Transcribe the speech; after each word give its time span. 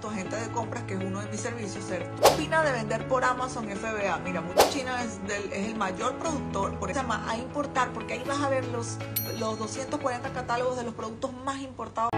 tu 0.00 0.08
agente 0.08 0.36
de 0.36 0.48
compras, 0.48 0.84
que 0.84 0.94
es 0.94 1.00
uno 1.00 1.20
de 1.20 1.28
mis 1.28 1.40
servicios. 1.40 1.84
Ser 1.84 2.10
tu 2.16 2.28
opina 2.28 2.62
de 2.62 2.72
vender 2.72 3.06
por 3.08 3.24
Amazon 3.24 3.66
FBA. 3.68 4.18
Mira, 4.18 4.40
mucho 4.40 4.66
China 4.70 5.02
es, 5.02 5.18
es, 5.52 5.68
el 5.68 5.76
mayor 5.76 6.14
productor, 6.16 6.78
por 6.78 6.90
eso 6.90 7.00
llama 7.00 7.24
a 7.28 7.36
importar, 7.36 7.90
porque 7.92 8.14
ahí 8.14 8.24
vas 8.26 8.40
a 8.40 8.48
ver 8.48 8.66
los, 8.68 8.96
los 9.38 9.58
240 9.58 10.30
catálogos 10.30 10.76
de 10.76 10.84
los 10.84 10.94
productos 10.94 11.32
más 11.44 11.60
importados. 11.60 12.10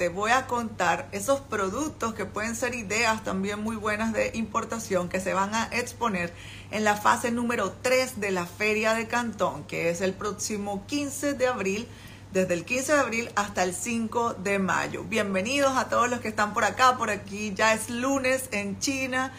Te 0.00 0.08
voy 0.08 0.30
a 0.30 0.46
contar 0.46 1.08
esos 1.12 1.40
productos 1.42 2.14
que 2.14 2.24
pueden 2.24 2.56
ser 2.56 2.74
ideas 2.74 3.22
también 3.22 3.62
muy 3.62 3.76
buenas 3.76 4.14
de 4.14 4.30
importación 4.32 5.10
que 5.10 5.20
se 5.20 5.34
van 5.34 5.54
a 5.54 5.68
exponer 5.72 6.32
en 6.70 6.84
la 6.84 6.96
fase 6.96 7.30
número 7.30 7.72
3 7.82 8.18
de 8.18 8.30
la 8.30 8.46
Feria 8.46 8.94
de 8.94 9.08
Cantón, 9.08 9.64
que 9.64 9.90
es 9.90 10.00
el 10.00 10.14
próximo 10.14 10.86
15 10.86 11.34
de 11.34 11.46
abril 11.48 11.86
desde 12.32 12.54
el 12.54 12.64
15 12.64 12.94
de 12.94 12.98
abril 12.98 13.30
hasta 13.34 13.62
el 13.62 13.74
5 13.74 14.36
de 14.42 14.58
mayo. 14.58 15.04
Bienvenidos 15.04 15.76
a 15.76 15.90
todos 15.90 16.08
los 16.08 16.20
que 16.20 16.28
están 16.28 16.54
por 16.54 16.64
acá, 16.64 16.96
por 16.96 17.10
aquí. 17.10 17.52
Ya 17.54 17.74
es 17.74 17.90
lunes 17.90 18.48
en 18.52 18.78
China. 18.78 19.34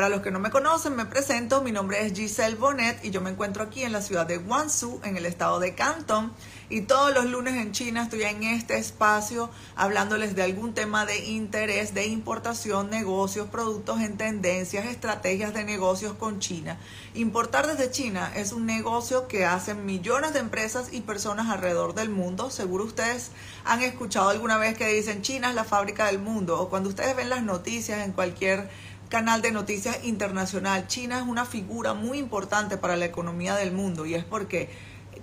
Para 0.00 0.08
los 0.08 0.22
que 0.22 0.30
no 0.30 0.40
me 0.40 0.48
conocen, 0.48 0.96
me 0.96 1.04
presento. 1.04 1.60
Mi 1.60 1.72
nombre 1.72 2.06
es 2.06 2.14
Giselle 2.14 2.56
Bonet 2.56 3.04
y 3.04 3.10
yo 3.10 3.20
me 3.20 3.28
encuentro 3.28 3.62
aquí 3.62 3.82
en 3.82 3.92
la 3.92 4.00
ciudad 4.00 4.24
de 4.24 4.38
Guangzhou, 4.38 4.98
en 5.04 5.18
el 5.18 5.26
estado 5.26 5.60
de 5.60 5.74
Canton. 5.74 6.32
Y 6.70 6.82
todos 6.82 7.12
los 7.12 7.26
lunes 7.26 7.56
en 7.56 7.72
China 7.72 8.04
estoy 8.04 8.22
en 8.22 8.42
este 8.44 8.78
espacio 8.78 9.50
hablándoles 9.76 10.34
de 10.34 10.42
algún 10.42 10.72
tema 10.72 11.04
de 11.04 11.26
interés, 11.26 11.92
de 11.92 12.06
importación, 12.06 12.88
negocios, 12.88 13.48
productos 13.48 14.00
en 14.00 14.16
tendencias, 14.16 14.86
estrategias 14.86 15.52
de 15.52 15.64
negocios 15.64 16.14
con 16.14 16.38
China. 16.38 16.78
Importar 17.12 17.66
desde 17.66 17.90
China 17.90 18.32
es 18.34 18.52
un 18.52 18.64
negocio 18.64 19.28
que 19.28 19.44
hacen 19.44 19.84
millones 19.84 20.32
de 20.32 20.38
empresas 20.38 20.92
y 20.92 21.02
personas 21.02 21.50
alrededor 21.50 21.94
del 21.94 22.08
mundo. 22.08 22.50
Seguro 22.50 22.84
ustedes 22.84 23.32
han 23.66 23.82
escuchado 23.82 24.30
alguna 24.30 24.56
vez 24.56 24.78
que 24.78 24.86
dicen 24.86 25.20
China 25.20 25.50
es 25.50 25.54
la 25.54 25.64
fábrica 25.64 26.06
del 26.06 26.20
mundo 26.20 26.58
o 26.58 26.70
cuando 26.70 26.88
ustedes 26.88 27.14
ven 27.16 27.28
las 27.28 27.42
noticias 27.42 28.02
en 28.06 28.12
cualquier 28.12 28.70
canal 29.10 29.42
de 29.42 29.50
noticias 29.50 30.04
internacional. 30.04 30.86
China 30.86 31.18
es 31.18 31.26
una 31.26 31.44
figura 31.44 31.94
muy 31.94 32.16
importante 32.18 32.78
para 32.78 32.96
la 32.96 33.04
economía 33.04 33.56
del 33.56 33.72
mundo 33.72 34.06
y 34.06 34.14
es 34.14 34.24
porque 34.24 34.70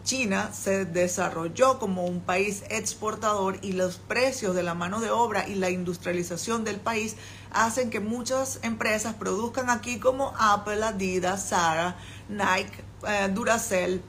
China 0.04 0.52
se 0.54 0.84
desarrolló 0.84 1.80
como 1.80 2.06
un 2.06 2.20
país 2.20 2.64
exportador 2.70 3.58
y 3.62 3.72
los 3.72 3.98
precios 3.98 4.54
de 4.56 4.62
la 4.62 4.74
mano 4.74 5.00
de 5.00 5.10
obra 5.10 5.48
y 5.48 5.56
la 5.56 5.70
industrialización 5.70 6.66
del 6.66 6.82
país 6.82 7.16
hacen 7.52 7.90
que 7.90 8.02
muchas 8.02 8.60
empresas 8.62 9.16
produzcan 9.16 9.70
aquí 9.70 10.00
como 10.00 10.34
Apple, 10.38 10.84
Adidas, 10.84 11.50
Zara, 11.50 11.96
Nike, 12.28 12.84
eh, 13.08 13.30
Duracell, 13.34 14.02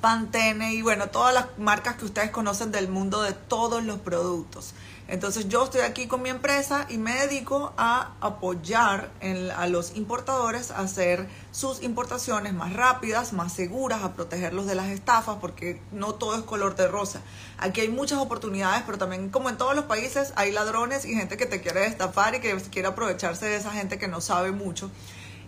Pantene 0.00 0.74
y 0.74 0.82
bueno, 0.82 1.08
todas 1.08 1.34
las 1.34 1.46
marcas 1.58 1.96
que 1.96 2.04
ustedes 2.04 2.30
conocen 2.30 2.70
del 2.70 2.88
mundo 2.88 3.22
de 3.22 3.32
todos 3.32 3.82
los 3.82 3.98
productos. 3.98 4.74
Entonces 5.08 5.48
yo 5.48 5.64
estoy 5.64 5.80
aquí 5.80 6.06
con 6.06 6.20
mi 6.20 6.28
empresa 6.28 6.84
y 6.90 6.98
me 6.98 7.14
dedico 7.14 7.72
a 7.78 8.12
apoyar 8.20 9.10
a 9.56 9.66
los 9.66 9.96
importadores 9.96 10.70
a 10.70 10.80
hacer 10.80 11.26
sus 11.50 11.82
importaciones 11.82 12.52
más 12.52 12.74
rápidas, 12.74 13.32
más 13.32 13.54
seguras, 13.54 14.04
a 14.04 14.12
protegerlos 14.12 14.66
de 14.66 14.74
las 14.74 14.88
estafas, 14.88 15.38
porque 15.40 15.80
no 15.92 16.14
todo 16.14 16.36
es 16.36 16.42
color 16.42 16.76
de 16.76 16.88
rosa. 16.88 17.22
Aquí 17.56 17.80
hay 17.80 17.88
muchas 17.88 18.18
oportunidades, 18.18 18.82
pero 18.84 18.98
también 18.98 19.30
como 19.30 19.48
en 19.48 19.56
todos 19.56 19.74
los 19.74 19.86
países 19.86 20.34
hay 20.36 20.52
ladrones 20.52 21.06
y 21.06 21.14
gente 21.14 21.38
que 21.38 21.46
te 21.46 21.62
quiere 21.62 21.86
estafar 21.86 22.34
y 22.34 22.40
que 22.40 22.54
quiere 22.70 22.88
aprovecharse 22.88 23.46
de 23.46 23.56
esa 23.56 23.72
gente 23.72 23.98
que 23.98 24.08
no 24.08 24.20
sabe 24.20 24.52
mucho 24.52 24.90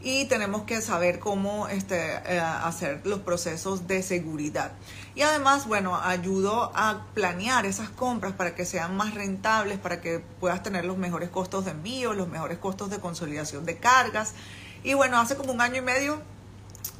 y 0.02 0.24
tenemos 0.26 0.62
que 0.62 0.80
saber 0.80 1.18
cómo 1.18 1.68
este, 1.68 1.96
eh, 1.96 2.40
hacer 2.40 3.00
los 3.04 3.20
procesos 3.20 3.86
de 3.86 4.02
seguridad. 4.02 4.72
Y 5.14 5.22
además, 5.22 5.66
bueno, 5.66 5.96
ayudo 5.96 6.72
a 6.74 7.06
planear 7.14 7.66
esas 7.66 7.90
compras 7.90 8.32
para 8.32 8.54
que 8.54 8.64
sean 8.64 8.96
más 8.96 9.14
rentables, 9.14 9.78
para 9.78 10.00
que 10.00 10.20
puedas 10.40 10.62
tener 10.62 10.84
los 10.84 10.96
mejores 10.96 11.28
costos 11.28 11.64
de 11.64 11.72
envío, 11.72 12.14
los 12.14 12.28
mejores 12.28 12.58
costos 12.58 12.90
de 12.90 12.98
consolidación 12.98 13.66
de 13.66 13.76
cargas. 13.78 14.34
Y 14.82 14.94
bueno, 14.94 15.18
hace 15.18 15.36
como 15.36 15.52
un 15.52 15.60
año 15.60 15.76
y 15.76 15.82
medio 15.82 16.20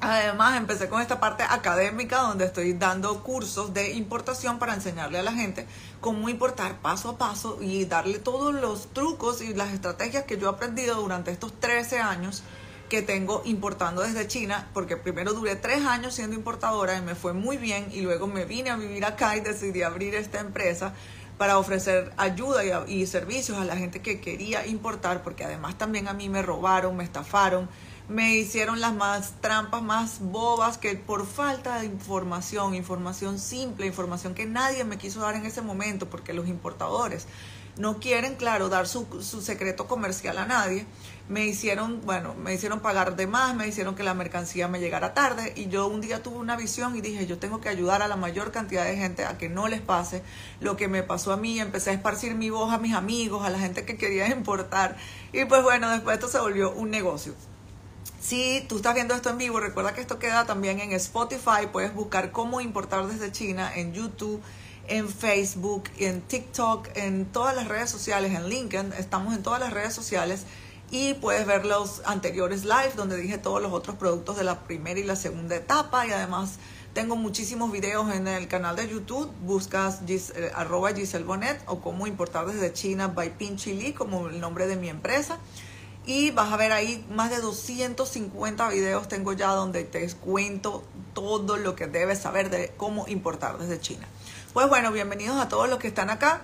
Además, 0.03 0.57
empecé 0.57 0.89
con 0.89 1.03
esta 1.03 1.21
parte 1.21 1.43
académica 1.43 2.23
donde 2.23 2.47
estoy 2.47 2.73
dando 2.73 3.23
cursos 3.23 3.75
de 3.75 3.93
importación 3.93 4.59
para 4.59 4.73
enseñarle 4.73 5.19
a 5.19 5.23
la 5.23 5.33
gente 5.33 5.67
cómo 6.01 6.31
importar 6.31 6.79
paso 6.79 7.11
a 7.11 7.19
paso 7.19 7.59
y 7.61 7.85
darle 7.85 8.19
todos 8.19 8.55
los 8.55 8.95
trucos 8.95 9.43
y 9.43 9.53
las 9.53 9.75
estrategias 9.75 10.25
que 10.25 10.39
yo 10.39 10.47
he 10.47 10.51
aprendido 10.51 10.95
durante 10.95 11.31
estos 11.31 11.53
13 11.61 11.99
años 11.99 12.43
que 12.91 13.01
tengo 13.01 13.41
importando 13.47 14.03
desde 14.03 14.27
China, 14.27 14.69
porque 14.75 14.99
primero 14.99 15.33
duré 15.33 15.57
tres 15.57 15.87
años 15.87 16.13
siendo 16.13 16.37
importadora 16.37 16.99
y 16.99 17.01
me 17.01 17.15
fue 17.15 17.33
muy 17.33 17.57
bien 17.57 17.89
y 17.93 18.03
luego 18.03 18.27
me 18.27 18.45
vine 18.45 18.69
a 18.69 18.77
vivir 18.77 19.07
acá 19.07 19.37
y 19.37 19.41
decidí 19.41 19.83
abrir 19.83 20.15
esta 20.15 20.41
empresa 20.41 20.93
para 21.39 21.57
ofrecer 21.57 22.13
ayuda 22.19 22.87
y, 22.87 23.07
servicios 23.07 23.57
a 23.57 23.65
la 23.65 23.77
gente 23.77 24.03
que 24.03 24.21
quería 24.21 24.67
importar, 24.67 25.23
porque 25.23 25.45
además 25.45 25.79
también 25.79 26.07
a 26.09 26.13
mí 26.13 26.29
me 26.29 26.43
robaron, 26.43 26.97
me 26.97 27.05
estafaron, 27.05 27.67
me 28.09 28.37
hicieron 28.37 28.81
las 28.81 28.93
más 28.93 29.41
trampas 29.41 29.81
más 29.81 30.19
bobas 30.21 30.77
que 30.77 30.97
por 30.97 31.27
falta 31.27 31.79
de 31.79 31.87
información, 31.87 32.75
información 32.75 33.39
simple, 33.39 33.87
información 33.87 34.35
que 34.35 34.45
nadie 34.45 34.85
me 34.85 34.99
quiso 34.99 35.21
dar 35.21 35.37
en 35.37 35.47
ese 35.47 35.63
momento, 35.63 36.11
porque 36.11 36.35
los 36.35 36.47
importadores 36.47 37.27
no 37.79 38.01
quieren, 38.01 38.35
claro, 38.35 38.69
dar 38.69 38.87
su, 38.87 39.07
su, 39.23 39.41
secreto 39.41 39.87
comercial 39.87 40.37
a 40.39 40.45
nadie. 40.45 40.87
Me 41.31 41.47
hicieron, 41.47 42.01
bueno, 42.05 42.35
me 42.35 42.53
hicieron 42.53 42.81
pagar 42.81 43.15
de 43.15 43.29
más, 43.29 43.55
me 43.55 43.69
hicieron 43.69 43.95
que 43.95 44.03
la 44.03 44.15
mercancía 44.15 44.67
me 44.67 44.81
llegara 44.81 45.15
tarde 45.15 45.53
y 45.55 45.69
yo 45.69 45.87
un 45.87 46.01
día 46.01 46.25
tuve 46.25 46.39
una 46.39 46.57
visión 46.57 46.97
y 46.97 47.01
dije, 47.01 47.25
yo 47.29 47.39
tengo 47.39 47.61
que 47.61 47.69
ayudar 47.69 48.03
a 48.03 48.09
la 48.09 48.17
mayor 48.17 48.51
cantidad 48.51 48.85
de 48.85 48.97
gente 48.97 49.25
a 49.25 49.39
que 49.39 49.49
no 49.49 49.69
les 49.69 49.81
pase 49.81 50.25
lo 50.61 50.77
que 50.77 50.89
me 50.89 51.05
pasó 51.05 51.33
a 51.33 51.37
mí. 51.37 51.61
Empecé 51.61 51.91
a 51.91 51.93
esparcir 51.93 52.35
mi 52.35 52.51
voz 52.51 52.73
a 52.73 52.79
mis 52.79 52.95
amigos, 52.95 53.47
a 53.47 53.51
la 53.51 53.61
gente 53.61 53.85
que 53.85 53.97
quería 53.97 54.27
importar 54.37 54.97
y 55.33 55.45
pues 55.45 55.63
bueno, 55.63 55.89
después 55.89 56.15
esto 56.15 56.29
se 56.29 56.41
volvió 56.41 56.73
un 56.73 56.91
negocio. 56.91 57.33
Si 58.19 58.67
tú 58.69 58.77
estás 58.77 58.95
viendo 58.95 59.15
esto 59.15 59.31
en 59.31 59.39
vivo, 59.39 59.61
recuerda 59.61 59.95
que 59.95 60.01
esto 60.01 60.19
queda 60.19 60.47
también 60.47 60.81
en 60.81 60.93
Spotify, 60.93 61.69
puedes 61.73 61.95
buscar 61.95 62.33
cómo 62.33 62.61
importar 62.61 63.07
desde 63.07 63.31
China 63.31 63.73
en 63.75 63.95
YouTube 63.95 64.43
en 64.91 65.09
Facebook, 65.09 65.85
en 65.99 66.21
TikTok, 66.21 66.89
en 66.97 67.25
todas 67.27 67.55
las 67.55 67.69
redes 67.69 67.89
sociales, 67.89 68.35
en 68.35 68.49
LinkedIn, 68.49 68.93
estamos 68.95 69.35
en 69.35 69.43
todas 69.43 69.61
las 69.61 69.73
redes 69.73 69.95
sociales 69.95 70.45
y 70.91 71.15
puedes 71.15 71.47
ver 71.47 71.65
los 71.65 72.03
anteriores 72.05 72.65
live 72.65 72.93
donde 72.97 73.17
dije 73.17 73.39
todos 73.39 73.63
los 73.63 73.73
otros 73.73 73.97
productos 73.97 74.37
de 74.37 74.45
la 74.45 74.61
primera 74.61 74.99
y 74.99 75.05
la 75.05 75.17
segunda 75.17 75.57
etapa 75.57 76.07
y 76.07 76.11
además 76.11 76.59
tengo 76.93 77.15
muchísimos 77.15 77.71
videos 77.71 78.13
en 78.13 78.27
el 78.27 78.49
canal 78.49 78.75
de 78.75 78.89
YouTube, 78.89 79.31
buscas 79.43 80.01
Gis, 80.05 80.31
eh, 80.31 80.51
arroba 80.55 80.93
Giselle 80.93 81.25
Bonet 81.25 81.63
o 81.67 81.81
cómo 81.81 82.09
importar 82.09 82.47
desde 82.47 82.73
China 82.73 83.09
by 83.09 83.39
Pinchili 83.39 83.93
como 83.93 84.29
el 84.29 84.41
nombre 84.41 84.67
de 84.67 84.77
mi 84.77 84.89
empresa 84.89 85.39
y 86.07 86.33
vas 86.33 86.53
a 86.53 86.57
ver 86.57 86.73
ahí 86.73 87.07
más 87.11 87.31
de 87.31 87.41
250 87.41 88.69
videos 88.71 89.07
tengo 89.07 89.33
ya 89.33 89.51
donde 89.51 89.85
te 89.85 90.11
cuento 90.15 90.83
todo 91.15 91.57
lo 91.57 91.77
que 91.77 91.87
debes 91.87 92.19
saber 92.19 92.51
de 92.51 92.73
cómo 92.77 93.07
importar 93.07 93.59
desde 93.59 93.79
China. 93.81 94.07
Pues 94.53 94.69
bueno, 94.69 94.91
bienvenidos 94.91 95.37
a 95.37 95.49
todos 95.49 95.69
los 95.69 95.79
que 95.79 95.87
están 95.87 96.11
acá. 96.11 96.41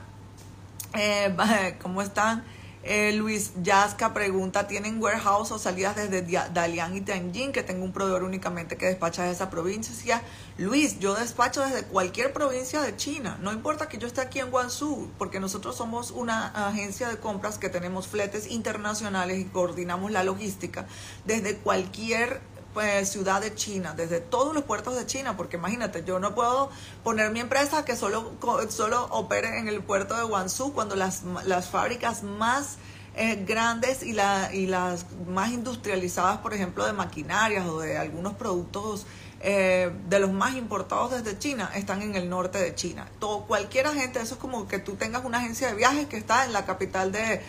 Eh, 0.94 1.34
¿Cómo 1.82 2.02
están? 2.02 2.44
Eh, 2.88 3.12
Luis 3.14 3.50
Yazca 3.64 4.14
pregunta, 4.14 4.68
¿tienen 4.68 5.02
warehouse 5.02 5.50
o 5.50 5.58
salidas 5.58 5.96
desde 5.96 6.22
Dalian 6.52 6.96
y 6.96 7.00
Tianjin? 7.00 7.50
Que 7.50 7.64
tengo 7.64 7.84
un 7.84 7.90
proveedor 7.90 8.22
únicamente 8.22 8.76
que 8.76 8.86
despacha 8.86 9.24
de 9.24 9.32
esa 9.32 9.50
provincia. 9.50 10.22
Luis, 10.56 11.00
yo 11.00 11.16
despacho 11.16 11.62
desde 11.62 11.82
cualquier 11.82 12.32
provincia 12.32 12.80
de 12.82 12.94
China. 12.94 13.38
No 13.42 13.52
importa 13.52 13.88
que 13.88 13.98
yo 13.98 14.06
esté 14.06 14.20
aquí 14.20 14.38
en 14.38 14.52
Guangzhou, 14.52 15.10
porque 15.18 15.40
nosotros 15.40 15.74
somos 15.74 16.12
una 16.12 16.46
agencia 16.68 17.08
de 17.08 17.16
compras 17.18 17.58
que 17.58 17.68
tenemos 17.68 18.06
fletes 18.06 18.48
internacionales 18.52 19.40
y 19.40 19.46
coordinamos 19.46 20.12
la 20.12 20.22
logística 20.22 20.86
desde 21.24 21.56
cualquier 21.56 22.40
pues, 22.76 23.08
ciudad 23.08 23.40
de 23.40 23.54
China, 23.54 23.94
desde 23.96 24.20
todos 24.20 24.52
los 24.52 24.64
puertos 24.64 24.94
de 24.96 25.06
China, 25.06 25.34
porque 25.34 25.56
imagínate, 25.56 26.04
yo 26.04 26.18
no 26.18 26.34
puedo 26.34 26.68
poner 27.02 27.30
mi 27.30 27.40
empresa 27.40 27.86
que 27.86 27.96
solo, 27.96 28.34
solo 28.68 29.06
opere 29.12 29.58
en 29.58 29.66
el 29.66 29.82
puerto 29.82 30.14
de 30.14 30.24
Guangzhou 30.24 30.74
cuando 30.74 30.94
las, 30.94 31.22
las 31.46 31.70
fábricas 31.70 32.22
más 32.22 32.76
eh, 33.14 33.42
grandes 33.48 34.02
y, 34.02 34.12
la, 34.12 34.50
y 34.52 34.66
las 34.66 35.06
más 35.26 35.52
industrializadas, 35.52 36.36
por 36.40 36.52
ejemplo, 36.52 36.84
de 36.84 36.92
maquinarias 36.92 37.64
o 37.66 37.80
de 37.80 37.96
algunos 37.96 38.34
productos 38.34 39.06
eh, 39.40 39.92
de 40.08 40.18
los 40.18 40.32
más 40.32 40.54
importados 40.54 41.10
desde 41.10 41.38
China 41.38 41.70
están 41.74 42.00
en 42.00 42.14
el 42.14 42.30
norte 42.30 42.58
de 42.58 42.74
China. 42.74 43.06
Todo, 43.18 43.42
cualquier 43.42 43.86
agente, 43.86 44.18
eso 44.18 44.34
es 44.34 44.40
como 44.40 44.66
que 44.66 44.78
tú 44.78 44.94
tengas 44.94 45.26
una 45.26 45.38
agencia 45.38 45.68
de 45.68 45.74
viajes 45.74 46.06
que 46.06 46.16
está 46.16 46.46
en 46.46 46.54
la 46.54 46.64
capital 46.64 47.12
de, 47.12 47.42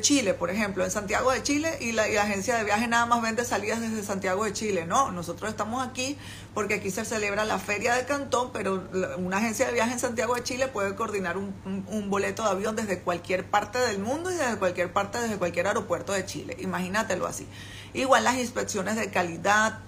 Chile, 0.00 0.34
por 0.34 0.50
ejemplo, 0.50 0.84
en 0.84 0.92
Santiago 0.92 1.32
de 1.32 1.42
Chile, 1.42 1.76
y 1.80 1.90
la, 1.90 2.04
agencia 2.04 2.56
de 2.56 2.62
viajes 2.62 2.88
nada 2.88 3.06
más 3.06 3.20
vende 3.20 3.44
salidas 3.44 3.80
desde 3.80 4.04
Santiago 4.04 4.44
de 4.44 4.52
Chile. 4.52 4.86
No, 4.86 5.10
nosotros 5.10 5.50
estamos 5.50 5.84
aquí 5.84 6.16
porque 6.54 6.74
aquí 6.74 6.92
se 6.92 7.04
celebra 7.04 7.44
la 7.44 7.58
feria 7.58 7.94
de 7.94 8.04
Cantón, 8.06 8.50
pero 8.52 8.88
una 9.18 9.38
agencia 9.38 9.66
de 9.66 9.72
viajes 9.72 9.94
en 9.94 9.98
Santiago 9.98 10.36
de 10.36 10.44
Chile 10.44 10.68
puede 10.68 10.94
coordinar 10.94 11.36
un, 11.36 11.52
un 11.64 12.08
boleto 12.08 12.44
de 12.44 12.50
avión 12.50 12.76
desde 12.76 13.00
cualquier 13.00 13.44
parte 13.44 13.78
del 13.78 13.98
mundo 13.98 14.30
y 14.30 14.34
desde 14.34 14.56
cualquier 14.56 14.92
parte, 14.92 15.18
desde 15.18 15.36
cualquier 15.36 15.66
aeropuerto 15.66 16.12
de 16.12 16.24
Chile. 16.24 16.56
Imagínatelo 16.60 17.26
así. 17.26 17.48
Igual 17.94 18.22
las 18.22 18.36
inspecciones 18.36 18.94
de 18.94 19.10
calidad 19.10 19.80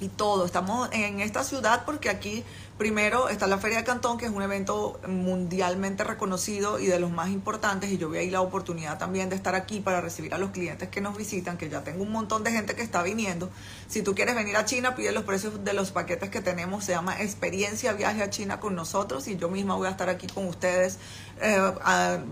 y 0.00 0.08
todo. 0.08 0.44
Estamos 0.46 0.88
en 0.92 1.20
esta 1.20 1.44
ciudad 1.44 1.84
porque 1.84 2.08
aquí 2.08 2.42
primero 2.78 3.28
está 3.28 3.46
la 3.46 3.58
Feria 3.58 3.76
de 3.76 3.84
Cantón, 3.84 4.16
que 4.16 4.24
es 4.24 4.32
un 4.32 4.40
evento 4.40 4.98
mundialmente 5.06 6.02
reconocido 6.02 6.80
y 6.80 6.86
de 6.86 6.98
los 6.98 7.10
más 7.10 7.28
importantes. 7.28 7.90
Y 7.90 7.98
yo 7.98 8.08
vi 8.08 8.18
ahí 8.18 8.30
la 8.30 8.40
oportunidad 8.40 8.98
también 8.98 9.28
de 9.28 9.36
estar 9.36 9.54
aquí 9.54 9.80
para 9.80 10.00
recibir 10.00 10.32
a 10.32 10.38
los 10.38 10.50
clientes 10.50 10.88
que 10.88 11.02
nos 11.02 11.14
visitan, 11.16 11.58
que 11.58 11.68
ya 11.68 11.84
tengo 11.84 12.02
un 12.02 12.10
montón 12.10 12.42
de 12.42 12.52
gente 12.52 12.74
que 12.74 12.80
está 12.80 13.02
viniendo. 13.02 13.50
Si 13.86 14.02
tú 14.02 14.14
quieres 14.14 14.34
venir 14.34 14.56
a 14.56 14.64
China, 14.64 14.94
pide 14.94 15.12
los 15.12 15.24
precios 15.24 15.62
de 15.62 15.74
los 15.74 15.90
paquetes 15.90 16.30
que 16.30 16.40
tenemos. 16.40 16.84
Se 16.84 16.92
llama 16.92 17.20
Experiencia 17.20 17.92
Viaje 17.92 18.22
a 18.22 18.30
China 18.30 18.60
con 18.60 18.74
nosotros 18.74 19.28
y 19.28 19.36
yo 19.36 19.50
misma 19.50 19.74
voy 19.74 19.86
a 19.86 19.90
estar 19.90 20.08
aquí 20.08 20.26
con 20.26 20.46
ustedes 20.48 20.98
eh, 21.42 21.72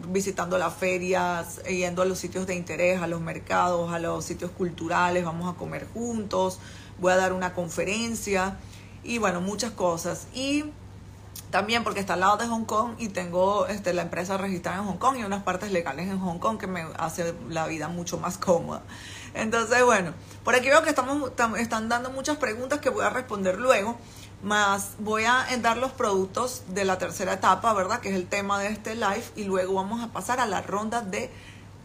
visitando 0.08 0.56
las 0.56 0.74
ferias, 0.74 1.62
yendo 1.64 2.00
a 2.00 2.06
los 2.06 2.18
sitios 2.18 2.46
de 2.46 2.54
interés, 2.54 3.02
a 3.02 3.06
los 3.06 3.20
mercados, 3.20 3.92
a 3.92 3.98
los 3.98 4.24
sitios 4.24 4.50
culturales. 4.52 5.26
Vamos 5.26 5.54
a 5.54 5.58
comer 5.58 5.86
juntos 5.92 6.58
voy 6.98 7.12
a 7.12 7.16
dar 7.16 7.32
una 7.32 7.54
conferencia 7.54 8.56
y 9.04 9.18
bueno, 9.18 9.40
muchas 9.40 9.72
cosas. 9.72 10.26
Y 10.34 10.64
también 11.50 11.82
porque 11.82 12.00
está 12.00 12.14
al 12.14 12.20
lado 12.20 12.36
de 12.36 12.46
Hong 12.46 12.64
Kong 12.64 12.94
y 12.98 13.08
tengo 13.08 13.66
este, 13.66 13.94
la 13.94 14.02
empresa 14.02 14.36
registrada 14.36 14.78
en 14.78 14.84
Hong 14.84 14.98
Kong 14.98 15.16
y 15.18 15.24
unas 15.24 15.42
partes 15.42 15.72
legales 15.72 16.08
en 16.08 16.18
Hong 16.18 16.38
Kong 16.38 16.58
que 16.58 16.66
me 16.66 16.86
hace 16.98 17.34
la 17.48 17.66
vida 17.66 17.88
mucho 17.88 18.18
más 18.18 18.36
cómoda. 18.38 18.82
Entonces, 19.34 19.82
bueno, 19.84 20.12
por 20.44 20.54
aquí 20.54 20.68
veo 20.68 20.82
que 20.82 20.90
estamos, 20.90 21.32
están 21.58 21.88
dando 21.88 22.10
muchas 22.10 22.36
preguntas 22.36 22.80
que 22.80 22.90
voy 22.90 23.04
a 23.04 23.10
responder 23.10 23.58
luego, 23.58 23.96
más 24.42 24.92
voy 24.98 25.24
a 25.24 25.46
dar 25.60 25.78
los 25.78 25.92
productos 25.92 26.62
de 26.68 26.84
la 26.84 26.98
tercera 26.98 27.32
etapa, 27.32 27.72
¿verdad? 27.72 28.00
Que 28.00 28.10
es 28.10 28.14
el 28.14 28.26
tema 28.26 28.58
de 28.60 28.68
este 28.68 28.94
live 28.94 29.24
y 29.34 29.44
luego 29.44 29.74
vamos 29.74 30.02
a 30.02 30.08
pasar 30.08 30.40
a 30.40 30.46
la 30.46 30.60
ronda 30.60 31.00
de 31.00 31.30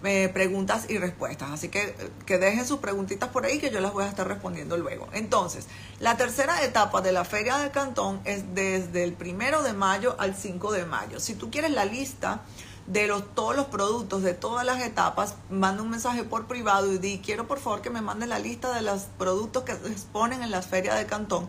eh, 0.03 0.29
preguntas 0.33 0.85
y 0.89 0.97
respuestas. 0.97 1.51
Así 1.51 1.69
que 1.69 1.95
que 2.25 2.37
dejen 2.37 2.65
sus 2.65 2.79
preguntitas 2.79 3.29
por 3.29 3.45
ahí 3.45 3.59
que 3.59 3.71
yo 3.71 3.79
las 3.79 3.93
voy 3.93 4.03
a 4.03 4.07
estar 4.07 4.27
respondiendo 4.27 4.77
luego. 4.77 5.07
Entonces, 5.13 5.67
la 5.99 6.17
tercera 6.17 6.63
etapa 6.63 7.01
de 7.01 7.11
la 7.11 7.25
Feria 7.25 7.57
de 7.57 7.71
Cantón 7.71 8.21
es 8.25 8.53
desde 8.53 9.03
el 9.03 9.13
primero 9.13 9.63
de 9.63 9.73
mayo 9.73 10.15
al 10.19 10.35
5 10.35 10.71
de 10.71 10.85
mayo. 10.85 11.19
Si 11.19 11.35
tú 11.35 11.49
quieres 11.49 11.71
la 11.71 11.85
lista 11.85 12.41
de 12.87 13.07
los, 13.07 13.33
todos 13.33 13.55
los 13.55 13.67
productos 13.67 14.23
de 14.23 14.33
todas 14.33 14.65
las 14.65 14.81
etapas, 14.81 15.35
manda 15.49 15.81
un 15.81 15.89
mensaje 15.89 16.23
por 16.23 16.47
privado 16.47 16.91
y 16.91 16.97
di, 16.97 17.19
quiero 17.19 17.47
por 17.47 17.59
favor 17.59 17.81
que 17.81 17.89
me 17.89 18.01
mande 18.01 18.27
la 18.27 18.39
lista 18.39 18.73
de 18.73 18.81
los 18.81 19.03
productos 19.17 19.63
que 19.63 19.73
se 19.73 19.87
exponen 19.91 20.43
en 20.43 20.51
la 20.51 20.61
Feria 20.61 20.95
de 20.95 21.05
Cantón 21.05 21.47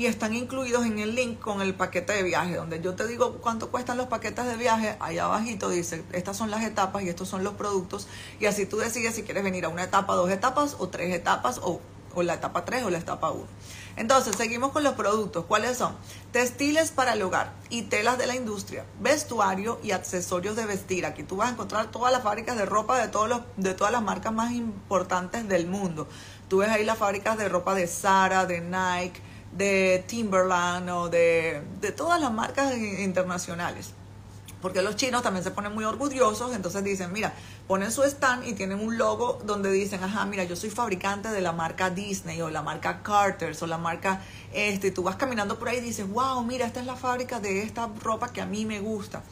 y 0.00 0.06
están 0.06 0.34
incluidos 0.34 0.86
en 0.86 0.98
el 0.98 1.14
link 1.14 1.40
con 1.40 1.60
el 1.60 1.74
paquete 1.74 2.14
de 2.14 2.22
viaje, 2.22 2.56
donde 2.56 2.80
yo 2.80 2.94
te 2.94 3.06
digo 3.06 3.34
cuánto 3.34 3.70
cuestan 3.70 3.98
los 3.98 4.06
paquetes 4.06 4.46
de 4.46 4.56
viaje, 4.56 4.96
ahí 4.98 5.18
abajito 5.18 5.68
dice, 5.68 6.02
estas 6.12 6.38
son 6.38 6.50
las 6.50 6.64
etapas 6.64 7.02
y 7.02 7.10
estos 7.10 7.28
son 7.28 7.44
los 7.44 7.52
productos, 7.52 8.08
y 8.40 8.46
así 8.46 8.64
tú 8.64 8.78
decides 8.78 9.14
si 9.14 9.24
quieres 9.24 9.44
venir 9.44 9.66
a 9.66 9.68
una 9.68 9.84
etapa, 9.84 10.14
dos 10.14 10.30
etapas, 10.30 10.76
o 10.78 10.88
tres 10.88 11.14
etapas, 11.14 11.60
o, 11.62 11.82
o 12.14 12.22
la 12.22 12.34
etapa 12.34 12.64
3 12.64 12.84
o 12.84 12.90
la 12.90 12.96
etapa 12.96 13.30
1. 13.30 13.44
Entonces, 13.96 14.34
seguimos 14.36 14.72
con 14.72 14.82
los 14.82 14.94
productos. 14.94 15.44
¿Cuáles 15.44 15.76
son? 15.76 15.94
Textiles 16.32 16.90
para 16.90 17.12
el 17.12 17.22
hogar 17.22 17.52
y 17.68 17.82
telas 17.82 18.18
de 18.18 18.26
la 18.26 18.34
industria, 18.34 18.84
vestuario 19.00 19.78
y 19.82 19.90
accesorios 19.90 20.56
de 20.56 20.64
vestir. 20.64 21.04
Aquí 21.04 21.22
tú 21.22 21.36
vas 21.36 21.50
a 21.50 21.52
encontrar 21.52 21.90
todas 21.90 22.12
las 22.12 22.22
fábricas 22.22 22.56
de 22.56 22.64
ropa 22.66 22.98
de, 22.98 23.08
todos 23.08 23.28
los, 23.28 23.42
de 23.56 23.74
todas 23.74 23.92
las 23.92 24.02
marcas 24.02 24.32
más 24.32 24.52
importantes 24.52 25.46
del 25.46 25.66
mundo. 25.66 26.08
Tú 26.48 26.58
ves 26.58 26.70
ahí 26.70 26.84
las 26.84 26.98
fábricas 26.98 27.36
de 27.36 27.48
ropa 27.48 27.74
de 27.74 27.86
Zara, 27.86 28.46
de 28.46 28.60
Nike, 28.60 29.20
de 29.52 30.04
Timberland 30.06 30.88
o 30.90 31.08
de, 31.08 31.62
todas 31.96 32.20
las 32.20 32.32
marcas 32.32 32.76
internacionales. 32.76 33.94
Porque 34.62 34.82
los 34.82 34.96
chinos 34.96 35.22
también 35.22 35.42
se 35.42 35.50
ponen 35.50 35.72
muy 35.72 35.84
orgullosos, 35.84 36.54
entonces 36.54 36.84
dicen, 36.84 37.12
mira, 37.12 37.32
ponen 37.66 37.90
su 37.90 38.02
stand 38.02 38.46
y 38.46 38.52
tienen 38.52 38.78
un 38.78 38.98
logo 38.98 39.38
donde 39.46 39.72
dicen, 39.72 40.04
ajá, 40.04 40.26
mira, 40.26 40.44
yo 40.44 40.54
soy 40.54 40.68
fabricante 40.68 41.30
de 41.30 41.40
la 41.40 41.52
marca 41.52 41.88
Disney 41.88 42.42
o 42.42 42.50
la 42.50 42.60
marca 42.60 43.02
Carter's 43.02 43.62
o 43.62 43.66
la 43.66 43.78
marca 43.78 44.20
este, 44.52 44.90
tú 44.90 45.02
vas 45.02 45.16
caminando 45.16 45.58
por 45.58 45.70
ahí 45.70 45.78
y 45.78 45.80
dices, 45.80 46.06
wow, 46.10 46.42
mira, 46.44 46.66
esta 46.66 46.80
es 46.80 46.86
la 46.86 46.96
fábrica 46.96 47.40
de 47.40 47.62
esta 47.62 47.88
ropa 48.02 48.34
que 48.34 48.42
a 48.42 48.46
mí 48.46 48.66
me 48.66 48.80
gusta. 48.80 49.22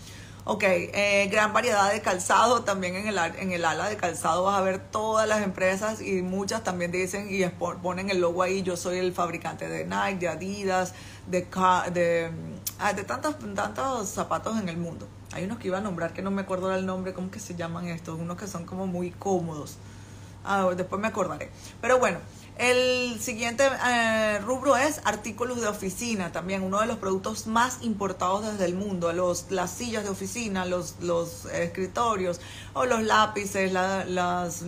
Ok, 0.51 0.63
eh, 0.65 1.29
gran 1.31 1.53
variedad 1.53 1.93
de 1.93 2.01
calzado, 2.01 2.63
también 2.63 2.95
en 2.97 3.07
el, 3.07 3.19
en 3.19 3.53
el 3.53 3.67
ala 3.67 3.87
de 3.91 3.99
calzado 3.99 4.45
vas 4.45 4.59
a 4.59 4.63
ver 4.63 4.79
todas 4.79 5.29
las 5.29 5.43
empresas 5.43 6.01
y 6.01 6.23
muchas 6.23 6.65
también 6.65 6.91
dicen 6.91 7.29
y 7.29 7.45
ponen 7.83 8.09
el 8.09 8.23
logo 8.23 8.43
ahí, 8.43 8.63
yo 8.63 8.75
soy 8.79 8.97
el 8.97 9.13
fabricante 9.13 9.69
de 9.69 9.85
Nike, 9.85 10.21
de 10.21 10.29
Adidas, 10.29 10.95
de, 11.27 11.47
de, 11.93 12.31
ah, 12.79 12.93
de 12.95 13.05
tantos, 13.05 13.37
tantos 13.55 14.09
zapatos 14.09 14.59
en 14.59 14.71
el 14.71 14.79
mundo. 14.79 15.07
Hay 15.33 15.45
unos 15.45 15.59
que 15.59 15.69
iba 15.69 15.77
a 15.77 15.83
nombrar 15.83 16.15
que 16.15 16.23
no 16.23 16.31
me 16.31 16.41
acuerdo 16.41 16.75
el 16.75 16.87
nombre, 16.87 17.13
¿cómo 17.13 17.31
que 17.31 17.41
se 17.41 17.55
llaman 17.55 17.87
estos? 17.89 18.19
Unos 18.19 18.39
que 18.39 18.47
son 18.47 18.65
como 18.65 18.87
muy 18.87 19.11
cómodos. 19.11 19.77
Ah, 20.47 20.71
después 20.75 20.99
me 20.99 21.09
acordaré. 21.09 21.51
Pero 21.83 21.99
bueno, 21.99 22.21
el 22.59 23.21
siguiente 23.21 23.69
eh, 23.87 24.41
rubro 24.41 24.77
es 24.77 25.01
artículos 25.05 25.61
de 25.61 25.69
oficina, 25.69 26.33
también 26.33 26.65
uno 26.65 26.81
de 26.81 26.87
los 26.87 26.99
productos 26.99 27.47
más 27.47 27.79
importados 27.83 28.45
desde 28.45 28.65
el 28.65 28.75
mundo, 28.75 29.13
los, 29.13 29.47
las 29.51 29.71
sillas 29.71 30.03
de 30.03 30.11
oficina, 30.11 30.65
los, 30.65 30.97
los 31.01 31.45
escritorios 31.47 32.41
o 32.75 32.85
los 32.85 33.03
lápices, 33.05 33.73
las, 33.73 34.65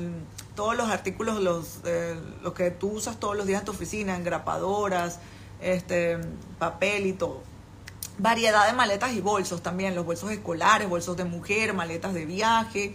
todos 0.54 0.76
los 0.76 0.88
artículos, 0.88 1.40
los, 1.40 1.80
eh, 1.84 2.14
los 2.42 2.54
que 2.54 2.70
tú 2.70 2.90
usas 2.90 3.18
todos 3.18 3.36
los 3.36 3.46
días 3.46 3.60
en 3.60 3.66
tu 3.66 3.72
oficina, 3.72 4.16
engrapadoras, 4.16 5.18
este, 5.60 6.18
papel 6.60 7.06
y 7.06 7.12
todo. 7.12 7.42
Variedad 8.18 8.66
de 8.66 8.72
maletas 8.72 9.12
y 9.14 9.20
bolsos 9.20 9.62
también, 9.62 9.96
los 9.96 10.06
bolsos 10.06 10.30
escolares, 10.30 10.88
bolsos 10.88 11.16
de 11.16 11.24
mujer, 11.24 11.74
maletas 11.74 12.14
de 12.14 12.24
viaje. 12.24 12.94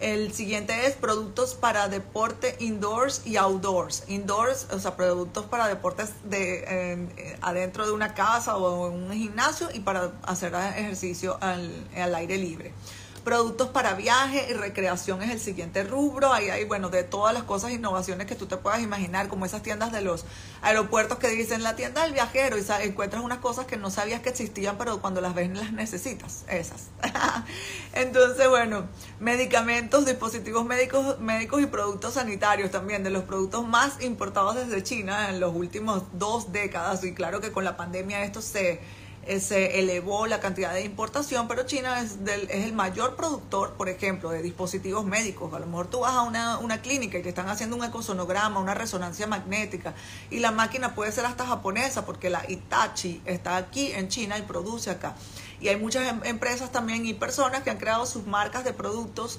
El 0.00 0.32
siguiente 0.32 0.86
es 0.86 0.94
productos 0.94 1.54
para 1.54 1.88
deporte 1.88 2.56
indoors 2.60 3.22
y 3.26 3.36
outdoors. 3.36 4.04
Indoors, 4.08 4.68
o 4.70 4.78
sea, 4.78 4.96
productos 4.96 5.46
para 5.46 5.66
deportes 5.66 6.12
de 6.24 6.64
eh, 6.68 7.38
adentro 7.40 7.84
de 7.84 7.92
una 7.92 8.14
casa 8.14 8.56
o 8.56 8.88
en 8.88 9.02
un 9.02 9.12
gimnasio 9.12 9.68
y 9.74 9.80
para 9.80 10.12
hacer 10.22 10.54
ejercicio 10.54 11.36
al, 11.40 11.72
al 11.96 12.14
aire 12.14 12.38
libre. 12.38 12.72
Productos 13.28 13.68
para 13.68 13.92
viaje 13.92 14.46
y 14.48 14.54
recreación 14.54 15.22
es 15.22 15.30
el 15.30 15.38
siguiente 15.38 15.84
rubro. 15.84 16.32
Ahí 16.32 16.48
hay, 16.48 16.64
bueno, 16.64 16.88
de 16.88 17.04
todas 17.04 17.34
las 17.34 17.42
cosas, 17.42 17.72
innovaciones 17.72 18.26
que 18.26 18.34
tú 18.34 18.46
te 18.46 18.56
puedas 18.56 18.80
imaginar, 18.80 19.28
como 19.28 19.44
esas 19.44 19.62
tiendas 19.62 19.92
de 19.92 20.00
los 20.00 20.24
aeropuertos 20.62 21.18
que 21.18 21.28
dicen 21.28 21.62
la 21.62 21.76
tienda 21.76 22.04
del 22.04 22.14
viajero 22.14 22.56
y 22.56 22.62
encuentras 22.84 23.22
unas 23.22 23.40
cosas 23.40 23.66
que 23.66 23.76
no 23.76 23.90
sabías 23.90 24.22
que 24.22 24.30
existían, 24.30 24.78
pero 24.78 25.02
cuando 25.02 25.20
las 25.20 25.34
ves 25.34 25.50
las 25.50 25.72
necesitas. 25.72 26.46
Esas. 26.48 26.86
Entonces, 27.92 28.48
bueno, 28.48 28.86
medicamentos, 29.20 30.06
dispositivos 30.06 30.64
médicos, 30.64 31.20
médicos 31.20 31.60
y 31.60 31.66
productos 31.66 32.14
sanitarios 32.14 32.70
también, 32.70 33.04
de 33.04 33.10
los 33.10 33.24
productos 33.24 33.68
más 33.68 34.02
importados 34.02 34.54
desde 34.54 34.82
China 34.82 35.28
en 35.28 35.38
los 35.38 35.54
últimos 35.54 36.04
dos 36.14 36.50
décadas. 36.50 37.04
Y 37.04 37.12
claro 37.12 37.42
que 37.42 37.52
con 37.52 37.64
la 37.64 37.76
pandemia 37.76 38.24
esto 38.24 38.40
se 38.40 38.80
eh, 39.26 39.40
se 39.40 39.80
elevó 39.80 40.26
la 40.26 40.40
cantidad 40.40 40.72
de 40.72 40.82
importación, 40.82 41.48
pero 41.48 41.64
China 41.64 42.00
es, 42.00 42.16
es, 42.26 42.64
el 42.64 42.72
mayor 42.72 43.16
productor, 43.16 43.74
por 43.74 43.88
ejemplo, 43.88 44.30
de 44.30 44.42
dispositivos 44.42 45.04
médicos. 45.04 45.52
A 45.52 45.58
lo 45.58 45.66
mejor 45.66 45.88
tú 45.88 46.00
vas 46.00 46.14
a 46.14 46.22
una, 46.22 46.58
una 46.58 46.80
clínica 46.80 47.18
y 47.18 47.22
te 47.22 47.28
están 47.28 47.48
haciendo 47.48 47.76
un 47.76 47.84
ecosonograma, 47.84 48.60
una 48.60 48.74
resonancia 48.74 49.26
magnética, 49.26 49.94
y 50.30 50.38
la 50.38 50.50
máquina 50.50 50.94
puede 50.94 51.12
ser 51.12 51.26
hasta 51.26 51.46
japonesa, 51.46 52.06
porque 52.06 52.30
la 52.30 52.42
Itachi 52.48 53.20
está 53.26 53.56
aquí 53.56 53.92
en 53.92 54.08
China 54.08 54.38
y 54.38 54.42
produce 54.42 54.90
acá. 54.90 55.14
Y 55.60 55.68
hay 55.68 55.76
muchas 55.76 56.06
em, 56.08 56.20
empresas 56.24 56.70
también 56.70 57.04
y 57.04 57.14
personas 57.14 57.62
que 57.62 57.70
han 57.70 57.78
creado 57.78 58.06
sus 58.06 58.26
marcas 58.26 58.64
de 58.64 58.72
productos 58.72 59.38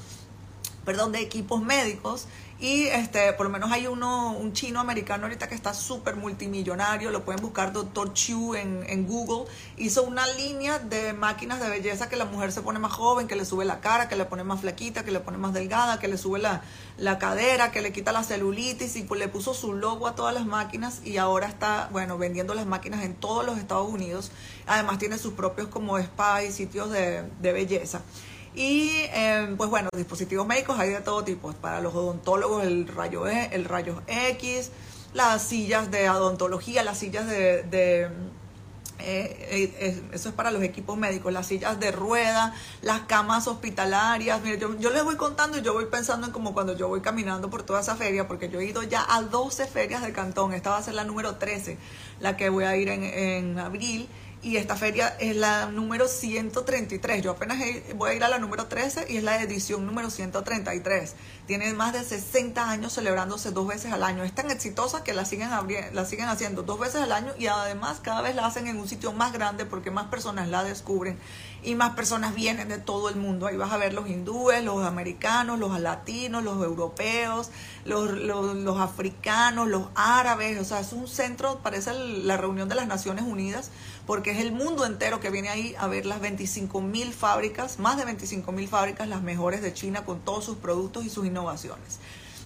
perdón, 0.90 1.12
de 1.12 1.20
equipos 1.20 1.62
médicos 1.62 2.26
y 2.60 2.88
este, 2.88 3.32
por 3.34 3.46
lo 3.46 3.52
menos 3.52 3.72
hay 3.72 3.86
uno, 3.86 4.32
un 4.32 4.54
chino 4.54 4.80
americano 4.80 5.26
ahorita 5.26 5.48
que 5.48 5.54
está 5.54 5.76
súper 5.76 6.16
multimillonario, 6.16 7.12
lo 7.12 7.24
pueden 7.24 7.44
buscar 7.44 7.72
Dr. 7.72 8.12
Chu 8.14 8.56
en, 8.56 8.84
en, 8.90 9.06
Google, 9.06 9.50
hizo 9.78 10.02
una 10.02 10.26
línea 10.34 10.80
de 10.80 11.14
máquinas 11.14 11.62
de 11.62 11.70
belleza 11.70 12.10
que 12.10 12.16
la 12.16 12.26
mujer 12.26 12.52
se 12.52 12.64
pone 12.64 12.80
más 12.80 12.92
joven, 12.92 13.28
que 13.28 13.36
le 13.36 13.46
sube 13.46 13.66
la 13.66 13.82
cara, 13.82 14.10
que 14.10 14.16
le 14.16 14.26
pone 14.26 14.44
más 14.44 14.62
flaquita, 14.62 15.06
que 15.06 15.12
le 15.12 15.20
pone 15.20 15.38
más 15.38 15.54
delgada, 15.54 16.00
que 16.00 16.08
le 16.08 16.18
sube 16.18 16.40
la, 16.40 16.64
la 16.98 17.20
cadera, 17.20 17.72
que 17.72 17.82
le 17.82 17.94
quita 17.94 18.12
la 18.12 18.24
celulitis 18.24 18.96
y 18.96 19.04
pues 19.04 19.20
le 19.20 19.28
puso 19.28 19.54
su 19.54 19.74
logo 19.74 20.08
a 20.08 20.16
todas 20.16 20.34
las 20.34 20.48
máquinas 20.48 21.02
y 21.06 21.18
ahora 21.18 21.48
está, 21.48 21.88
bueno, 21.92 22.18
vendiendo 22.18 22.56
las 22.56 22.66
máquinas 22.66 23.04
en 23.04 23.14
todos 23.14 23.46
los 23.46 23.60
Estados 23.60 23.88
Unidos. 23.88 24.32
Además 24.66 24.98
tiene 24.98 25.20
sus 25.20 25.34
propios 25.34 25.68
como 25.68 26.00
spa 26.00 26.44
y 26.44 26.52
sitios 26.52 26.90
de 26.92 27.52
belleza. 27.54 28.02
Y 28.56 28.92
em, 29.14 29.58
pues 29.58 29.70
bueno, 29.70 29.90
dispositivos 29.96 30.46
médicos 30.48 30.80
hay 30.80 30.90
de 30.90 31.02
todo 31.02 31.24
tipo. 31.24 31.54
Para 31.54 31.82
los 31.82 31.94
odontólogos 31.94 32.64
el 32.64 32.88
rayo, 32.88 33.28
e, 33.28 33.50
el 33.54 33.66
rayo 33.66 34.02
X, 34.08 34.72
las 35.14 35.42
sillas 35.42 35.92
de 35.92 36.10
odontología, 36.10 36.84
las 36.84 36.98
sillas 36.98 37.28
de 37.28 38.10
eh, 39.02 39.74
eh, 39.80 40.04
eso 40.12 40.30
es 40.30 40.36
para 40.36 40.52
los 40.52 40.62
equipos 40.62 40.98
médicos, 40.98 41.32
las 41.32 41.48
sillas 41.48 41.80
de 41.80 41.92
rueda, 41.92 42.54
las 42.82 43.02
camas 43.02 43.48
hospitalarias. 43.48 44.42
Mire, 44.42 44.60
yo, 44.60 44.78
yo 44.78 44.90
les 44.90 45.04
voy 45.04 45.16
contando 45.16 45.58
y 45.58 45.62
yo 45.62 45.74
voy 45.74 45.86
pensando 45.86 46.28
en 46.28 46.34
como 46.34 46.54
cuando 46.54 46.76
yo 46.76 46.88
voy 46.90 47.02
caminando 47.02 47.50
por 47.50 47.64
toda 47.64 47.80
esa 47.80 47.96
feria, 47.96 48.28
porque 48.28 48.50
yo 48.50 48.60
he 48.60 48.66
ido 48.66 48.84
ya 48.84 49.06
a 49.10 49.22
12 49.22 49.68
ferias 49.68 50.02
del 50.02 50.14
cantón. 50.14 50.54
Esta 50.54 50.72
va 50.72 50.78
a 50.78 50.84
ser 50.84 50.96
la 50.96 51.06
número 51.06 51.36
13, 51.36 51.78
la 52.20 52.36
que 52.36 52.50
voy 52.50 52.66
a 52.66 52.76
ir 52.76 52.90
en, 52.90 53.04
en 53.04 53.60
abril 53.60 54.10
y 54.42 54.56
esta 54.56 54.76
feria 54.76 55.16
es 55.20 55.36
la 55.36 55.66
número 55.66 56.08
133. 56.08 57.22
Yo 57.22 57.32
apenas 57.32 57.58
voy 57.96 58.12
a 58.12 58.14
ir 58.14 58.24
a 58.24 58.30
la 58.30 58.40
número 58.40 58.68
13 58.68 59.08
y 59.10 59.18
es 59.18 59.24
la 59.24 59.42
edición 59.42 59.86
número 59.86 60.10
133. 60.10 61.16
Tiene 61.46 61.74
más 61.74 61.94
de 61.94 62.04
60 62.04 62.70
años 62.70 62.94
celebrándose 62.94 63.52
dos 63.52 63.68
veces 63.68 63.92
al 63.92 64.04
año. 64.04 64.24
Es 64.24 64.34
tan 64.34 64.50
exitosa 64.50 65.04
que 65.04 65.14
la 65.14 65.26
siguen, 65.26 65.50
la 65.92 66.06
siguen 66.06 66.30
haciendo 66.30 66.64
dos 66.64 66.80
veces 66.80 67.02
al 67.02 67.12
año 67.12 67.34
y 67.38 67.48
además 67.48 68.00
cada 68.02 68.22
vez 68.22 68.36
la 68.36 68.46
hacen 68.46 68.68
en 68.68 68.80
un 68.80 68.88
sitio 68.88 69.12
más 69.12 69.34
grande 69.34 69.66
porque 69.66 69.92
más 69.92 70.08
personas 70.08 70.48
la 70.48 70.64
descubren 70.64 71.18
y 71.62 71.76
más 71.76 71.96
personas 71.96 72.34
vienen 72.36 72.70
de 72.70 72.78
todo 72.78 73.10
el 73.10 73.16
mundo. 73.16 73.48
Ahí 73.48 73.58
vas 73.58 73.72
a 73.72 73.78
ver 73.78 73.94
los 73.94 74.08
hindúes, 74.08 74.64
los 74.64 74.86
americanos, 74.86 75.60
los 75.60 75.78
latinos, 75.80 76.44
los 76.44 76.64
europeos, 76.64 77.50
los, 77.86 78.12
los, 78.12 78.80
africanos, 78.80 79.68
los 79.68 79.88
árabes. 79.96 80.60
O 80.60 80.64
sea, 80.64 80.80
es 80.80 80.94
un 80.94 81.08
centro, 81.08 81.60
parece 81.62 81.94
la 81.94 82.38
reunión 82.38 82.70
de 82.70 82.76
las 82.76 82.88
Naciones 82.88 83.26
Unidas, 83.26 83.72
porque 84.10 84.32
es 84.32 84.40
el 84.40 84.52
mundo 84.52 84.88
entero 84.88 85.20
que 85.20 85.30
viene 85.30 85.50
ahí 85.50 85.76
a 85.78 85.86
ver 85.86 86.08
las 86.08 86.20
25 86.20 86.82
mil 86.82 87.14
fábricas, 87.14 87.78
más 87.78 87.96
de 87.96 88.06
25 88.06 88.52
mil 88.52 88.68
fábricas, 88.68 89.08
las 89.08 89.22
mejores 89.22 89.62
de 89.62 89.72
China, 89.72 90.04
con 90.04 90.22
todos 90.22 90.44
sus 90.44 90.58
productos 90.58 91.06
y 91.06 91.12
sus 91.12 91.28
innovaciones. 91.28 92.00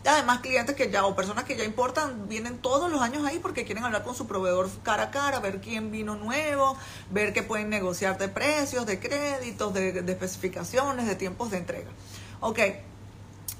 Además, 0.05 0.41
clientes 0.41 0.75
que 0.75 0.91
ya 0.91 1.05
o 1.05 1.15
personas 1.15 1.46
que 1.46 1.55
ya 1.55 1.63
importan 1.63 2.27
vienen 2.27 2.58
todos 2.58 2.91
los 2.91 3.01
años 3.01 3.25
ahí 3.25 3.39
porque 3.39 3.63
quieren 3.63 3.86
hablar 3.86 4.03
con 4.03 4.13
su 4.13 4.27
proveedor 4.27 4.70
cara 4.84 5.03
a 5.03 5.12
cara, 5.12 5.39
ver 5.39 5.62
quién 5.62 5.89
vino 5.89 6.17
nuevo, 6.17 6.75
ver 7.12 7.32
qué 7.32 7.43
pueden 7.43 7.70
negociar 7.70 8.17
de 8.17 8.27
precios, 8.27 8.86
de 8.86 9.00
créditos, 9.00 9.74
de, 9.74 10.00
especificaciones, 10.00 11.08
de 11.08 11.15
tiempos 11.15 11.50
de 11.50 11.60
entrega. 11.60 11.91
Ok, 12.41 12.60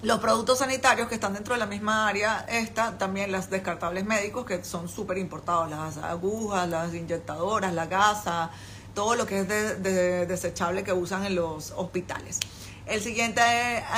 los 0.04 0.20
productos 0.20 0.60
sanitarios 0.60 1.08
que 1.08 1.16
están 1.16 1.34
dentro 1.34 1.54
de 1.54 1.60
la 1.60 1.66
misma 1.66 2.10
área, 2.10 2.46
esta, 2.50 2.98
también 2.98 3.32
las 3.32 3.50
descartables 3.50 4.06
médicos 4.06 4.46
que 4.46 4.64
son 4.66 4.90
súper 4.90 5.18
importados, 5.18 5.70
las 5.70 5.98
agujas, 5.98 6.68
las 6.68 6.94
inyectadoras, 6.94 7.74
la 7.74 7.86
gasa, 7.86 8.52
todo 8.94 9.16
lo 9.16 9.26
que 9.26 9.40
es 9.40 9.48
desechable 9.48 10.84
que 10.84 10.92
usan 10.92 11.26
en 11.26 11.36
los 11.36 11.72
hospitales. 11.72 12.40
El 12.86 13.02
siguiente, 13.02 13.42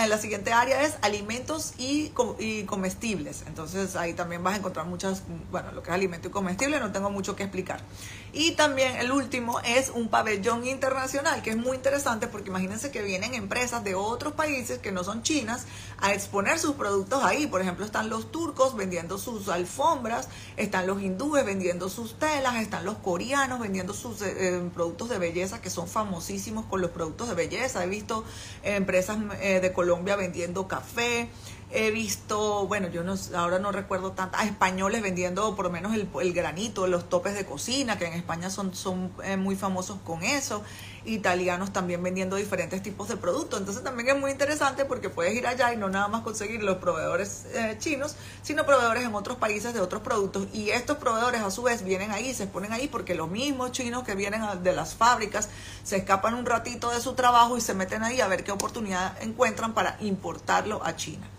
la 0.08 0.18
siguiente 0.20 0.54
área 0.54 0.84
es 0.84 0.96
alimentos 1.02 1.74
y, 1.80 2.12
y, 2.38 2.64
comestibles. 2.66 3.44
Entonces 3.48 3.96
ahí 3.96 4.14
también 4.14 4.44
vas 4.44 4.54
a 4.54 4.58
encontrar 4.58 4.86
muchas, 4.86 5.24
bueno, 5.50 5.72
lo 5.72 5.82
que 5.82 5.90
es 5.90 5.96
alimento 5.96 6.28
y 6.28 6.32
comestible, 6.32 6.80
no 6.80 6.92
tengo 6.92 7.10
mucho 7.10 7.36
que 7.36 7.42
explicar. 7.42 7.80
Y 8.38 8.52
también 8.52 8.98
el 8.98 9.14
último 9.14 9.62
es 9.62 9.90
un 9.90 10.10
pabellón 10.10 10.68
internacional, 10.68 11.42
que 11.42 11.52
es 11.52 11.56
muy 11.56 11.78
interesante 11.78 12.28
porque 12.28 12.50
imagínense 12.50 12.92
que 12.92 13.02
vienen 13.02 13.34
empresas 13.34 13.82
de 13.86 13.96
otros 13.96 14.34
países 14.34 14.80
que 14.80 14.92
no 14.92 15.06
son 15.06 15.24
chinas 15.24 15.66
a 16.00 16.14
exponer 16.14 16.60
sus 16.60 16.74
productos 16.76 17.24
ahí. 17.24 17.48
Por 17.48 17.62
ejemplo, 17.62 17.86
están 17.86 18.10
los 18.10 18.34
turcos 18.34 18.76
vendiendo 18.76 19.18
sus 19.18 19.48
alfombras, 19.48 20.28
están 20.58 20.86
los 20.86 21.02
hindúes 21.02 21.46
vendiendo 21.46 21.88
sus 21.88 22.20
telas, 22.20 22.56
están 22.56 22.84
los 22.84 22.98
coreanos 22.98 23.62
vendiendo 23.62 23.94
sus 23.94 24.22
eh, 24.22 24.36
eh, 24.38 24.70
productos 24.74 25.08
de 25.08 25.18
belleza 25.18 25.62
que 25.62 25.70
son 25.70 25.88
famosísimos 25.88 26.66
con 26.66 26.82
los 26.82 26.92
productos 26.92 27.30
de 27.30 27.36
belleza. 27.36 27.86
He 27.86 27.88
visto 27.88 28.26
empresas 28.64 29.18
eh, 29.40 29.62
de 29.62 29.72
Colombia 29.72 30.18
vendiendo 30.18 30.68
café. 30.68 31.30
He 31.78 31.92
visto, 31.92 32.68
bueno, 32.68 32.88
yo 32.88 33.04
no, 33.04 33.16
ahora 33.36 33.60
no 33.60 33.74
recuerdo 33.74 34.14
tantas, 34.14 34.46
españoles 34.46 35.02
vendiendo 35.02 35.58
por 35.58 35.66
lo 35.66 35.72
menos 35.72 35.94
el, 35.94 36.34
granito, 36.34 36.88
los 36.88 37.10
topes 37.10 37.34
de 37.36 37.46
cocina, 37.46 37.98
que 37.98 38.06
en 38.06 38.14
España 38.14 38.50
son, 38.50 38.74
son 38.74 39.12
eh, 39.26 39.36
muy 39.36 39.58
famosos 39.58 39.98
con 40.06 40.24
eso. 40.24 40.64
Italianos 41.04 41.74
también 41.74 42.02
vendiendo 42.02 42.38
diferentes 42.38 42.82
tipos 42.82 43.10
de 43.10 43.18
productos. 43.18 43.60
Entonces 43.60 43.84
también 43.84 44.08
es 44.08 44.18
muy 44.18 44.32
interesante 44.32 44.86
porque 44.86 45.10
puedes 45.10 45.34
ir 45.36 45.48
allá 45.48 45.74
y 45.74 45.76
no 45.76 45.90
nada 45.90 46.08
más 46.08 46.22
conseguir 46.22 46.64
los 46.64 46.78
proveedores 46.78 47.46
eh, 47.54 47.76
chinos, 47.78 48.16
sino 48.42 48.66
proveedores 48.66 49.04
en 49.04 49.14
otros 49.14 49.36
países 49.36 49.74
de 49.74 49.82
otros 49.82 50.02
productos. 50.02 50.48
Y 50.54 50.70
estos 50.70 50.96
proveedores 50.96 51.42
a 51.42 51.52
su 51.52 51.62
vez 51.62 51.84
vienen 51.84 52.12
ahí, 52.12 52.34
se 52.34 52.48
ponen 52.48 52.72
ahí 52.72 52.88
porque 52.88 53.16
los 53.16 53.30
mismos 53.30 53.74
chinos 53.74 54.06
que 54.06 54.16
vienen 54.16 54.42
de 54.64 54.72
las 54.72 54.96
fábricas 54.96 55.50
se 55.84 55.98
escapan 55.98 56.36
un 56.36 56.46
ratito 56.46 56.90
de 56.92 57.02
su 57.02 57.16
trabajo 57.16 57.58
y 57.58 57.62
se 57.62 57.74
meten 57.74 58.02
ahí 58.02 58.22
a 58.22 58.30
ver 58.30 58.46
qué 58.46 58.54
oportunidad 58.54 59.22
encuentran 59.22 59.74
para 59.74 59.98
importarlo 60.00 60.82
a 60.82 60.96
China. 60.96 61.35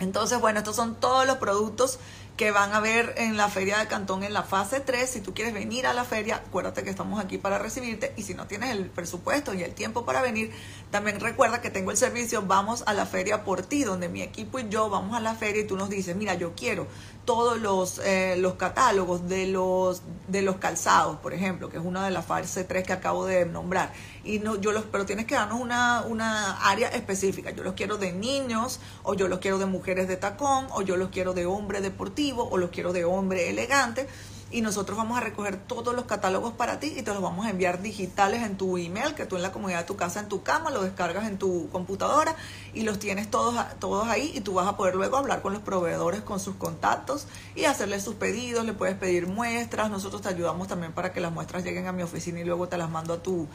Entonces, 0.00 0.40
bueno, 0.40 0.60
estos 0.60 0.76
son 0.76 0.94
todos 0.94 1.26
los 1.26 1.36
productos 1.38 1.98
que 2.38 2.52
van 2.52 2.72
a 2.72 2.78
ver 2.78 3.14
en 3.16 3.36
la 3.36 3.48
feria 3.48 3.78
de 3.78 3.88
Cantón 3.88 4.22
en 4.22 4.32
la 4.32 4.44
fase 4.44 4.78
3. 4.78 5.10
Si 5.10 5.20
tú 5.20 5.34
quieres 5.34 5.52
venir 5.52 5.88
a 5.88 5.92
la 5.92 6.04
feria, 6.04 6.36
acuérdate 6.36 6.84
que 6.84 6.90
estamos 6.90 7.20
aquí 7.20 7.36
para 7.36 7.58
recibirte 7.58 8.14
y 8.16 8.22
si 8.22 8.34
no 8.34 8.46
tienes 8.46 8.70
el 8.70 8.86
presupuesto 8.90 9.54
y 9.54 9.64
el 9.64 9.74
tiempo 9.74 10.04
para 10.04 10.22
venir, 10.22 10.52
también 10.90 11.20
recuerda 11.20 11.60
que 11.60 11.70
tengo 11.70 11.90
el 11.90 11.96
servicio 11.96 12.42
Vamos 12.42 12.82
a 12.86 12.94
la 12.94 13.04
feria 13.04 13.44
por 13.44 13.62
ti, 13.62 13.84
donde 13.84 14.08
mi 14.08 14.22
equipo 14.22 14.58
y 14.58 14.68
yo 14.68 14.88
vamos 14.88 15.16
a 15.16 15.20
la 15.20 15.34
feria 15.34 15.62
y 15.62 15.66
tú 15.66 15.76
nos 15.76 15.90
dices, 15.90 16.16
mira, 16.16 16.34
yo 16.34 16.54
quiero 16.54 16.86
todos 17.24 17.60
los, 17.60 17.98
eh, 17.98 18.36
los 18.38 18.54
catálogos 18.54 19.28
de 19.28 19.48
los, 19.48 20.00
de 20.28 20.40
los 20.40 20.56
calzados, 20.56 21.18
por 21.18 21.34
ejemplo, 21.34 21.68
que 21.68 21.76
es 21.76 21.84
una 21.84 22.02
de 22.04 22.10
las 22.10 22.24
fase 22.24 22.64
3 22.64 22.86
que 22.86 22.92
acabo 22.94 23.26
de 23.26 23.44
nombrar. 23.44 23.92
Y 24.24 24.38
no, 24.38 24.56
yo 24.56 24.72
los, 24.72 24.84
pero 24.84 25.04
tienes 25.04 25.26
que 25.26 25.34
darnos 25.34 25.60
una, 25.60 26.04
una 26.08 26.56
área 26.66 26.88
específica. 26.88 27.50
Yo 27.50 27.62
los 27.62 27.74
quiero 27.74 27.98
de 27.98 28.12
niños, 28.12 28.80
o 29.02 29.12
yo 29.12 29.28
los 29.28 29.40
quiero 29.40 29.58
de 29.58 29.66
mujeres 29.66 30.08
de 30.08 30.16
tacón, 30.16 30.68
o 30.70 30.80
yo 30.80 30.96
los 30.96 31.10
quiero 31.10 31.34
de 31.34 31.44
hombre 31.44 31.82
deportivo, 31.82 32.48
o 32.50 32.56
los 32.56 32.70
quiero 32.70 32.94
de 32.94 33.04
hombre 33.04 33.50
elegante 33.50 34.08
y 34.50 34.62
nosotros 34.62 34.96
vamos 34.96 35.18
a 35.18 35.20
recoger 35.20 35.58
todos 35.58 35.94
los 35.94 36.06
catálogos 36.06 36.54
para 36.54 36.80
ti 36.80 36.94
y 36.96 37.02
te 37.02 37.12
los 37.12 37.22
vamos 37.22 37.46
a 37.46 37.50
enviar 37.50 37.82
digitales 37.82 38.42
en 38.42 38.56
tu 38.56 38.78
email, 38.78 39.14
que 39.14 39.26
tú 39.26 39.36
en 39.36 39.42
la 39.42 39.52
comodidad 39.52 39.80
de 39.80 39.84
tu 39.84 39.96
casa, 39.96 40.20
en 40.20 40.28
tu 40.28 40.42
cama, 40.42 40.70
lo 40.70 40.82
descargas 40.82 41.26
en 41.28 41.38
tu 41.38 41.68
computadora 41.70 42.34
y 42.72 42.82
los 42.82 42.98
tienes 42.98 43.30
todos, 43.30 43.54
todos 43.78 44.08
ahí 44.08 44.32
y 44.34 44.40
tú 44.40 44.54
vas 44.54 44.66
a 44.66 44.76
poder 44.76 44.94
luego 44.94 45.18
hablar 45.18 45.42
con 45.42 45.52
los 45.52 45.62
proveedores, 45.62 46.22
con 46.22 46.40
sus 46.40 46.56
contactos 46.56 47.26
y 47.54 47.64
hacerles 47.64 48.02
sus 48.02 48.14
pedidos, 48.14 48.64
le 48.64 48.72
puedes 48.72 48.96
pedir 48.96 49.26
muestras, 49.26 49.90
nosotros 49.90 50.22
te 50.22 50.30
ayudamos 50.30 50.66
también 50.66 50.92
para 50.92 51.12
que 51.12 51.20
las 51.20 51.32
muestras 51.32 51.62
lleguen 51.62 51.86
a 51.86 51.92
mi 51.92 52.02
oficina 52.02 52.40
y 52.40 52.44
luego 52.44 52.68
te 52.68 52.78
las 52.78 52.90
mando 52.90 53.14
a 53.14 53.22
tu 53.22 53.46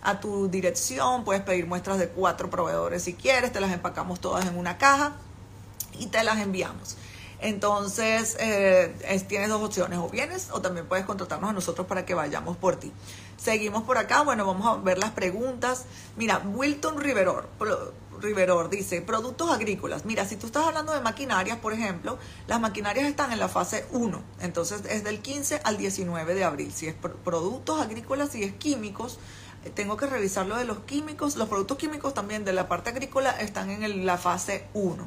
a 0.00 0.20
tu 0.20 0.48
dirección, 0.48 1.24
puedes 1.24 1.42
pedir 1.42 1.66
muestras 1.66 1.98
de 1.98 2.08
cuatro 2.08 2.50
proveedores 2.50 3.02
si 3.02 3.14
quieres, 3.14 3.52
te 3.52 3.60
las 3.60 3.72
empacamos 3.72 4.20
todas 4.20 4.46
en 4.46 4.56
una 4.56 4.78
caja 4.78 5.12
y 5.98 6.06
te 6.06 6.22
las 6.22 6.38
enviamos. 6.38 6.96
Entonces, 7.40 8.36
eh, 8.40 9.24
tienes 9.28 9.48
dos 9.48 9.62
opciones, 9.62 9.98
o 9.98 10.08
vienes 10.08 10.48
o 10.50 10.60
también 10.60 10.86
puedes 10.86 11.04
contratarnos 11.06 11.50
a 11.50 11.52
nosotros 11.52 11.86
para 11.86 12.04
que 12.04 12.14
vayamos 12.14 12.56
por 12.56 12.76
ti. 12.76 12.92
Seguimos 13.36 13.84
por 13.84 13.98
acá, 13.98 14.22
bueno, 14.22 14.44
vamos 14.44 14.66
a 14.66 14.80
ver 14.82 14.98
las 14.98 15.12
preguntas. 15.12 15.84
Mira, 16.16 16.38
Wilton 16.38 16.98
Riveror, 16.98 17.48
Riveror 18.20 18.68
dice, 18.68 19.00
productos 19.02 19.50
agrícolas. 19.50 20.04
Mira, 20.04 20.24
si 20.26 20.36
tú 20.36 20.46
estás 20.46 20.66
hablando 20.66 20.92
de 20.92 21.00
maquinarias, 21.00 21.58
por 21.58 21.72
ejemplo, 21.72 22.18
las 22.48 22.60
maquinarias 22.60 23.06
están 23.06 23.32
en 23.32 23.38
la 23.38 23.48
fase 23.48 23.86
1, 23.92 24.20
entonces 24.40 24.82
es 24.88 25.04
del 25.04 25.20
15 25.20 25.60
al 25.62 25.76
19 25.76 26.34
de 26.34 26.42
abril. 26.42 26.72
Si 26.72 26.88
es 26.88 26.94
productos 26.94 27.80
agrícolas, 27.80 28.30
si 28.30 28.42
es 28.42 28.54
químicos, 28.54 29.20
eh, 29.64 29.70
tengo 29.70 29.96
que 29.96 30.06
revisar 30.06 30.46
lo 30.46 30.56
de 30.56 30.64
los 30.64 30.80
químicos. 30.80 31.36
Los 31.36 31.48
productos 31.48 31.78
químicos 31.78 32.14
también 32.14 32.44
de 32.44 32.52
la 32.52 32.68
parte 32.68 32.90
agrícola 32.90 33.30
están 33.30 33.70
en 33.70 34.06
la 34.06 34.18
fase 34.18 34.66
1. 34.74 35.06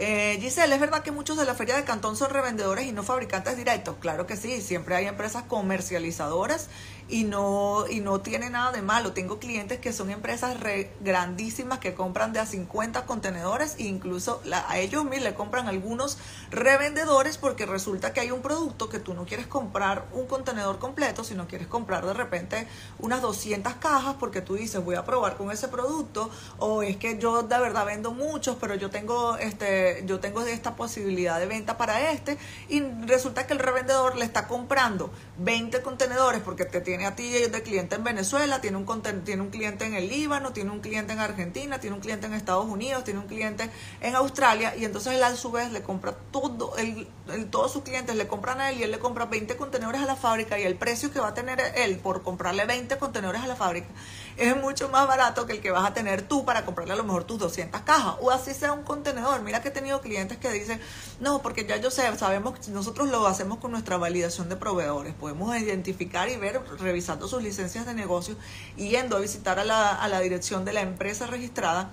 Eh, 0.00 0.38
Giselle, 0.40 0.72
¿es 0.72 0.80
verdad 0.80 1.02
que 1.02 1.10
muchos 1.10 1.36
de 1.36 1.44
la 1.44 1.56
feria 1.56 1.74
de 1.74 1.82
Cantón 1.82 2.14
son 2.14 2.30
revendedores 2.30 2.86
y 2.86 2.92
no 2.92 3.02
fabricantes 3.02 3.56
directos? 3.56 3.96
Claro 3.98 4.28
que 4.28 4.36
sí, 4.36 4.60
siempre 4.60 4.94
hay 4.94 5.06
empresas 5.06 5.42
comercializadoras 5.42 6.68
y 7.08 7.24
no, 7.24 7.86
y 7.88 8.00
no 8.00 8.20
tiene 8.20 8.50
nada 8.50 8.72
de 8.72 8.82
malo. 8.82 9.12
Tengo 9.12 9.38
clientes 9.38 9.78
que 9.78 9.92
son 9.92 10.10
empresas 10.10 10.56
grandísimas 11.00 11.78
que 11.78 11.94
compran 11.94 12.32
de 12.32 12.40
a 12.40 12.46
50 12.46 13.04
contenedores 13.06 13.76
e 13.78 13.84
incluso 13.84 14.42
a 14.52 14.78
ellos 14.78 15.04
mismos 15.04 15.18
le 15.22 15.34
compran 15.34 15.68
algunos 15.68 16.18
revendedores 16.50 17.38
porque 17.38 17.66
resulta 17.66 18.12
que 18.12 18.20
hay 18.20 18.30
un 18.30 18.42
producto 18.42 18.88
que 18.88 18.98
tú 18.98 19.14
no 19.14 19.24
quieres 19.24 19.46
comprar 19.46 20.06
un 20.12 20.26
contenedor 20.26 20.78
completo, 20.78 21.24
sino 21.24 21.46
quieres 21.46 21.66
comprar 21.66 22.04
de 22.06 22.12
repente 22.12 22.66
unas 22.98 23.22
200 23.22 23.74
cajas 23.74 24.16
porque 24.18 24.40
tú 24.40 24.54
dices 24.54 24.84
voy 24.84 24.96
a 24.96 25.04
probar 25.04 25.36
con 25.36 25.50
ese 25.50 25.68
producto 25.68 26.30
o 26.58 26.82
es 26.82 26.96
que 26.96 27.18
yo 27.18 27.42
de 27.42 27.58
verdad 27.58 27.86
vendo 27.86 28.12
muchos, 28.12 28.56
pero 28.60 28.74
yo 28.74 28.90
tengo 28.90 29.36
este 29.38 30.02
yo 30.06 30.20
tengo 30.20 30.42
esta 30.42 30.76
posibilidad 30.76 31.38
de 31.38 31.46
venta 31.46 31.76
para 31.76 32.10
este 32.10 32.38
y 32.68 32.80
resulta 33.06 33.46
que 33.46 33.54
el 33.54 33.58
revendedor 33.58 34.16
le 34.16 34.24
está 34.24 34.46
comprando 34.46 35.10
20 35.38 35.82
contenedores 35.82 36.42
porque 36.42 36.64
te 36.64 36.80
tiene 36.80 36.97
a 37.04 37.16
ti 37.16 37.30
de 37.30 37.62
cliente 37.62 37.96
en 37.96 38.04
Venezuela, 38.04 38.60
tiene 38.60 38.76
un, 38.76 39.02
tiene 39.24 39.42
un 39.42 39.50
cliente 39.50 39.86
en 39.86 39.94
el 39.94 40.08
Líbano, 40.08 40.52
tiene 40.52 40.70
un 40.70 40.80
cliente 40.80 41.12
en 41.12 41.18
Argentina, 41.18 41.80
tiene 41.80 41.96
un 41.96 42.02
cliente 42.02 42.26
en 42.26 42.34
Estados 42.34 42.66
Unidos, 42.66 43.04
tiene 43.04 43.20
un 43.20 43.26
cliente 43.26 43.70
en 44.00 44.14
Australia 44.14 44.74
y 44.76 44.84
entonces 44.84 45.14
él 45.14 45.22
a 45.22 45.34
su 45.34 45.50
vez 45.50 45.72
le 45.72 45.82
compra 45.82 46.14
todo, 46.30 46.76
el, 46.76 47.06
todos 47.50 47.72
sus 47.72 47.82
clientes 47.82 48.14
le 48.14 48.26
compran 48.26 48.60
a 48.60 48.70
él 48.70 48.80
y 48.80 48.82
él 48.82 48.90
le 48.90 48.98
compra 48.98 49.26
20 49.26 49.56
contenedores 49.56 50.00
a 50.00 50.06
la 50.06 50.16
fábrica 50.16 50.58
y 50.58 50.62
el 50.62 50.76
precio 50.76 51.12
que 51.12 51.20
va 51.20 51.28
a 51.28 51.34
tener 51.34 51.60
él 51.76 51.98
por 51.98 52.22
comprarle 52.22 52.66
20 52.66 52.98
contenedores 52.98 53.42
a 53.42 53.46
la 53.46 53.56
fábrica 53.56 53.88
es 54.36 54.56
mucho 54.56 54.88
más 54.88 55.06
barato 55.08 55.46
que 55.46 55.54
el 55.54 55.60
que 55.60 55.70
vas 55.70 55.84
a 55.84 55.94
tener 55.94 56.22
tú 56.22 56.44
para 56.44 56.64
comprarle 56.64 56.92
a 56.92 56.96
lo 56.96 57.04
mejor 57.04 57.24
tus 57.24 57.38
200 57.38 57.80
cajas 57.82 58.14
o 58.20 58.30
así 58.30 58.54
sea 58.54 58.72
un 58.72 58.84
contenedor. 58.84 59.42
Mira 59.42 59.62
que 59.62 59.70
tenido 59.70 60.00
clientes 60.00 60.38
que 60.38 60.50
dicen, 60.50 60.80
no, 61.20 61.42
porque 61.42 61.66
ya 61.66 61.76
yo 61.76 61.90
sé, 61.90 62.16
sabemos, 62.16 62.68
nosotros 62.68 63.08
lo 63.08 63.26
hacemos 63.26 63.58
con 63.58 63.70
nuestra 63.72 63.96
validación 63.96 64.48
de 64.48 64.56
proveedores. 64.56 65.14
Podemos 65.14 65.56
identificar 65.56 66.28
y 66.28 66.36
ver, 66.36 66.60
revisando 66.88 67.28
sus 67.28 67.42
licencias 67.42 67.86
de 67.86 67.94
negocio, 67.94 68.34
yendo 68.76 69.16
a 69.16 69.20
visitar 69.20 69.58
a 69.58 69.64
la, 69.64 69.94
a 69.94 70.08
la 70.08 70.20
dirección 70.20 70.64
de 70.64 70.72
la 70.72 70.80
empresa 70.80 71.26
registrada 71.26 71.90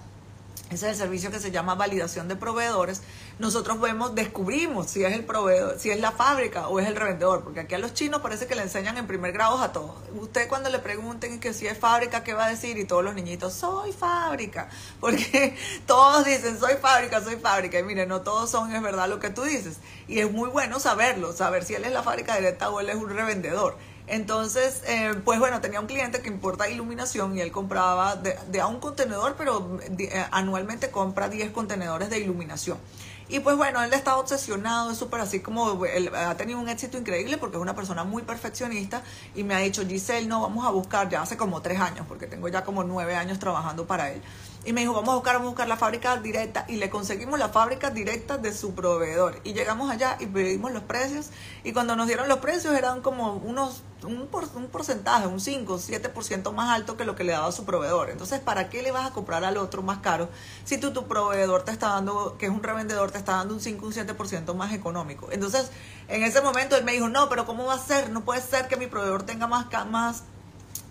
ese 0.72 0.88
es 0.88 0.94
el 0.94 0.96
servicio 0.96 1.30
que 1.30 1.40
se 1.40 1.52
llama 1.52 1.76
validación 1.76 2.28
de 2.28 2.36
proveedores. 2.36 3.04
Nosotros 3.38 3.80
vemos, 3.80 4.16
descubrimos 4.16 4.88
si 4.90 5.04
es 5.04 5.14
el 5.14 5.24
proveedor, 5.24 5.78
si 5.78 5.92
es 5.92 6.00
la 6.00 6.12
fábrica 6.12 6.70
o 6.70 6.80
es 6.80 6.88
el 6.88 6.96
revendedor, 6.96 7.44
porque 7.44 7.60
aquí 7.60 7.76
a 7.76 7.78
los 7.78 7.94
chinos 7.94 8.22
parece 8.22 8.48
que 8.48 8.56
le 8.56 8.64
enseñan 8.64 8.98
en 8.98 9.06
primer 9.06 9.32
grado 9.32 9.60
a 9.60 9.72
todos. 9.72 9.96
Usted 10.16 10.48
cuando 10.48 10.72
le 10.72 10.80
pregunten 10.80 11.40
que 11.40 11.54
si 11.54 11.68
es 11.68 11.78
fábrica, 11.78 12.24
¿qué 12.24 12.34
va 12.34 12.46
a 12.46 12.50
decir? 12.50 12.80
Y 12.80 12.86
todos 12.86 13.04
los 13.04 13.14
niñitos, 13.14 13.54
soy 13.54 13.92
fábrica, 13.92 14.70
porque 15.00 15.56
todos 15.86 16.26
dicen, 16.26 16.60
soy 16.60 16.74
fábrica, 16.82 17.24
soy 17.24 17.36
fábrica. 17.36 17.78
Y 17.78 17.84
mire, 17.84 18.08
no 18.08 18.22
todos 18.22 18.50
son, 18.50 18.74
es 18.74 18.82
verdad 18.82 19.08
lo 19.08 19.20
que 19.20 19.30
tú 19.30 19.44
dices. 19.44 19.78
Y 20.08 20.20
es 20.20 20.32
muy 20.32 20.50
bueno 20.50 20.80
saberlo, 20.80 21.32
saber 21.34 21.64
si 21.64 21.76
él 21.76 21.86
es 21.86 21.92
la 21.92 22.02
fábrica 22.02 22.38
directa 22.38 22.72
o 22.72 22.80
él 22.80 22.90
es 22.90 22.96
un 22.96 23.10
revendedor. 23.10 23.78
Entonces, 24.08 24.84
eh, 24.88 25.14
pues 25.24 25.40
bueno, 25.40 25.62
tenía 25.62 25.80
un 25.80 25.88
cliente 25.88 26.22
que 26.22 26.28
importa 26.28 26.70
iluminación 26.70 27.36
y 27.38 27.42
él 27.42 27.52
compraba 27.52 28.16
de, 28.16 28.62
a 28.62 28.68
un 28.68 28.80
contenedor, 28.80 29.36
pero 29.38 29.80
eh, 29.82 30.26
anualmente 30.32 30.92
compra 30.92 31.28
10 31.28 31.52
contenedores 31.52 32.10
de 32.10 32.20
iluminación. 32.20 32.78
Y 33.28 33.40
pues 33.40 33.58
bueno, 33.58 33.82
él 33.82 33.92
estaba 33.92 34.18
obsesionado, 34.18 34.92
es 34.92 35.00
súper 35.00 35.20
así 35.20 35.40
como, 35.40 35.84
él 35.86 36.12
ha 36.14 36.36
tenido 36.38 36.60
un 36.60 36.70
éxito 36.70 37.00
increíble 37.00 37.38
porque 37.40 37.58
es 37.58 37.62
una 37.62 37.76
persona 37.76 38.04
muy 38.04 38.22
perfeccionista 38.22 39.02
y 39.34 39.44
me 39.44 39.56
ha 39.56 39.60
dicho, 39.60 39.84
Giselle, 39.84 40.28
no, 40.28 40.42
vamos 40.42 40.64
a 40.64 40.70
buscar, 40.70 41.10
ya 41.10 41.24
hace 41.24 41.36
como 41.36 41.62
tres 41.64 41.80
años, 41.80 42.06
porque 42.08 42.28
tengo 42.28 42.48
ya 42.50 42.64
como 42.64 42.84
nueve 42.84 43.16
años 43.16 43.40
trabajando 43.40 43.88
para 43.88 44.12
él. 44.12 44.22
Y 44.66 44.74
me 44.74 44.82
dijo, 44.82 44.94
vamos 44.94 45.10
a 45.10 45.16
buscar, 45.16 45.36
vamos 45.36 45.48
a 45.48 45.52
buscar 45.52 45.68
la 45.68 45.78
fábrica 45.78 46.18
directa. 46.18 46.66
Y 46.68 46.78
le 46.78 46.90
conseguimos 46.90 47.38
la 47.38 47.50
fábrica 47.50 47.92
directa 47.92 48.40
de 48.40 48.52
su 48.52 48.74
proveedor. 48.74 49.40
Y 49.44 49.54
llegamos 49.54 49.92
allá 49.92 50.18
y 50.20 50.26
pedimos 50.26 50.72
los 50.72 50.82
precios. 50.82 51.30
Y 51.64 51.72
cuando 51.72 51.96
nos 51.96 52.08
dieron 52.08 52.28
los 52.28 52.40
precios 52.40 52.74
eran 52.74 53.02
como 53.02 53.34
unos, 53.34 53.84
un, 54.04 54.28
un 54.56 54.68
porcentaje, 54.68 55.28
un 55.28 55.40
5, 55.40 55.78
7% 55.78 56.52
más 56.52 56.76
alto 56.76 56.98
que 56.98 57.06
lo 57.06 57.16
que 57.16 57.24
le 57.24 57.34
daba 57.34 57.52
su 57.52 57.64
proveedor. 57.64 58.10
Entonces, 58.10 58.40
¿para 58.40 58.68
qué 58.70 58.82
le 58.82 58.92
vas 58.92 59.06
a 59.06 59.14
comprar 59.14 59.44
al 59.44 59.58
otro 59.58 59.84
más 59.84 60.00
caro 60.00 60.30
si 60.64 60.80
tú, 60.80 60.92
tu 60.92 61.08
proveedor 61.08 61.62
te 61.62 61.72
está 61.72 61.90
dando, 61.90 62.36
que 62.40 62.48
es 62.48 62.52
un 62.52 62.64
revendedor, 62.64 63.12
te 63.12 63.20
está 63.20 63.34
dando 63.34 63.54
un 63.54 63.62
5, 63.62 63.86
un 63.86 63.94
7% 63.94 64.56
más 64.56 64.74
económico? 64.74 65.28
Entonces, 65.32 65.70
en 66.08 66.24
ese 66.24 66.42
momento 66.42 66.76
él 66.76 66.84
me 66.84 66.94
dijo, 66.94 67.08
no, 67.08 67.30
pero 67.30 67.46
¿cómo 67.46 67.66
va 67.66 67.76
a 67.76 67.80
ser? 67.80 68.10
No 68.10 68.26
puede 68.26 68.42
ser 68.42 68.68
que 68.68 68.78
mi 68.78 68.88
proveedor 68.88 69.24
tenga 69.24 69.46
más, 69.46 69.68
más 69.92 70.24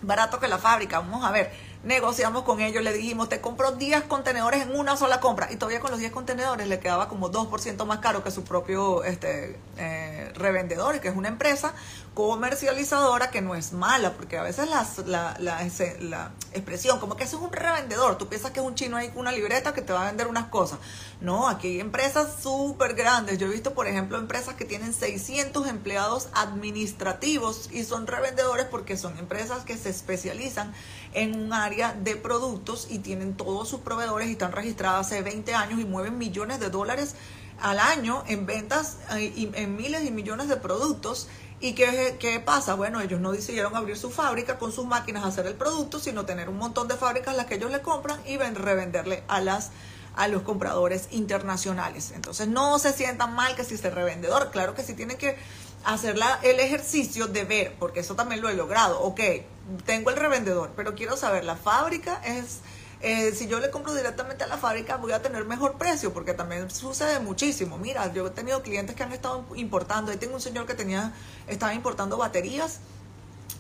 barato 0.00 0.38
que 0.38 0.46
la 0.46 0.58
fábrica. 0.58 1.00
Vamos 1.00 1.24
a 1.24 1.32
ver 1.32 1.73
negociamos 1.84 2.42
con 2.44 2.60
ellos, 2.60 2.82
le 2.82 2.92
dijimos, 2.92 3.28
te 3.28 3.40
compro 3.40 3.72
10 3.72 4.04
contenedores 4.04 4.62
en 4.62 4.76
una 4.76 4.96
sola 4.96 5.20
compra. 5.20 5.52
Y 5.52 5.56
todavía 5.56 5.80
con 5.80 5.90
los 5.90 6.00
10 6.00 6.12
contenedores 6.12 6.66
le 6.66 6.80
quedaba 6.80 7.08
como 7.08 7.30
2% 7.30 7.84
más 7.84 7.98
caro 7.98 8.24
que 8.24 8.30
su 8.30 8.42
propio 8.44 9.04
este, 9.04 9.58
eh, 9.76 10.32
revendedor, 10.34 11.00
que 11.00 11.08
es 11.08 11.16
una 11.16 11.28
empresa 11.28 11.74
comercializadora 12.14 13.30
que 13.30 13.42
no 13.42 13.54
es 13.54 13.72
mala, 13.72 14.12
porque 14.12 14.38
a 14.38 14.42
veces 14.42 14.68
la, 14.68 15.36
la, 15.40 16.32
expresión, 16.52 17.00
como 17.00 17.16
que 17.16 17.24
eso 17.24 17.36
es 17.36 17.42
un 17.42 17.52
revendedor, 17.52 18.16
tú 18.18 18.28
piensas 18.28 18.52
que 18.52 18.60
es 18.60 18.66
un 18.66 18.76
chino 18.76 18.96
ahí 18.96 19.08
con 19.08 19.18
una 19.18 19.32
libreta 19.32 19.74
que 19.74 19.82
te 19.82 19.92
va 19.92 20.02
a 20.02 20.06
vender 20.06 20.28
unas 20.28 20.46
cosas. 20.46 20.78
No, 21.20 21.48
aquí 21.48 21.68
hay 21.68 21.80
empresas 21.80 22.40
súper 22.40 22.94
grandes. 22.94 23.38
Yo 23.38 23.46
he 23.46 23.50
visto, 23.50 23.74
por 23.74 23.88
ejemplo, 23.88 24.18
empresas 24.18 24.54
que 24.54 24.64
tienen 24.64 24.92
600 24.92 25.66
empleados 25.66 26.28
administrativos 26.34 27.68
y 27.72 27.82
son 27.82 28.06
revendedores 28.06 28.66
porque 28.66 28.96
son 28.96 29.18
empresas 29.18 29.64
que 29.64 29.76
se 29.76 29.90
especializan 29.90 30.72
en 31.14 31.34
un 31.34 31.52
área 31.52 31.73
de 31.74 32.16
productos 32.16 32.86
y 32.90 33.00
tienen 33.00 33.36
todos 33.36 33.68
sus 33.68 33.80
proveedores 33.80 34.28
y 34.28 34.32
están 34.32 34.52
registradas 34.52 35.06
hace 35.06 35.22
20 35.22 35.54
años 35.54 35.80
y 35.80 35.84
mueven 35.84 36.18
millones 36.18 36.60
de 36.60 36.70
dólares 36.70 37.14
al 37.60 37.78
año 37.78 38.24
en 38.26 38.46
ventas 38.46 38.98
eh, 39.16 39.50
en 39.54 39.76
miles 39.76 40.04
y 40.04 40.10
millones 40.10 40.48
de 40.48 40.56
productos. 40.56 41.28
¿Y 41.60 41.74
qué, 41.74 42.16
qué, 42.18 42.40
pasa? 42.40 42.74
Bueno, 42.74 43.00
ellos 43.00 43.20
no 43.20 43.32
decidieron 43.32 43.74
abrir 43.74 43.96
su 43.96 44.10
fábrica 44.10 44.58
con 44.58 44.72
sus 44.72 44.86
máquinas 44.86 45.24
a 45.24 45.28
hacer 45.28 45.46
el 45.46 45.54
producto, 45.54 45.98
sino 45.98 46.26
tener 46.26 46.48
un 46.48 46.58
montón 46.58 46.88
de 46.88 46.96
fábricas 46.96 47.36
las 47.36 47.46
que 47.46 47.54
ellos 47.54 47.70
le 47.70 47.80
compran 47.80 48.20
y 48.26 48.36
ven, 48.36 48.54
revenderle 48.54 49.24
a 49.28 49.40
las 49.40 49.70
a 50.16 50.28
los 50.28 50.42
compradores 50.42 51.08
internacionales. 51.10 52.12
Entonces 52.14 52.48
no 52.48 52.78
se 52.78 52.92
sientan 52.92 53.34
mal 53.34 53.56
que 53.56 53.64
si 53.64 53.74
es 53.74 53.82
revendedor, 53.82 54.50
claro 54.50 54.74
que 54.74 54.82
sí 54.82 54.94
tienen 54.94 55.16
que 55.16 55.36
hacer 55.84 56.16
el 56.42 56.60
ejercicio 56.60 57.26
de 57.26 57.44
ver, 57.44 57.74
porque 57.78 58.00
eso 58.00 58.14
también 58.14 58.40
lo 58.40 58.48
he 58.48 58.54
logrado. 58.54 59.00
Ok, 59.02 59.20
tengo 59.84 60.10
el 60.10 60.16
revendedor, 60.16 60.72
pero 60.76 60.94
quiero 60.94 61.16
saber, 61.16 61.44
la 61.44 61.56
fábrica 61.56 62.20
es... 62.24 62.60
Eh, 63.00 63.32
si 63.34 63.48
yo 63.48 63.60
le 63.60 63.70
compro 63.70 63.92
directamente 63.92 64.44
a 64.44 64.46
la 64.46 64.56
fábrica 64.56 64.96
voy 64.96 65.12
a 65.12 65.20
tener 65.20 65.44
mejor 65.44 65.76
precio 65.76 66.14
porque 66.14 66.32
también 66.32 66.70
sucede 66.70 67.20
muchísimo. 67.20 67.76
Mira, 67.76 68.10
yo 68.14 68.26
he 68.26 68.30
tenido 68.30 68.62
clientes 68.62 68.96
que 68.96 69.02
han 69.02 69.12
estado 69.12 69.44
importando. 69.56 70.10
Ahí 70.10 70.16
tengo 70.16 70.36
un 70.36 70.40
señor 70.40 70.64
que 70.64 70.72
tenía 70.72 71.12
estaba 71.46 71.74
importando 71.74 72.16
baterías 72.16 72.80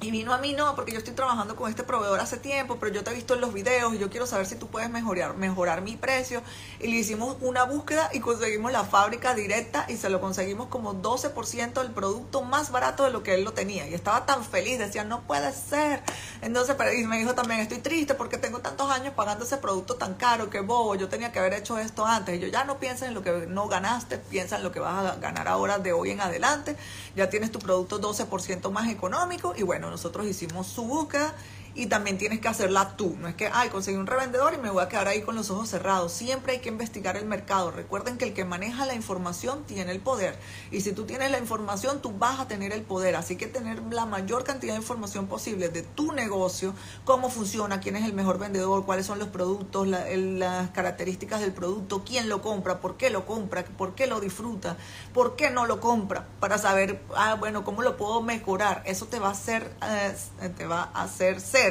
y 0.04 0.10
vino 0.10 0.34
a 0.34 0.38
mí, 0.38 0.52
no, 0.52 0.74
porque 0.74 0.92
yo 0.92 0.98
estoy 0.98 1.14
trabajando 1.14 1.56
con 1.56 1.70
este 1.70 1.82
proveedor 1.82 2.20
hace 2.20 2.36
tiempo, 2.36 2.76
pero 2.78 2.92
yo 2.92 3.02
te 3.02 3.10
he 3.10 3.14
visto 3.14 3.32
en 3.32 3.40
los 3.40 3.54
videos 3.54 3.94
y 3.94 3.98
yo 3.98 4.10
quiero 4.10 4.26
saber 4.26 4.44
si 4.44 4.54
tú 4.54 4.68
puedes 4.68 4.90
mejorar, 4.90 5.34
mejorar 5.34 5.80
mi 5.80 5.96
precio. 5.96 6.42
Y 6.78 6.88
le 6.88 6.96
hicimos 6.96 7.38
una 7.40 7.64
búsqueda 7.64 8.10
y 8.12 8.20
conseguimos 8.20 8.70
la 8.70 8.84
fábrica 8.84 9.34
directa 9.34 9.86
y 9.88 9.96
se 9.96 10.10
lo 10.10 10.20
conseguimos 10.20 10.68
como 10.68 10.94
12% 10.94 11.72
del 11.72 11.90
producto 11.92 12.42
más 12.42 12.70
barato 12.70 13.04
de 13.04 13.12
lo 13.12 13.22
que 13.22 13.32
él 13.32 13.44
lo 13.44 13.54
tenía. 13.54 13.88
Y 13.88 13.94
estaba 13.94 14.26
tan 14.26 14.44
feliz, 14.44 14.78
decía, 14.78 15.04
no 15.04 15.22
puede 15.22 15.50
ser. 15.54 16.02
Entonces, 16.42 16.76
y 16.98 17.06
me 17.06 17.16
dijo 17.16 17.34
también, 17.34 17.60
estoy 17.60 17.78
triste 17.78 18.12
porque 18.12 18.36
tengo 18.36 18.58
tantos 18.58 18.90
años 18.90 19.14
pagando 19.14 19.46
ese 19.46 19.56
producto 19.56 19.94
tan 19.94 20.12
caro, 20.16 20.50
que 20.50 20.60
bobo, 20.60 20.96
yo 20.96 21.08
tenía 21.08 21.32
que 21.32 21.38
haber 21.38 21.54
hecho 21.54 21.78
esto 21.78 22.04
antes. 22.04 22.36
Y 22.36 22.40
yo 22.40 22.48
ya 22.48 22.64
no 22.64 22.76
piensa 22.76 23.06
en 23.06 23.14
lo 23.14 23.22
que 23.22 23.46
no 23.48 23.68
ganaste, 23.68 24.18
piensa 24.18 24.58
en 24.58 24.64
lo 24.64 24.70
que 24.70 24.80
vas 24.80 25.12
a 25.12 25.16
ganar 25.16 25.48
ahora 25.48 25.78
de 25.78 25.94
hoy 25.94 26.10
en 26.10 26.20
adelante. 26.20 26.76
Ya 27.16 27.30
tienes 27.30 27.50
tu 27.50 27.58
producto 27.58 27.98
12% 28.02 28.70
más 28.70 28.90
económico 28.90 29.54
y 29.56 29.62
bueno, 29.62 29.93
nosotros 29.94 30.26
hicimos 30.26 30.66
su 30.66 30.84
búsqueda 30.84 31.32
y 31.74 31.86
también 31.86 32.18
tienes 32.18 32.40
que 32.40 32.48
hacerla 32.48 32.96
tú. 32.96 33.16
No 33.20 33.28
es 33.28 33.34
que, 33.34 33.50
ay, 33.52 33.68
conseguí 33.68 33.96
un 33.96 34.06
revendedor 34.06 34.54
y 34.54 34.58
me 34.58 34.70
voy 34.70 34.82
a 34.82 34.88
quedar 34.88 35.08
ahí 35.08 35.22
con 35.22 35.34
los 35.34 35.50
ojos 35.50 35.68
cerrados. 35.68 36.12
Siempre 36.12 36.52
hay 36.52 36.58
que 36.60 36.68
investigar 36.68 37.16
el 37.16 37.26
mercado. 37.26 37.70
Recuerden 37.70 38.16
que 38.16 38.26
el 38.26 38.32
que 38.32 38.44
maneja 38.44 38.86
la 38.86 38.94
información 38.94 39.64
tiene 39.64 39.90
el 39.90 40.00
poder. 40.00 40.38
Y 40.70 40.82
si 40.82 40.92
tú 40.92 41.04
tienes 41.04 41.30
la 41.30 41.38
información, 41.38 42.00
tú 42.00 42.12
vas 42.16 42.38
a 42.38 42.46
tener 42.46 42.72
el 42.72 42.82
poder. 42.82 43.16
Así 43.16 43.36
que 43.36 43.46
tener 43.46 43.82
la 43.90 44.06
mayor 44.06 44.44
cantidad 44.44 44.74
de 44.74 44.80
información 44.80 45.26
posible 45.26 45.68
de 45.68 45.82
tu 45.82 46.12
negocio, 46.12 46.74
cómo 47.04 47.28
funciona, 47.28 47.80
quién 47.80 47.96
es 47.96 48.04
el 48.04 48.12
mejor 48.12 48.38
vendedor, 48.38 48.84
cuáles 48.84 49.06
son 49.06 49.18
los 49.18 49.28
productos, 49.28 49.88
las 49.88 50.70
características 50.70 51.40
del 51.40 51.52
producto, 51.52 52.04
quién 52.04 52.28
lo 52.28 52.40
compra, 52.40 52.80
por 52.80 52.96
qué 52.96 53.10
lo 53.10 53.26
compra, 53.26 53.64
por 53.64 53.94
qué 53.94 54.06
lo 54.06 54.20
disfruta, 54.20 54.76
por 55.12 55.34
qué 55.34 55.50
no 55.50 55.66
lo 55.66 55.80
compra, 55.80 56.26
para 56.38 56.58
saber, 56.58 57.02
ah, 57.16 57.34
bueno, 57.34 57.64
cómo 57.64 57.82
lo 57.82 57.96
puedo 57.96 58.22
mejorar. 58.22 58.82
Eso 58.86 59.06
te 59.06 59.18
va 59.18 59.28
a 59.28 59.32
hacer, 59.32 59.72
eh, 59.82 60.48
te 60.56 60.66
va 60.66 60.90
a 60.94 61.02
hacer 61.02 61.40
ser 61.40 61.63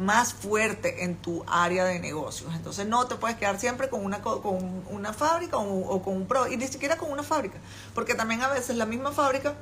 más 0.00 0.32
fuerte 0.32 1.04
en 1.04 1.16
tu 1.16 1.44
área 1.46 1.84
de 1.84 2.00
negocios. 2.00 2.52
Entonces 2.54 2.86
no 2.86 3.06
te 3.06 3.16
puedes 3.16 3.36
quedar 3.36 3.60
siempre 3.60 3.88
con 3.88 4.04
una, 4.04 4.22
con 4.22 4.82
una 4.90 5.12
fábrica 5.12 5.58
o, 5.58 6.02
con 6.02 6.16
un 6.16 6.26
pro, 6.26 6.48
y 6.48 6.56
ni 6.56 6.66
siquiera 6.66 6.96
con 6.96 7.10
una 7.10 7.22
fábrica, 7.22 7.58
porque 7.94 8.14
también 8.14 8.42
a 8.42 8.48
veces 8.48 8.76
la 8.76 8.86
misma 8.86 9.12
fábrica, 9.12 9.54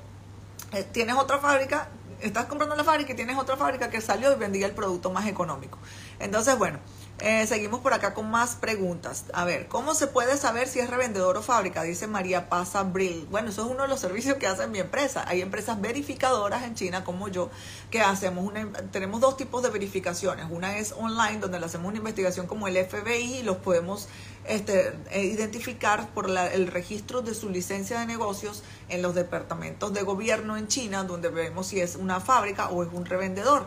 eh, 0.73 0.85
tienes 0.85 1.17
otra 1.17 1.39
fábrica, 1.39 1.89
estás 2.21 2.47
comprando 2.47 2.77
la 2.77 2.85
fábrica 2.85 3.13
y 3.13 3.17
tienes 3.17 3.37
otra 3.37 3.57
fábrica 3.57 3.91
que 3.91 4.01
salió 4.01 4.33
y 4.33 4.37
vendía 4.37 4.67
el 4.67 4.73
producto 4.73 5.11
más 5.11 5.27
económico. 5.27 5.79
Entonces, 6.21 6.57
bueno, 6.57 6.79
eh, 7.21 7.47
seguimos 7.49 7.81
por 7.81 7.93
acá 7.93 8.15
con 8.15 8.31
más 8.31 8.55
preguntas. 8.55 9.25
A 9.33 9.45
ver, 9.45 9.67
¿cómo 9.67 9.95
se 9.95 10.07
puede 10.07 10.37
saber 10.37 10.69
si 10.69 10.79
es 10.79 10.89
revendedor 10.89 11.37
o 11.37 11.43
fábrica? 11.43 11.83
Dice 11.83 12.07
María 12.07 12.49
Paz 12.49 12.77
Abril. 12.77 13.27
Bueno, 13.29 13.51
eso 13.51 13.65
es 13.65 13.73
uno 13.73 13.83
de 13.83 13.89
los 13.89 13.99
servicios 13.99 14.37
que 14.37 14.47
hace 14.47 14.69
mi 14.69 14.79
empresa. 14.79 15.25
Hay 15.27 15.41
empresas 15.41 15.81
verificadoras 15.81 16.63
en 16.63 16.77
China 16.77 17.03
como 17.03 17.27
yo 17.27 17.51
que 17.91 18.01
hacemos 18.01 18.47
una, 18.47 18.71
tenemos 18.93 19.21
dos 19.21 19.37
tipos 19.37 19.65
de 19.65 19.71
verificaciones. 19.71 20.47
Una 20.49 20.79
es 20.79 20.93
online 20.93 21.39
donde 21.41 21.59
le 21.59 21.67
hacemos 21.67 21.89
una 21.89 21.99
investigación 21.99 22.47
como 22.47 22.69
el 22.69 22.77
FBI 22.77 23.39
y 23.39 23.43
los 23.43 23.57
podemos 23.57 24.09
este, 24.45 24.93
eh, 25.11 25.25
identificar 25.25 26.09
por 26.11 26.31
el 26.31 26.69
registro 26.69 27.23
de 27.23 27.35
su 27.35 27.51
licencia 27.51 27.99
de 27.99 28.07
negocios 28.07 28.63
en 28.89 29.03
los 29.03 29.17
departamentos 29.17 29.93
de 29.93 30.03
gobierno 30.03 30.57
en 30.57 30.69
China 30.69 31.03
donde 31.03 31.31
vemos 31.31 31.67
si 31.67 31.81
es 31.81 31.97
una 31.97 32.21
fábrica 32.21 32.69
o 32.69 32.85
es 32.85 32.91
un 32.93 33.07
revendedor. 33.07 33.67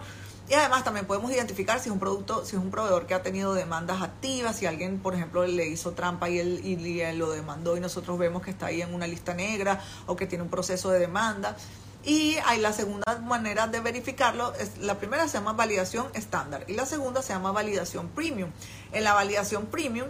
Y 0.51 0.53
además 0.53 0.83
también 0.83 1.05
podemos 1.05 1.31
identificar 1.31 1.79
si 1.79 1.87
es 1.87 1.93
un 1.93 1.99
producto, 1.99 2.43
si 2.43 2.57
es 2.57 2.61
un 2.61 2.71
proveedor 2.71 3.07
que 3.07 3.13
ha 3.13 3.23
tenido 3.23 3.53
demandas 3.53 4.01
activas, 4.01 4.57
si 4.57 4.65
alguien, 4.65 4.99
por 4.99 5.15
ejemplo, 5.15 5.47
le 5.47 5.67
hizo 5.67 5.91
trampa 5.91 6.29
y 6.29 6.39
él, 6.39 6.59
y 6.65 6.99
él 6.99 7.19
lo 7.19 7.31
demandó 7.31 7.77
y 7.77 7.79
nosotros 7.79 8.19
vemos 8.19 8.41
que 8.41 8.51
está 8.51 8.65
ahí 8.65 8.81
en 8.81 8.93
una 8.93 9.07
lista 9.07 9.33
negra 9.33 9.79
o 10.07 10.17
que 10.17 10.27
tiene 10.27 10.43
un 10.43 10.49
proceso 10.49 10.89
de 10.89 10.99
demanda. 10.99 11.55
Y 12.03 12.35
hay 12.45 12.59
la 12.59 12.73
segunda 12.73 13.17
manera 13.19 13.67
de 13.67 13.79
verificarlo, 13.79 14.53
es, 14.55 14.77
la 14.79 14.99
primera 14.99 15.25
se 15.29 15.37
llama 15.37 15.53
validación 15.53 16.07
estándar 16.15 16.65
y 16.67 16.73
la 16.73 16.85
segunda 16.85 17.21
se 17.21 17.31
llama 17.31 17.53
validación 17.53 18.09
premium. 18.09 18.49
En 18.91 19.05
la 19.05 19.13
validación 19.13 19.67
premium 19.67 20.09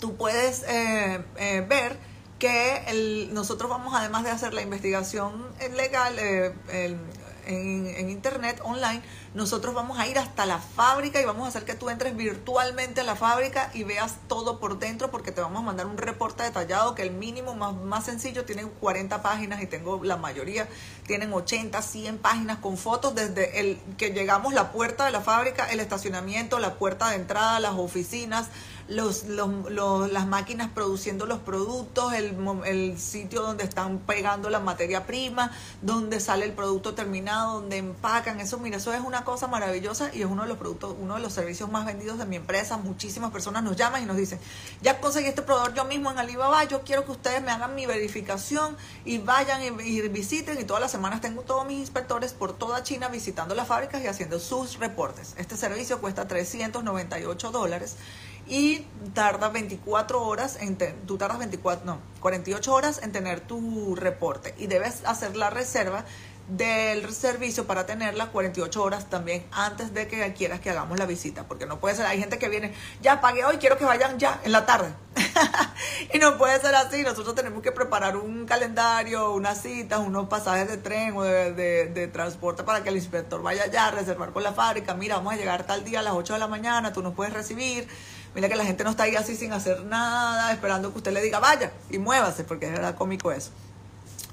tú 0.00 0.16
puedes 0.16 0.62
eh, 0.62 1.22
eh, 1.36 1.66
ver 1.68 1.98
que 2.38 3.28
nosotros 3.34 3.68
vamos, 3.68 3.92
además 3.94 4.24
de 4.24 4.30
hacer 4.30 4.54
la 4.54 4.62
investigación 4.62 5.44
legal, 5.76 6.18
eh, 6.18 6.54
en, 7.46 7.86
en, 7.86 8.10
internet, 8.10 8.60
online, 8.64 9.02
nosotros 9.34 9.74
vamos 9.74 9.98
a 9.98 10.06
ir 10.06 10.16
hasta 10.16 10.46
la 10.46 10.58
fábrica 10.58 11.20
y 11.20 11.24
vamos 11.24 11.44
a 11.44 11.48
hacer 11.48 11.64
que 11.64 11.74
tú 11.74 11.90
entres 11.90 12.16
virtualmente 12.16 13.00
a 13.00 13.04
la 13.04 13.16
fábrica 13.16 13.68
y 13.74 13.82
veas 13.82 14.16
todo 14.28 14.60
por 14.60 14.78
dentro 14.78 15.10
porque 15.10 15.32
te 15.32 15.40
vamos 15.40 15.60
a 15.60 15.64
mandar 15.64 15.86
un 15.86 15.98
reporte 15.98 16.44
detallado 16.44 16.94
que 16.94 17.02
el 17.02 17.10
mínimo 17.10 17.54
más, 17.54 17.74
más 17.74 18.04
sencillo 18.04 18.44
tiene 18.44 18.64
40 18.64 19.22
páginas 19.22 19.60
y 19.60 19.66
tengo 19.66 20.02
la 20.04 20.16
mayoría, 20.16 20.68
tienen 21.06 21.32
80, 21.32 21.82
100 21.82 22.18
páginas 22.18 22.58
con 22.58 22.76
fotos 22.76 23.16
desde 23.16 23.58
el 23.58 23.78
que 23.98 24.10
llegamos 24.10 24.54
la 24.54 24.70
puerta 24.70 25.04
de 25.04 25.10
la 25.10 25.20
fábrica, 25.20 25.66
el 25.66 25.80
estacionamiento, 25.80 26.60
la 26.60 26.74
puerta 26.74 27.10
de 27.10 27.16
entrada, 27.16 27.58
las 27.58 27.74
oficinas, 27.74 28.50
los, 28.88 29.24
las 29.24 30.26
máquinas 30.26 30.70
produciendo 30.74 31.26
los 31.26 31.38
productos, 31.40 32.12
el, 32.12 32.36
el, 32.66 32.98
sitio 32.98 33.42
donde 33.42 33.64
están 33.64 33.98
pegando 33.98 34.50
la 34.50 34.60
materia 34.60 35.06
prima, 35.06 35.50
donde 35.80 36.20
sale 36.20 36.44
el 36.44 36.52
producto 36.52 36.94
terminado, 36.94 37.60
donde 37.60 37.78
empacan. 37.78 38.40
Eso, 38.40 38.58
mira, 38.58 38.76
eso 38.76 38.92
es 38.92 39.00
una 39.00 39.23
cosa 39.24 39.46
maravillosa 39.46 40.10
y 40.14 40.20
es 40.20 40.26
uno 40.26 40.42
de 40.42 40.48
los 40.48 40.58
productos, 40.58 40.94
uno 41.00 41.14
de 41.14 41.20
los 41.20 41.32
servicios 41.32 41.70
más 41.70 41.86
vendidos 41.86 42.18
de 42.18 42.26
mi 42.26 42.36
empresa. 42.36 42.76
Muchísimas 42.76 43.30
personas 43.30 43.62
nos 43.62 43.76
llaman 43.76 44.02
y 44.02 44.06
nos 44.06 44.16
dicen, 44.16 44.38
ya 44.82 45.00
conseguí 45.00 45.26
este 45.26 45.42
proveedor 45.42 45.74
yo 45.74 45.84
mismo 45.84 46.10
en 46.10 46.18
Alibaba, 46.18 46.64
yo 46.64 46.82
quiero 46.82 47.04
que 47.04 47.12
ustedes 47.12 47.42
me 47.42 47.50
hagan 47.50 47.74
mi 47.74 47.86
verificación 47.86 48.76
y 49.04 49.18
vayan 49.18 49.62
y, 49.62 50.00
visiten. 50.08 50.60
Y 50.60 50.64
todas 50.64 50.80
las 50.80 50.90
semanas 50.90 51.20
tengo 51.20 51.42
todos 51.42 51.66
mis 51.66 51.78
inspectores 51.78 52.32
por 52.32 52.52
toda 52.52 52.82
China 52.82 53.08
visitando 53.08 53.54
las 53.54 53.68
fábricas 53.68 54.02
y 54.02 54.06
haciendo 54.06 54.38
sus 54.38 54.78
reportes. 54.78 55.34
Este 55.38 55.56
servicio 55.56 56.00
cuesta 56.00 56.28
398 56.28 57.50
dólares 57.50 57.96
y 58.46 58.80
tarda 59.14 59.48
24 59.48 60.22
horas 60.22 60.58
en 60.60 60.76
tú 61.06 61.16
tardas 61.16 61.38
24 61.38 61.86
no 61.86 61.98
48 62.20 62.74
horas 62.74 63.00
en 63.02 63.12
tener 63.12 63.40
tu 63.40 63.96
reporte 63.96 64.54
y 64.58 64.66
debes 64.66 65.02
hacer 65.06 65.36
la 65.36 65.50
reserva 65.50 66.04
del 66.48 67.10
servicio 67.12 67.66
para 67.66 67.86
tenerla 67.86 68.26
48 68.26 68.82
horas 68.82 69.08
también 69.08 69.44
antes 69.50 69.94
de 69.94 70.06
que 70.06 70.34
quieras 70.34 70.60
que 70.60 70.68
hagamos 70.68 70.98
la 70.98 71.06
visita 71.06 71.44
porque 71.44 71.64
no 71.64 71.80
puede 71.80 71.94
ser 71.94 72.04
hay 72.04 72.18
gente 72.18 72.38
que 72.38 72.50
viene 72.50 72.74
ya 73.00 73.22
pagué 73.22 73.44
hoy 73.46 73.56
quiero 73.56 73.78
que 73.78 73.86
vayan 73.86 74.18
ya 74.18 74.40
en 74.44 74.52
la 74.52 74.66
tarde 74.66 74.92
y 76.12 76.18
no 76.18 76.36
puede 76.36 76.60
ser 76.60 76.74
así 76.74 77.02
nosotros 77.02 77.34
tenemos 77.34 77.62
que 77.62 77.72
preparar 77.72 78.18
un 78.18 78.44
calendario 78.44 79.32
unas 79.32 79.62
citas 79.62 80.00
unos 80.00 80.28
pasajes 80.28 80.68
de 80.68 80.76
tren 80.76 81.16
o 81.16 81.22
de, 81.22 81.52
de, 81.54 81.86
de 81.86 82.08
transporte 82.08 82.62
para 82.62 82.82
que 82.82 82.90
el 82.90 82.96
inspector 82.96 83.42
vaya 83.42 83.66
ya 83.70 83.86
a 83.86 83.90
reservar 83.90 84.32
con 84.32 84.42
la 84.42 84.52
fábrica 84.52 84.92
mira 84.92 85.16
vamos 85.16 85.32
a 85.32 85.36
llegar 85.36 85.66
tal 85.66 85.82
día 85.82 86.00
a 86.00 86.02
las 86.02 86.12
8 86.12 86.34
de 86.34 86.38
la 86.38 86.48
mañana 86.48 86.92
tú 86.92 87.02
nos 87.02 87.14
puedes 87.14 87.32
recibir 87.32 87.88
Mira 88.34 88.48
que 88.48 88.56
la 88.56 88.64
gente 88.64 88.82
no 88.82 88.90
está 88.90 89.04
ahí 89.04 89.14
así 89.14 89.36
sin 89.36 89.52
hacer 89.52 89.84
nada, 89.84 90.52
esperando 90.52 90.90
que 90.90 90.98
usted 90.98 91.12
le 91.12 91.22
diga 91.22 91.38
vaya 91.38 91.70
y 91.88 91.98
muévase, 91.98 92.42
porque 92.42 92.66
es 92.66 92.72
verdad 92.72 92.96
cómico 92.96 93.30
eso. 93.30 93.52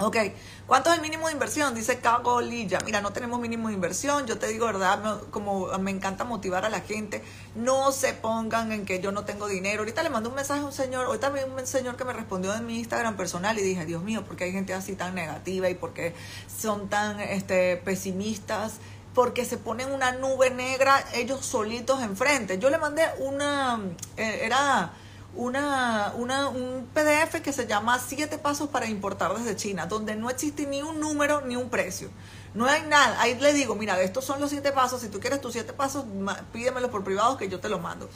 Ok, 0.04 0.18
¿cuánto 0.66 0.90
es 0.90 0.96
el 0.96 1.02
mínimo 1.04 1.28
de 1.28 1.34
inversión? 1.34 1.76
Dice 1.76 2.00
Cago 2.00 2.42
Lilla. 2.42 2.80
Mira, 2.86 3.02
no 3.02 3.14
tenemos 3.14 3.40
mínimo 3.40 3.68
de 3.68 3.76
inversión. 3.76 4.26
Yo 4.26 4.40
te 4.40 4.48
digo, 4.48 4.66
verdad, 4.66 5.22
como 5.30 5.68
me 5.78 5.92
encanta 5.92 6.24
motivar 6.24 6.66
a 6.66 6.70
la 6.70 6.80
gente, 6.80 7.22
no 7.54 7.92
se 7.92 8.14
pongan 8.14 8.72
en 8.72 8.84
que 8.84 9.00
yo 9.00 9.12
no 9.12 9.26
tengo 9.26 9.48
dinero. 9.48 9.82
Ahorita 9.82 10.02
le 10.02 10.10
mandé 10.10 10.30
un 10.30 10.36
mensaje 10.36 10.62
a 10.62 10.66
un 10.66 10.74
señor, 10.74 11.06
ahorita 11.06 11.30
vi 11.30 11.42
un 11.42 11.68
señor 11.68 11.98
que 11.98 12.06
me 12.06 12.14
respondió 12.14 12.52
en 12.56 12.66
mi 12.66 12.80
Instagram 12.80 13.16
personal 13.16 13.60
y 13.60 13.62
dije, 13.62 13.86
Dios 13.86 14.02
mío, 14.02 14.26
¿por 14.26 14.38
qué 14.38 14.46
hay 14.46 14.54
gente 14.54 14.74
así 14.74 14.96
tan 14.96 15.14
negativa 15.14 15.70
y 15.70 15.76
por 15.76 15.94
qué 15.94 16.16
son 16.48 16.90
tan 16.90 17.20
este, 17.20 17.78
pesimistas? 17.78 18.80
porque 19.14 19.44
se 19.44 19.58
ponen 19.58 19.92
una 19.92 20.14
nube 20.14 20.52
negra 20.52 21.04
ellos 21.14 21.46
solitos 21.46 22.02
enfrente. 22.02 22.60
Yo 22.60 22.70
le 22.70 22.78
mandé 22.78 23.04
una, 23.20 23.78
eh, 24.16 24.40
era 24.44 24.94
una, 25.36 26.13
una, 26.17 26.50
un 26.50 26.88
PDF 26.94 27.41
que 27.41 27.54
se 27.54 27.67
llama 27.67 28.00
Siete 28.00 28.38
Pasos 28.38 28.70
para 28.70 28.88
Importar 28.88 29.34
desde 29.38 29.56
China, 29.56 29.86
donde 29.86 30.15
no 30.15 30.30
existe 30.30 30.65
ni 30.65 30.82
un 30.82 31.00
número 31.00 31.41
ni 31.41 31.56
un 31.56 31.70
precio. 31.70 32.10
No 32.54 32.65
hay 32.65 32.82
nada. 32.82 33.22
Ahí 33.22 33.39
le 33.39 33.54
digo, 33.54 33.76
mira, 33.76 34.00
estos 34.02 34.26
son 34.26 34.41
los 34.41 34.50
siete 34.50 34.74
pasos. 34.74 35.02
Si 35.02 35.08
tú 35.08 35.22
quieres 35.22 35.39
tus 35.39 35.54
siete 35.54 35.72
pasos, 35.72 36.04
pídemelos 36.52 36.91
por 36.91 37.04
privado 37.04 37.38
que 37.38 37.48
yo 37.48 37.62
te 37.62 37.70
los 37.70 37.82
mando. 37.82 38.10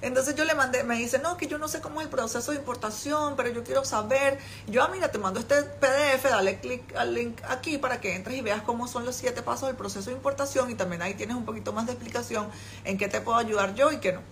Entonces 0.00 0.34
yo 0.34 0.44
le 0.44 0.54
mandé, 0.54 0.82
me 0.82 0.96
dice, 0.96 1.18
no, 1.18 1.36
que 1.36 1.46
yo 1.46 1.58
no 1.58 1.68
sé 1.68 1.82
cómo 1.82 2.00
es 2.00 2.06
el 2.06 2.10
proceso 2.10 2.52
de 2.52 2.56
importación, 2.56 3.36
pero 3.36 3.50
yo 3.50 3.62
quiero 3.64 3.84
saber. 3.84 4.38
Yo, 4.66 4.82
ah, 4.82 4.88
mira, 4.90 5.12
te 5.12 5.18
mando 5.18 5.40
este 5.40 5.62
PDF, 5.62 6.24
dale 6.24 6.58
clic 6.58 6.96
al 6.96 7.12
link 7.12 7.38
aquí 7.48 7.76
para 7.76 8.00
que 8.00 8.16
entres 8.16 8.38
y 8.38 8.40
veas 8.40 8.62
cómo 8.62 8.88
son 8.88 9.04
los 9.04 9.14
siete 9.14 9.42
pasos 9.42 9.68
del 9.68 9.76
proceso 9.76 10.08
de 10.08 10.16
importación 10.16 10.70
y 10.70 10.74
también 10.74 11.02
ahí 11.02 11.12
tienes 11.12 11.36
un 11.36 11.44
poquito 11.44 11.74
más 11.74 11.84
de 11.84 11.92
explicación 11.92 12.48
en 12.84 12.96
qué 12.96 13.08
te 13.08 13.20
puedo 13.20 13.36
ayudar 13.36 13.74
yo 13.74 13.92
y 13.92 13.98
qué 13.98 14.12
no. 14.12 14.22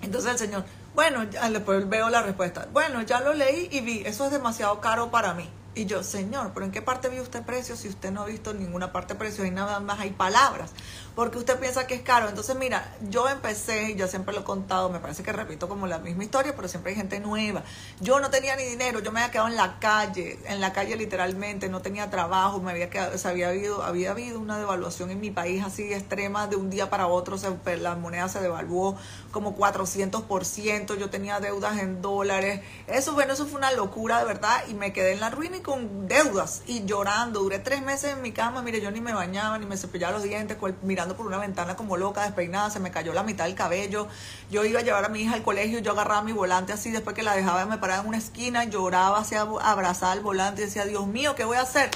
Entonces 0.00 0.30
el 0.30 0.38
señor, 0.38 0.64
bueno, 0.96 1.26
después 1.26 1.88
veo 1.88 2.08
la 2.08 2.22
respuesta. 2.22 2.66
Bueno, 2.72 3.02
ya 3.02 3.20
lo 3.20 3.34
leí 3.34 3.68
y 3.70 3.80
vi, 3.80 4.02
eso 4.06 4.24
es 4.24 4.32
demasiado 4.32 4.80
caro 4.80 5.10
para 5.10 5.34
mí. 5.34 5.48
Y 5.74 5.84
yo, 5.84 6.02
señor, 6.02 6.52
¿pero 6.54 6.64
en 6.64 6.72
qué 6.72 6.80
parte 6.80 7.10
vio 7.10 7.22
usted 7.22 7.42
precio 7.42 7.76
si 7.76 7.88
usted 7.88 8.10
no 8.10 8.22
ha 8.22 8.24
visto 8.24 8.54
ninguna 8.54 8.92
parte 8.92 9.14
precio? 9.14 9.44
Y 9.44 9.50
nada 9.50 9.78
más 9.78 10.00
hay 10.00 10.10
palabras 10.10 10.72
porque 11.16 11.38
usted 11.38 11.58
piensa 11.58 11.86
que 11.86 11.94
es 11.94 12.02
caro. 12.02 12.28
Entonces, 12.28 12.54
mira, 12.56 12.94
yo 13.08 13.26
empecé, 13.26 13.96
yo 13.96 14.06
siempre 14.06 14.34
lo 14.34 14.42
he 14.42 14.44
contado, 14.44 14.90
me 14.90 15.00
parece 15.00 15.22
que 15.22 15.32
repito 15.32 15.66
como 15.66 15.86
la 15.86 15.98
misma 15.98 16.24
historia, 16.24 16.54
pero 16.54 16.68
siempre 16.68 16.92
hay 16.92 16.96
gente 16.96 17.18
nueva. 17.20 17.64
Yo 18.00 18.20
no 18.20 18.28
tenía 18.28 18.54
ni 18.54 18.64
dinero, 18.64 19.00
yo 19.00 19.10
me 19.10 19.20
había 19.20 19.32
quedado 19.32 19.48
en 19.48 19.56
la 19.56 19.78
calle, 19.78 20.38
en 20.44 20.60
la 20.60 20.74
calle 20.74 20.94
literalmente, 20.94 21.70
no 21.70 21.80
tenía 21.80 22.10
trabajo, 22.10 22.60
me 22.60 22.70
había 22.70 22.90
quedado, 22.90 23.16
o 23.16 23.28
había 23.28 23.48
habido, 23.48 23.82
había 23.82 24.10
habido 24.10 24.38
una 24.38 24.58
devaluación 24.58 25.10
en 25.10 25.18
mi 25.18 25.30
país 25.30 25.64
así 25.64 25.90
extrema, 25.90 26.48
de 26.48 26.56
un 26.56 26.68
día 26.68 26.90
para 26.90 27.06
otro 27.06 27.38
se, 27.38 27.50
pues, 27.50 27.80
la 27.80 27.94
moneda 27.94 28.28
se 28.28 28.40
devaluó 28.40 28.98
como 29.30 29.56
400%, 29.56 30.98
yo 30.98 31.08
tenía 31.08 31.40
deudas 31.40 31.78
en 31.78 32.02
dólares. 32.02 32.60
Eso, 32.88 33.14
bueno, 33.14 33.32
eso 33.32 33.46
fue 33.46 33.56
una 33.56 33.72
locura 33.72 34.18
de 34.18 34.26
verdad, 34.26 34.64
y 34.68 34.74
me 34.74 34.92
quedé 34.92 35.12
en 35.12 35.20
la 35.20 35.30
ruina 35.30 35.56
y 35.56 35.60
con 35.60 36.08
deudas, 36.08 36.62
y 36.66 36.84
llorando. 36.84 37.40
Duré 37.40 37.58
tres 37.58 37.80
meses 37.80 38.12
en 38.12 38.20
mi 38.20 38.32
cama, 38.32 38.60
mire, 38.60 38.82
yo 38.82 38.90
ni 38.90 39.00
me 39.00 39.14
bañaba, 39.14 39.56
ni 39.56 39.64
me 39.64 39.78
cepillaba 39.78 40.12
los 40.12 40.22
dientes, 40.22 40.58
mirando 40.82 41.05
por 41.14 41.26
una 41.26 41.38
ventana 41.38 41.76
como 41.76 41.96
loca, 41.96 42.22
despeinada, 42.22 42.70
se 42.70 42.80
me 42.80 42.90
cayó 42.90 43.12
la 43.12 43.22
mitad 43.22 43.44
del 43.44 43.54
cabello. 43.54 44.08
Yo 44.50 44.64
iba 44.64 44.80
a 44.80 44.82
llevar 44.82 45.04
a 45.04 45.08
mi 45.08 45.20
hija 45.20 45.34
al 45.34 45.42
colegio, 45.42 45.78
yo 45.78 45.92
agarraba 45.92 46.22
mi 46.22 46.32
volante 46.32 46.72
así, 46.72 46.90
después 46.90 47.14
que 47.14 47.22
la 47.22 47.34
dejaba, 47.34 47.64
me 47.66 47.78
paraba 47.78 48.02
en 48.02 48.08
una 48.08 48.18
esquina, 48.18 48.64
lloraba, 48.64 49.18
hacia 49.18 49.42
abrazaba 49.42 50.12
el 50.14 50.20
volante 50.20 50.62
y 50.62 50.64
decía, 50.64 50.84
Dios 50.84 51.06
mío, 51.06 51.34
¿qué 51.34 51.44
voy 51.44 51.56
a 51.56 51.62
hacer? 51.62 51.90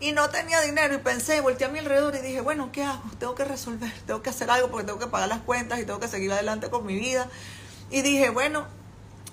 Y 0.00 0.12
no 0.12 0.28
tenía 0.28 0.60
dinero 0.60 0.94
y 0.94 0.98
pensé, 0.98 1.40
volteé 1.40 1.66
a 1.66 1.70
mi 1.70 1.78
alrededor 1.78 2.14
y 2.16 2.18
dije, 2.18 2.40
bueno, 2.40 2.70
¿qué 2.72 2.84
hago? 2.84 3.02
Tengo 3.18 3.34
que 3.34 3.44
resolver, 3.44 3.92
tengo 4.06 4.22
que 4.22 4.30
hacer 4.30 4.50
algo 4.50 4.70
porque 4.70 4.86
tengo 4.86 4.98
que 4.98 5.06
pagar 5.06 5.28
las 5.28 5.40
cuentas 5.40 5.80
y 5.80 5.84
tengo 5.84 6.00
que 6.00 6.08
seguir 6.08 6.32
adelante 6.32 6.68
con 6.68 6.84
mi 6.84 6.94
vida. 6.94 7.28
Y 7.90 8.02
dije, 8.02 8.30
bueno, 8.30 8.66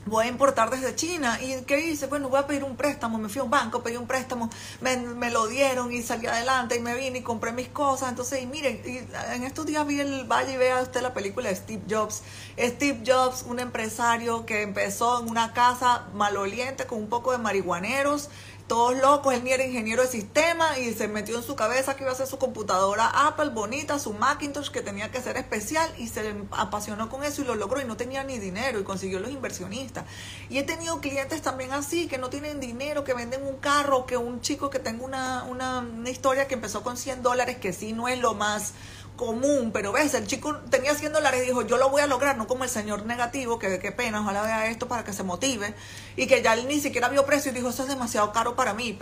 voy 0.05 0.25
a 0.25 0.27
importar 0.27 0.69
desde 0.69 0.95
China. 0.95 1.39
¿Y 1.41 1.61
qué 1.63 1.79
hice? 1.79 2.07
Bueno, 2.07 2.29
voy 2.29 2.39
a 2.39 2.47
pedir 2.47 2.63
un 2.63 2.75
préstamo. 2.75 3.17
Me 3.17 3.29
fui 3.29 3.39
a 3.39 3.43
un 3.43 3.49
banco, 3.49 3.83
pedí 3.83 3.97
un 3.97 4.07
préstamo, 4.07 4.49
me, 4.81 5.31
lo 5.31 5.47
dieron 5.47 5.91
y 5.91 6.01
salí 6.01 6.27
adelante 6.27 6.75
y 6.75 6.79
me 6.79 6.95
vine 6.95 7.19
y 7.19 7.21
compré 7.21 7.51
mis 7.51 7.69
cosas. 7.69 8.09
Entonces, 8.09 8.41
y 8.41 8.45
miren, 8.45 8.81
y 8.85 8.99
en 9.33 9.43
estos 9.43 9.65
días 9.65 9.85
vi 9.85 9.99
el 9.99 10.25
Valle 10.25 10.53
y 10.53 10.57
vea 10.57 10.81
usted 10.81 11.01
la 11.01 11.13
película 11.13 11.49
de 11.49 11.55
Steve 11.55 11.83
Jobs. 11.89 12.23
Steve 12.57 13.03
Jobs, 13.05 13.43
un 13.47 13.59
empresario 13.59 14.45
que 14.45 14.61
empezó 14.61 15.21
en 15.21 15.29
una 15.29 15.53
casa 15.53 16.07
maloliente 16.13 16.85
con 16.85 16.99
un 16.99 17.09
poco 17.09 17.31
de 17.31 17.37
marihuaneros 17.37 18.29
todos 18.71 18.95
locos, 18.95 19.33
él 19.33 19.43
ni 19.43 19.51
era 19.51 19.65
ingeniero 19.65 20.01
de 20.01 20.07
sistema 20.07 20.79
y 20.79 20.93
se 20.93 21.09
metió 21.09 21.35
en 21.35 21.43
su 21.43 21.57
cabeza 21.57 21.97
que 21.97 22.03
iba 22.03 22.11
a 22.11 22.13
hacer 22.13 22.25
su 22.25 22.37
computadora 22.37 23.27
Apple 23.27 23.49
bonita, 23.49 23.99
su 23.99 24.13
Macintosh 24.13 24.69
que 24.69 24.81
tenía 24.81 25.11
que 25.11 25.19
ser 25.19 25.35
especial 25.35 25.93
y 25.97 26.07
se 26.07 26.33
apasionó 26.51 27.09
con 27.09 27.25
eso 27.25 27.41
y 27.41 27.45
lo 27.45 27.55
logró 27.55 27.81
y 27.81 27.83
no 27.83 27.97
tenía 27.97 28.23
ni 28.23 28.39
dinero 28.39 28.79
y 28.79 28.83
consiguió 28.85 29.19
los 29.19 29.29
inversionistas. 29.29 30.05
Y 30.49 30.57
he 30.57 30.63
tenido 30.63 31.01
clientes 31.01 31.41
también 31.41 31.73
así 31.73 32.07
que 32.07 32.17
no 32.17 32.29
tienen 32.29 32.61
dinero, 32.61 33.03
que 33.03 33.13
venden 33.13 33.45
un 33.45 33.57
carro, 33.57 34.05
que 34.05 34.15
un 34.15 34.39
chico 34.39 34.69
que 34.69 34.79
tenga 34.79 35.03
una, 35.03 35.43
una, 35.43 35.79
una 35.79 36.09
historia 36.09 36.47
que 36.47 36.53
empezó 36.53 36.81
con 36.81 36.95
100 36.95 37.23
dólares, 37.23 37.57
que 37.57 37.73
sí 37.73 37.91
no 37.91 38.07
es 38.07 38.19
lo 38.19 38.35
más 38.35 38.71
común, 39.15 39.71
pero 39.71 39.91
ves, 39.91 40.13
el 40.13 40.25
chico 40.25 40.55
tenía 40.69 40.95
100 40.95 41.13
dólares 41.13 41.43
y 41.43 41.47
dijo, 41.47 41.61
yo 41.61 41.77
lo 41.77 41.89
voy 41.89 42.01
a 42.01 42.07
lograr, 42.07 42.37
no 42.37 42.47
como 42.47 42.63
el 42.63 42.69
señor 42.69 43.05
negativo, 43.05 43.59
que 43.59 43.79
qué 43.79 43.91
pena, 43.91 44.21
ojalá 44.21 44.41
vea 44.41 44.67
esto 44.67 44.87
para 44.87 45.03
que 45.03 45.13
se 45.13 45.23
motive, 45.23 45.75
y 46.15 46.27
que 46.27 46.41
ya 46.41 46.53
él 46.53 46.67
ni 46.67 46.79
siquiera 46.79 47.07
vio 47.09 47.25
precio 47.25 47.51
y 47.51 47.55
dijo, 47.55 47.69
eso 47.69 47.83
es 47.83 47.89
demasiado 47.89 48.31
caro 48.31 48.55
para 48.55 48.73
mí. 48.73 48.97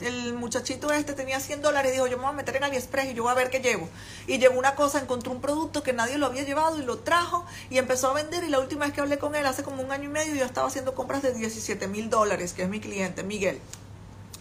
El, 0.00 0.34
muchachito 0.34 0.92
este 0.92 1.14
tenía 1.14 1.40
100 1.40 1.62
dólares 1.62 1.92
y 1.92 1.94
dijo, 1.94 2.06
yo 2.06 2.16
me 2.18 2.24
voy 2.24 2.32
a 2.32 2.36
meter 2.36 2.56
en 2.56 2.64
AliExpress 2.64 3.10
y 3.10 3.14
yo 3.14 3.22
voy 3.22 3.32
a 3.32 3.34
ver 3.34 3.50
qué 3.50 3.60
llevo. 3.60 3.88
Y 4.26 4.38
llevó 4.38 4.58
una 4.58 4.74
cosa, 4.74 5.00
encontró 5.00 5.32
un 5.32 5.40
producto 5.40 5.82
que 5.82 5.92
nadie 5.92 6.18
lo 6.18 6.26
había 6.26 6.42
llevado 6.42 6.78
y 6.78 6.84
lo 6.84 6.98
trajo 6.98 7.46
y 7.70 7.78
empezó 7.78 8.10
a 8.10 8.14
vender 8.14 8.44
y 8.44 8.48
la 8.48 8.60
última 8.60 8.84
vez 8.84 8.94
que 8.94 9.00
hablé 9.00 9.18
con 9.18 9.34
él, 9.34 9.46
hace 9.46 9.62
como 9.62 9.82
un 9.82 9.90
año 9.90 10.04
y 10.04 10.12
medio, 10.12 10.34
yo 10.34 10.44
estaba 10.44 10.68
haciendo 10.68 10.94
compras 10.94 11.22
de 11.22 11.32
17 11.32 11.88
mil 11.88 12.10
dólares, 12.10 12.52
que 12.52 12.62
es 12.62 12.68
mi 12.68 12.80
cliente, 12.80 13.22
Miguel. 13.22 13.58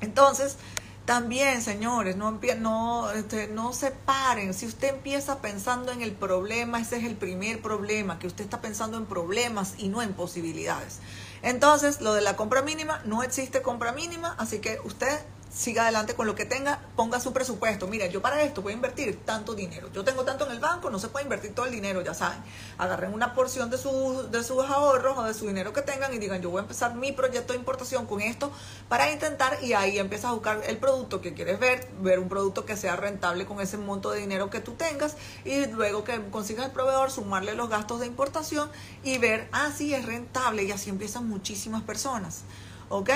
Entonces, 0.01 0.57
también, 1.05 1.61
señores, 1.61 2.15
no, 2.15 2.39
no, 2.59 3.11
este, 3.11 3.47
no 3.47 3.73
se 3.73 3.91
paren. 3.91 4.53
Si 4.53 4.65
usted 4.65 4.89
empieza 4.89 5.41
pensando 5.41 5.91
en 5.91 6.01
el 6.01 6.11
problema, 6.11 6.79
ese 6.79 6.97
es 6.97 7.03
el 7.05 7.15
primer 7.15 7.61
problema, 7.61 8.19
que 8.19 8.27
usted 8.27 8.43
está 8.43 8.61
pensando 8.61 8.97
en 8.97 9.05
problemas 9.05 9.73
y 9.77 9.89
no 9.89 10.01
en 10.01 10.13
posibilidades. 10.13 10.99
Entonces, 11.41 12.01
lo 12.01 12.13
de 12.13 12.21
la 12.21 12.35
compra 12.35 12.61
mínima, 12.61 13.01
no 13.05 13.23
existe 13.23 13.61
compra 13.61 13.93
mínima, 13.93 14.35
así 14.37 14.59
que 14.59 14.79
usted 14.83 15.19
siga 15.53 15.83
adelante 15.83 16.15
con 16.15 16.27
lo 16.27 16.35
que 16.35 16.45
tenga, 16.45 16.79
ponga 16.95 17.19
su 17.19 17.33
presupuesto. 17.33 17.87
Mira, 17.87 18.07
yo 18.07 18.21
para 18.21 18.41
esto 18.43 18.61
voy 18.61 18.73
a 18.73 18.75
invertir 18.75 19.19
tanto 19.25 19.53
dinero. 19.53 19.89
Yo 19.93 20.03
tengo 20.03 20.23
tanto 20.23 20.45
en 20.45 20.53
el 20.53 20.59
banco, 20.59 20.89
no 20.89 20.97
se 20.97 21.09
puede 21.09 21.23
invertir 21.23 21.53
todo 21.53 21.65
el 21.65 21.71
dinero, 21.71 22.01
ya 22.01 22.13
saben. 22.13 22.39
Agarren 22.77 23.13
una 23.13 23.33
porción 23.33 23.69
de, 23.69 23.77
sus 23.77 24.31
de 24.31 24.43
sus 24.43 24.63
ahorros 24.63 25.17
o 25.17 25.23
de 25.23 25.33
su 25.33 25.47
dinero 25.47 25.73
que 25.73 25.81
tengan 25.81 26.13
y 26.13 26.19
digan, 26.19 26.41
yo 26.41 26.49
voy 26.49 26.59
a 26.59 26.61
empezar 26.61 26.95
mi 26.95 27.11
proyecto 27.11 27.53
de 27.53 27.59
importación 27.59 28.05
con 28.05 28.21
esto 28.21 28.51
para 28.87 29.11
intentar 29.11 29.57
y 29.61 29.73
ahí 29.73 29.99
empiezas 29.99 30.31
a 30.31 30.33
buscar 30.33 30.61
el 30.65 30.77
producto 30.77 31.21
que 31.21 31.33
quieres 31.33 31.59
ver, 31.59 31.87
ver 32.01 32.19
un 32.19 32.29
producto 32.29 32.65
que 32.65 32.77
sea 32.77 32.95
rentable 32.95 33.45
con 33.45 33.59
ese 33.59 33.77
monto 33.77 34.11
de 34.11 34.19
dinero 34.19 34.49
que 34.49 34.61
tú 34.61 34.73
tengas 34.73 35.17
y 35.43 35.65
luego 35.67 36.03
que 36.03 36.21
consigas 36.31 36.65
el 36.65 36.71
proveedor, 36.71 37.11
sumarle 37.11 37.55
los 37.55 37.69
gastos 37.69 37.99
de 37.99 38.07
importación 38.07 38.69
y 39.03 39.17
ver, 39.17 39.49
ah, 39.51 39.69
sí, 39.75 39.93
es 39.93 40.05
rentable 40.05 40.63
y 40.63 40.71
así 40.71 40.89
empiezan 40.89 41.27
muchísimas 41.27 41.81
personas. 41.81 42.43
¿Ok? 42.89 43.09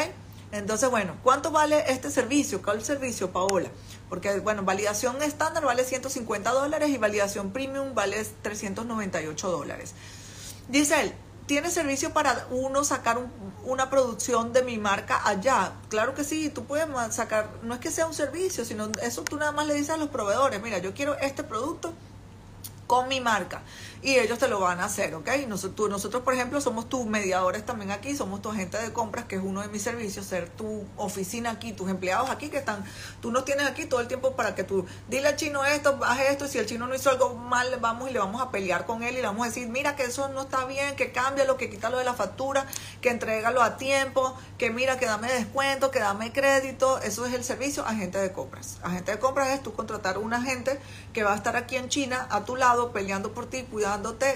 Entonces, 0.55 0.89
bueno, 0.89 1.17
¿cuánto 1.21 1.51
vale 1.51 1.83
este 1.91 2.09
servicio? 2.09 2.61
¿Cuál 2.61 2.81
servicio, 2.81 3.31
Paola? 3.31 3.69
Porque, 4.07 4.39
bueno, 4.39 4.63
validación 4.63 5.21
estándar 5.21 5.65
vale 5.65 5.83
150 5.83 6.49
dólares 6.49 6.89
y 6.89 6.97
validación 6.97 7.51
premium 7.51 7.93
vale 7.93 8.25
398 8.41 9.51
dólares. 9.51 9.93
Dice 10.69 11.01
él, 11.01 11.13
¿tiene 11.45 11.69
servicio 11.69 12.13
para 12.13 12.47
uno 12.51 12.85
sacar 12.85 13.19
una 13.65 13.89
producción 13.89 14.53
de 14.53 14.63
mi 14.63 14.77
marca 14.77 15.27
allá? 15.27 15.73
Claro 15.89 16.15
que 16.15 16.23
sí, 16.23 16.49
tú 16.49 16.63
puedes 16.63 16.87
sacar, 17.13 17.49
no 17.63 17.73
es 17.73 17.81
que 17.81 17.91
sea 17.91 18.07
un 18.07 18.13
servicio, 18.13 18.63
sino 18.63 18.89
eso 19.01 19.25
tú 19.25 19.35
nada 19.35 19.51
más 19.51 19.67
le 19.67 19.73
dices 19.73 19.89
a 19.89 19.97
los 19.97 20.07
proveedores, 20.07 20.61
mira, 20.61 20.77
yo 20.77 20.93
quiero 20.93 21.17
este 21.17 21.43
producto 21.43 21.93
con 22.87 23.09
mi 23.09 23.19
marca 23.19 23.61
y 24.01 24.15
ellos 24.15 24.39
te 24.39 24.47
lo 24.47 24.59
van 24.59 24.79
a 24.79 24.85
hacer, 24.85 25.15
¿ok? 25.15 25.29
Nosotros, 25.47 25.89
nosotros, 25.89 26.23
por 26.23 26.33
ejemplo, 26.33 26.61
somos 26.61 26.89
tus 26.89 27.05
mediadores 27.05 27.65
también 27.65 27.91
aquí, 27.91 28.15
somos 28.15 28.41
tu 28.41 28.49
agente 28.49 28.77
de 28.77 28.93
compras, 28.93 29.25
que 29.25 29.35
es 29.35 29.41
uno 29.43 29.61
de 29.61 29.67
mis 29.67 29.81
servicios, 29.81 30.25
ser 30.25 30.49
tu 30.49 30.85
oficina 30.97 31.51
aquí, 31.51 31.73
tus 31.73 31.89
empleados 31.89 32.29
aquí 32.29 32.49
que 32.49 32.57
están, 32.57 32.83
tú 33.21 33.31
nos 33.31 33.45
tienes 33.45 33.65
aquí 33.65 33.85
todo 33.85 33.99
el 33.99 34.07
tiempo 34.07 34.35
para 34.35 34.55
que 34.55 34.63
tú 34.63 34.85
dile 35.09 35.29
al 35.29 35.35
chino 35.35 35.65
esto, 35.65 35.97
baje 35.97 36.31
esto, 36.31 36.47
si 36.47 36.57
el 36.57 36.65
chino 36.65 36.87
no 36.87 36.95
hizo 36.95 37.09
algo 37.09 37.35
mal, 37.35 37.77
vamos 37.79 38.09
y 38.09 38.13
le 38.13 38.19
vamos 38.19 38.41
a 38.41 38.51
pelear 38.51 38.85
con 38.85 39.03
él 39.03 39.13
y 39.13 39.21
le 39.21 39.27
vamos 39.27 39.43
a 39.43 39.49
decir, 39.49 39.67
mira 39.69 39.95
que 39.95 40.03
eso 40.03 40.29
no 40.29 40.41
está 40.41 40.65
bien, 40.65 40.95
que 40.95 41.11
cambia 41.11 41.45
lo 41.45 41.57
que 41.57 41.69
quita 41.69 41.89
lo 41.89 41.97
de 41.97 42.03
la 42.03 42.13
factura, 42.13 42.65
que 43.01 43.09
entrégalo 43.09 43.61
a 43.61 43.77
tiempo, 43.77 44.35
que 44.57 44.69
mira 44.69 44.99
que 44.99 45.05
dame 45.05 45.31
descuento, 45.31 45.91
que 45.91 45.99
dame 45.99 46.31
crédito, 46.31 46.99
eso 46.99 47.25
es 47.25 47.33
el 47.33 47.43
servicio 47.43 47.85
agente 47.85 48.17
de 48.17 48.31
compras. 48.31 48.77
Agente 48.83 49.11
de 49.11 49.19
compras 49.19 49.49
es 49.49 49.63
tú 49.63 49.73
contratar 49.73 50.17
un 50.17 50.33
agente 50.33 50.79
que 51.13 51.23
va 51.23 51.33
a 51.33 51.35
estar 51.35 51.55
aquí 51.55 51.75
en 51.75 51.89
China 51.89 52.27
a 52.29 52.45
tu 52.45 52.55
lado 52.55 52.91
peleando 52.91 53.33
por 53.33 53.47
ti, 53.47 53.63
cuidando 53.63 53.84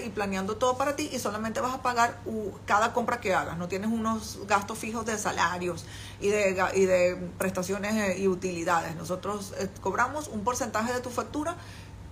y 0.05 0.09
planeando 0.09 0.57
todo 0.57 0.77
para 0.77 0.95
ti 0.95 1.09
y 1.11 1.19
solamente 1.19 1.61
vas 1.61 1.73
a 1.73 1.81
pagar 1.81 2.19
cada 2.65 2.93
compra 2.93 3.19
que 3.19 3.33
hagas. 3.33 3.57
No 3.57 3.67
tienes 3.67 3.89
unos 3.89 4.39
gastos 4.47 4.77
fijos 4.77 5.05
de 5.05 5.17
salarios 5.17 5.85
y 6.19 6.29
de, 6.29 6.63
y 6.75 6.85
de 6.85 7.15
prestaciones 7.37 7.95
eh, 7.95 8.19
y 8.19 8.27
utilidades. 8.27 8.95
Nosotros 8.95 9.53
eh, 9.59 9.69
cobramos 9.81 10.27
un 10.27 10.43
porcentaje 10.43 10.93
de 10.93 11.01
tu 11.01 11.09
factura 11.09 11.55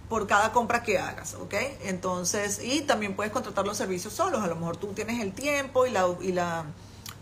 por 0.10 0.26
cada 0.26 0.52
compra 0.52 0.84
que 0.84 0.97
hagas, 0.97 1.36
¿ok? 1.36 1.54
Entonces, 1.84 2.62
y 2.63 2.82
también 2.82 3.15
puedes 3.15 3.32
contratar 3.34 3.65
los 3.65 3.78
servicios 3.78 4.13
solos. 4.13 4.41
A 4.41 4.47
lo 4.47 4.56
mejor 4.56 4.78
tú 4.78 4.88
tienes 4.93 5.21
el 5.21 5.34
tiempo 5.34 5.86
y 5.86 5.91
la... 5.91 6.08
Y 6.21 6.32
la 6.32 6.65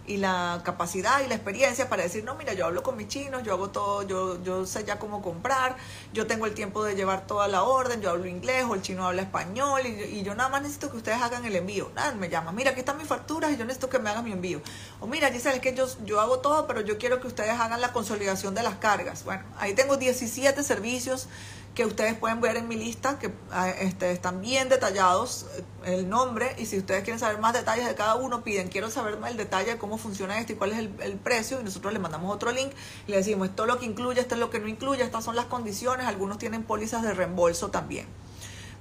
y 0.07 0.17
la 0.17 0.61
capacidad 0.63 1.21
y 1.23 1.27
la 1.27 1.35
experiencia 1.35 1.89
para 1.89 2.03
decir, 2.03 2.23
no, 2.23 2.35
mira, 2.35 2.53
yo 2.53 2.65
hablo 2.65 2.83
con 2.83 2.97
mis 2.97 3.07
chinos, 3.07 3.43
yo 3.43 3.53
hago 3.53 3.69
todo, 3.69 4.03
yo, 4.03 4.41
yo 4.43 4.65
sé 4.65 4.83
ya 4.83 4.99
cómo 4.99 5.21
comprar, 5.21 5.75
yo 6.13 6.27
tengo 6.27 6.45
el 6.45 6.53
tiempo 6.53 6.83
de 6.83 6.95
llevar 6.95 7.27
toda 7.27 7.47
la 7.47 7.63
orden, 7.63 8.01
yo 8.01 8.11
hablo 8.11 8.25
inglés 8.27 8.65
o 8.67 8.75
el 8.75 8.81
chino 8.81 9.05
habla 9.05 9.23
español 9.23 9.85
y, 9.85 10.23
yo 10.23 10.33
nada 10.33 10.49
más 10.49 10.61
necesito 10.61 10.89
que 10.89 10.97
ustedes 10.97 11.21
hagan 11.21 11.45
el 11.45 11.55
envío. 11.55 11.91
Nada, 11.95 12.13
me 12.13 12.29
llama, 12.29 12.51
mira, 12.51 12.71
aquí 12.71 12.79
están 12.79 12.97
mis 12.97 13.07
facturas 13.07 13.51
y 13.51 13.57
yo 13.57 13.65
necesito 13.65 13.89
que 13.89 13.99
me 13.99 14.09
hagan 14.09 14.23
mi 14.23 14.31
envío. 14.31 14.61
O 14.99 15.07
mira, 15.07 15.31
Giselle, 15.31 15.57
es 15.57 15.61
que 15.61 15.75
yo, 15.75 15.87
yo 16.03 16.21
hago 16.21 16.39
todo, 16.39 16.65
pero 16.67 16.81
yo 16.81 16.97
quiero 16.97 17.19
que 17.19 17.27
ustedes 17.27 17.51
hagan 17.51 17.81
la 17.81 17.93
consolidación 17.93 18.55
de 18.55 18.63
las 18.63 18.75
cargas. 18.75 19.23
Bueno, 19.23 19.43
ahí 19.57 19.73
tengo 19.73 19.97
17 19.97 20.63
servicios 20.63 21.27
que 21.75 21.85
ustedes 21.85 22.15
pueden 22.15 22.39
ver 22.39 22.55
en 22.55 22.67
mi 22.69 22.77
lista, 22.77 23.19
que 23.19 23.31
ah, 23.51 23.69
este, 23.69 24.11
están 24.11 24.41
bien 24.41 24.69
detallados 24.69 25.45
eh, 25.83 25.95
el 25.97 26.09
nombre 26.09 26.55
y 26.57 26.65
si 26.65 26.77
ustedes 26.77 27.03
quieren 27.03 27.19
saber 27.19 27.37
más 27.37 27.53
detalles 27.53 27.85
de 27.85 27.93
cada 27.95 28.15
uno, 28.15 28.43
piden, 28.43 28.69
quiero 28.69 28.89
saber 28.89 29.19
el 29.27 29.37
detalle 29.37 29.71
de 29.71 29.77
cómo 29.77 29.97
funciona 29.97 30.39
esto 30.39 30.53
y 30.53 30.55
cuál 30.55 30.71
es 30.71 30.79
el, 30.79 31.17
precio 31.17 31.59
y 31.59 31.63
nosotros 31.63 31.91
les 31.91 32.01
mandamos 32.01 32.33
otro 32.33 32.51
link 32.51 32.71
y 33.07 33.11
le 33.11 33.17
decimos 33.17 33.49
esto 33.49 33.63
es 33.63 33.67
lo 33.67 33.77
que 33.77 33.85
incluye, 33.85 34.21
esto 34.21 34.35
es 34.35 34.39
lo 34.39 34.49
que 34.49 34.59
no 34.59 34.67
incluye, 34.67 35.03
estas 35.03 35.23
son 35.23 35.35
las 35.35 35.45
condiciones, 35.45 36.07
algunos 36.07 36.37
tienen 36.37 36.63
pólizas 36.63 37.03
de 37.03 37.13
reembolso 37.13 37.69
también. 37.69 38.07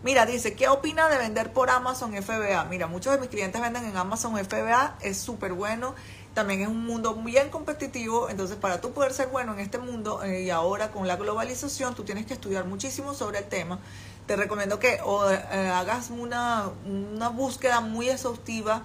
Mira, 0.04 0.26
dice, 0.26 0.54
¿qué 0.54 0.68
opina 0.68 1.08
de 1.08 1.16
vender 1.16 1.52
por 1.52 1.70
Amazon 1.70 2.12
FBA? 2.12 2.64
Mira, 2.66 2.86
muchos 2.86 3.14
de 3.14 3.18
mis 3.18 3.30
clientes 3.30 3.60
venden 3.60 3.86
en 3.86 3.96
Amazon 3.96 4.36
FBA, 4.36 4.98
es 5.00 5.16
súper 5.16 5.54
bueno 5.54 5.94
también 6.34 6.62
es 6.62 6.68
un 6.68 6.84
mundo 6.84 7.14
bien 7.14 7.48
competitivo, 7.48 8.28
entonces 8.28 8.56
para 8.56 8.80
tú 8.80 8.92
poder 8.92 9.12
ser 9.12 9.28
bueno 9.28 9.54
en 9.54 9.60
este 9.60 9.78
mundo 9.78 10.22
eh, 10.22 10.42
y 10.42 10.50
ahora 10.50 10.90
con 10.90 11.06
la 11.06 11.16
globalización, 11.16 11.94
tú 11.94 12.02
tienes 12.02 12.26
que 12.26 12.34
estudiar 12.34 12.64
muchísimo 12.66 13.14
sobre 13.14 13.38
el 13.38 13.44
tema. 13.44 13.78
Te 14.26 14.36
recomiendo 14.36 14.78
que 14.78 14.98
o, 15.04 15.30
eh, 15.30 15.36
hagas 15.68 16.10
una, 16.10 16.70
una 16.86 17.28
búsqueda 17.28 17.80
muy 17.80 18.08
exhaustiva 18.08 18.82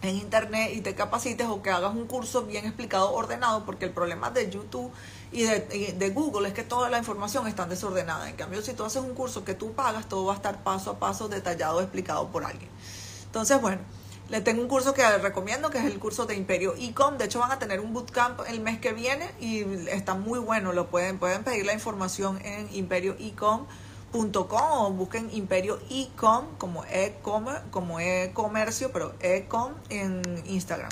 en 0.00 0.16
internet 0.16 0.72
y 0.74 0.80
te 0.80 0.94
capacites 0.94 1.46
o 1.46 1.62
que 1.62 1.70
hagas 1.70 1.94
un 1.94 2.06
curso 2.06 2.44
bien 2.44 2.64
explicado, 2.64 3.12
ordenado, 3.12 3.64
porque 3.64 3.84
el 3.84 3.92
problema 3.92 4.30
de 4.30 4.50
YouTube 4.50 4.90
y 5.30 5.42
de, 5.42 5.94
de, 5.96 6.10
Google 6.10 6.48
es 6.48 6.54
que 6.54 6.62
toda 6.62 6.90
la 6.90 6.98
información 6.98 7.46
está 7.46 7.66
desordenada. 7.66 8.28
En 8.28 8.36
cambio, 8.36 8.62
si 8.62 8.72
tú 8.72 8.84
haces 8.84 9.02
un 9.02 9.14
curso 9.14 9.44
que 9.44 9.54
tú 9.54 9.72
pagas, 9.72 10.08
todo 10.08 10.24
va 10.26 10.32
a 10.32 10.36
estar 10.36 10.62
paso 10.62 10.90
a 10.90 10.98
paso 10.98 11.28
detallado, 11.28 11.80
explicado 11.80 12.28
por 12.28 12.44
alguien. 12.44 12.68
Entonces, 13.26 13.60
bueno, 13.60 13.80
le 14.28 14.40
tengo 14.40 14.62
un 14.62 14.68
curso 14.68 14.94
que 14.94 15.02
les 15.02 15.20
recomiendo, 15.20 15.70
que 15.70 15.78
es 15.78 15.84
el 15.84 15.98
curso 15.98 16.26
de 16.26 16.34
Imperio 16.34 16.74
Ecom. 16.78 17.18
De 17.18 17.26
hecho, 17.26 17.40
van 17.40 17.52
a 17.52 17.58
tener 17.58 17.80
un 17.80 17.92
bootcamp 17.92 18.40
el 18.48 18.60
mes 18.60 18.78
que 18.80 18.92
viene 18.92 19.30
y 19.40 19.62
está 19.88 20.14
muy 20.14 20.38
bueno. 20.38 20.72
Lo 20.72 20.88
pueden, 20.88 21.18
pueden 21.18 21.44
pedir 21.44 21.66
la 21.66 21.74
información 21.74 22.40
en 22.44 22.68
imperioecom.com 22.74 23.66
o 24.52 24.90
busquen 24.92 25.28
Imperio 25.34 25.78
Ecom 25.90 26.46
como 26.58 26.84
e-commerce, 26.86 27.62
como 27.70 28.00
e-comercio, 28.00 28.90
pero 28.92 29.14
ecom 29.20 29.74
en 29.90 30.22
Instagram. 30.46 30.90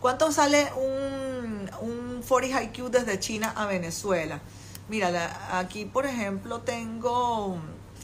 ¿Cuánto 0.00 0.32
sale 0.32 0.68
un, 0.76 1.70
un 1.82 2.22
40 2.26 2.62
IQ 2.64 2.90
desde 2.90 3.20
China 3.20 3.52
a 3.54 3.66
Venezuela? 3.66 4.40
Mira, 4.88 5.58
aquí 5.58 5.84
por 5.84 6.06
ejemplo 6.06 6.62
tengo 6.62 7.58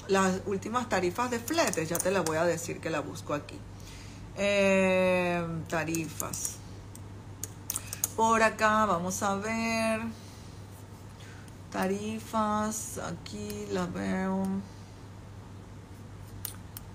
las 0.09 0.41
últimas 0.47 0.89
tarifas 0.89 1.31
de 1.31 1.41
fletes, 1.41 1.89
ya 1.89 1.99
te 1.99 2.11
las 2.11 2.25
voy 2.25 2.37
a 2.37 2.45
decir 2.45 2.81
que 2.81 2.91
la 2.91 3.01
busco 3.01 3.35
aquí. 3.35 3.59
Eh, 4.39 5.47
tarifas. 5.69 6.57
Por 8.17 8.43
acá 8.43 8.85
vamos 8.87 9.23
a 9.23 9.37
ver. 9.37 10.01
Tarifas. 11.71 12.99
Aquí 12.99 13.67
las 13.71 13.93
veo. 13.93 14.47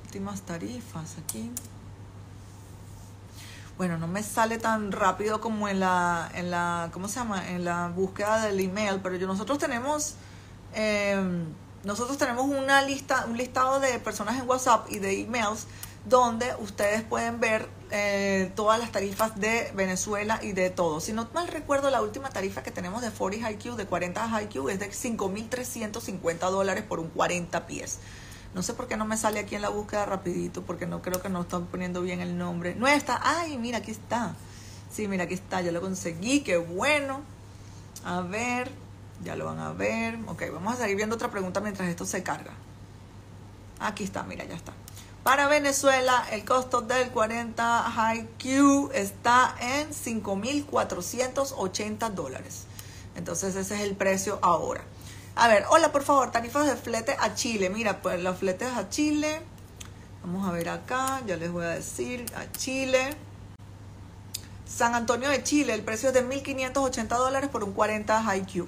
Últimas 0.06 0.42
tarifas 0.42 1.18
aquí. 1.18 1.52
Bueno, 3.78 3.98
no 3.98 4.08
me 4.08 4.22
sale 4.22 4.60
tan 4.60 4.92
rápido 4.92 5.42
como 5.42 5.68
en 5.68 5.80
la, 5.80 6.30
en 6.36 6.52
la, 6.52 6.90
¿cómo 6.94 7.08
se 7.08 7.16
llama? 7.16 7.50
En 7.50 7.66
la 7.66 7.88
búsqueda 7.88 8.46
del 8.46 8.60
email, 8.60 9.00
pero 9.02 9.16
yo, 9.16 9.26
nosotros 9.26 9.58
tenemos, 9.58 10.16
eh, 10.76 11.20
nosotros 11.84 12.18
tenemos 12.20 12.46
una 12.46 12.84
lista, 12.84 13.26
un 13.28 13.38
listado 13.38 13.80
de 13.80 13.98
personas 13.98 14.40
en 14.40 14.48
WhatsApp 14.48 14.86
y 14.92 15.00
de 15.00 15.22
emails 15.22 15.66
donde 16.06 16.54
ustedes 16.60 17.04
pueden 17.04 17.40
ver 17.40 17.68
eh, 17.92 18.52
todas 18.56 18.80
las 18.80 18.92
tarifas 18.92 19.40
de 19.40 19.72
Venezuela 19.76 20.40
y 20.42 20.54
de 20.54 20.70
todo. 20.70 21.00
Si 21.00 21.14
no 21.14 21.28
mal 21.34 21.48
recuerdo, 21.48 21.90
la 21.90 22.02
última 22.02 22.30
tarifa 22.30 22.64
que 22.64 22.72
tenemos 22.72 23.02
de 23.02 23.12
40 23.12 23.52
IQ, 23.52 23.76
de 23.76 23.86
40 23.86 24.42
IQ, 24.44 24.70
es 24.70 24.80
de 24.80 24.90
5.350 24.90 26.50
dólares 26.50 26.84
por 26.84 27.00
un 27.00 27.10
40 27.10 27.68
pies. 27.68 28.00
No 28.54 28.64
sé 28.64 28.74
por 28.74 28.88
qué 28.88 28.98
no 28.98 29.06
me 29.06 29.16
sale 29.16 29.40
aquí 29.40 29.56
en 29.56 29.62
la 29.62 29.70
búsqueda 29.70 30.06
rapidito, 30.06 30.64
porque 30.64 30.86
no 30.86 31.02
creo 31.02 31.22
que 31.22 31.30
no 31.30 31.42
están 31.42 31.68
poniendo 31.68 32.02
bien 32.02 32.20
el 32.20 32.38
nombre. 32.38 32.76
No 32.76 32.88
está. 32.88 33.20
Ay, 33.24 33.58
mira, 33.58 33.78
aquí 33.78 33.92
está. 33.92 34.36
Sí, 34.92 35.08
mira, 35.08 35.24
aquí 35.24 35.36
está. 35.36 35.62
Ya 35.62 35.72
lo 35.72 35.80
conseguí. 35.80 36.42
Qué 36.42 36.58
bueno. 36.58 37.22
A 38.04 38.22
ver, 38.22 38.72
ya 39.24 39.36
lo 39.36 39.46
van 39.46 39.60
a 39.60 39.72
ver. 39.72 40.18
Ok, 40.28 40.44
vamos 40.52 40.74
a 40.74 40.78
seguir 40.78 40.98
viendo 40.98 41.16
otra 41.16 41.32
pregunta 41.32 41.62
mientras 41.62 41.88
esto 41.88 42.06
se 42.06 42.24
carga. 42.24 42.52
Aquí 43.80 44.04
está, 44.04 44.24
mira, 44.24 44.44
ya 44.44 44.56
está. 44.56 44.74
Para 45.24 45.48
Venezuela, 45.48 46.26
el 46.32 46.44
costo 46.46 46.82
del 46.82 47.12
40 47.12 47.84
High 47.84 48.28
Q 48.42 48.90
está 48.92 49.56
en 49.60 49.92
5.480 49.92 52.10
dólares. 52.10 52.64
Entonces 53.16 53.56
ese 53.56 53.76
es 53.76 53.82
el 53.82 53.96
precio 53.96 54.40
ahora. 54.42 54.82
A 55.36 55.48
ver, 55.48 55.66
hola, 55.70 55.92
por 55.92 56.02
favor, 56.02 56.32
tarifas 56.32 56.66
de 56.66 56.76
flete 56.76 57.16
a 57.20 57.36
Chile. 57.36 57.70
Mira, 57.70 58.02
pues 58.02 58.20
los 58.24 58.38
fletes 58.38 58.76
a 58.76 58.90
Chile. 58.90 59.44
Vamos 60.24 60.50
a 60.50 60.52
ver 60.52 60.70
acá, 60.70 61.22
ya 61.28 61.38
les 61.38 61.52
voy 61.52 61.66
a 61.66 61.70
decir, 61.70 62.26
a 62.36 62.52
Chile. 62.52 63.16
San 64.66 64.96
Antonio 64.96 65.30
de 65.30 65.44
Chile, 65.44 65.76
el 65.76 65.84
precio 65.84 66.10
es 66.10 66.16
de 66.16 66.28
1.580 66.28 67.08
dólares 67.10 67.52
por 67.52 67.64
un 67.64 67.74
40 67.74 68.24
High 68.24 68.48
Q. 68.48 68.68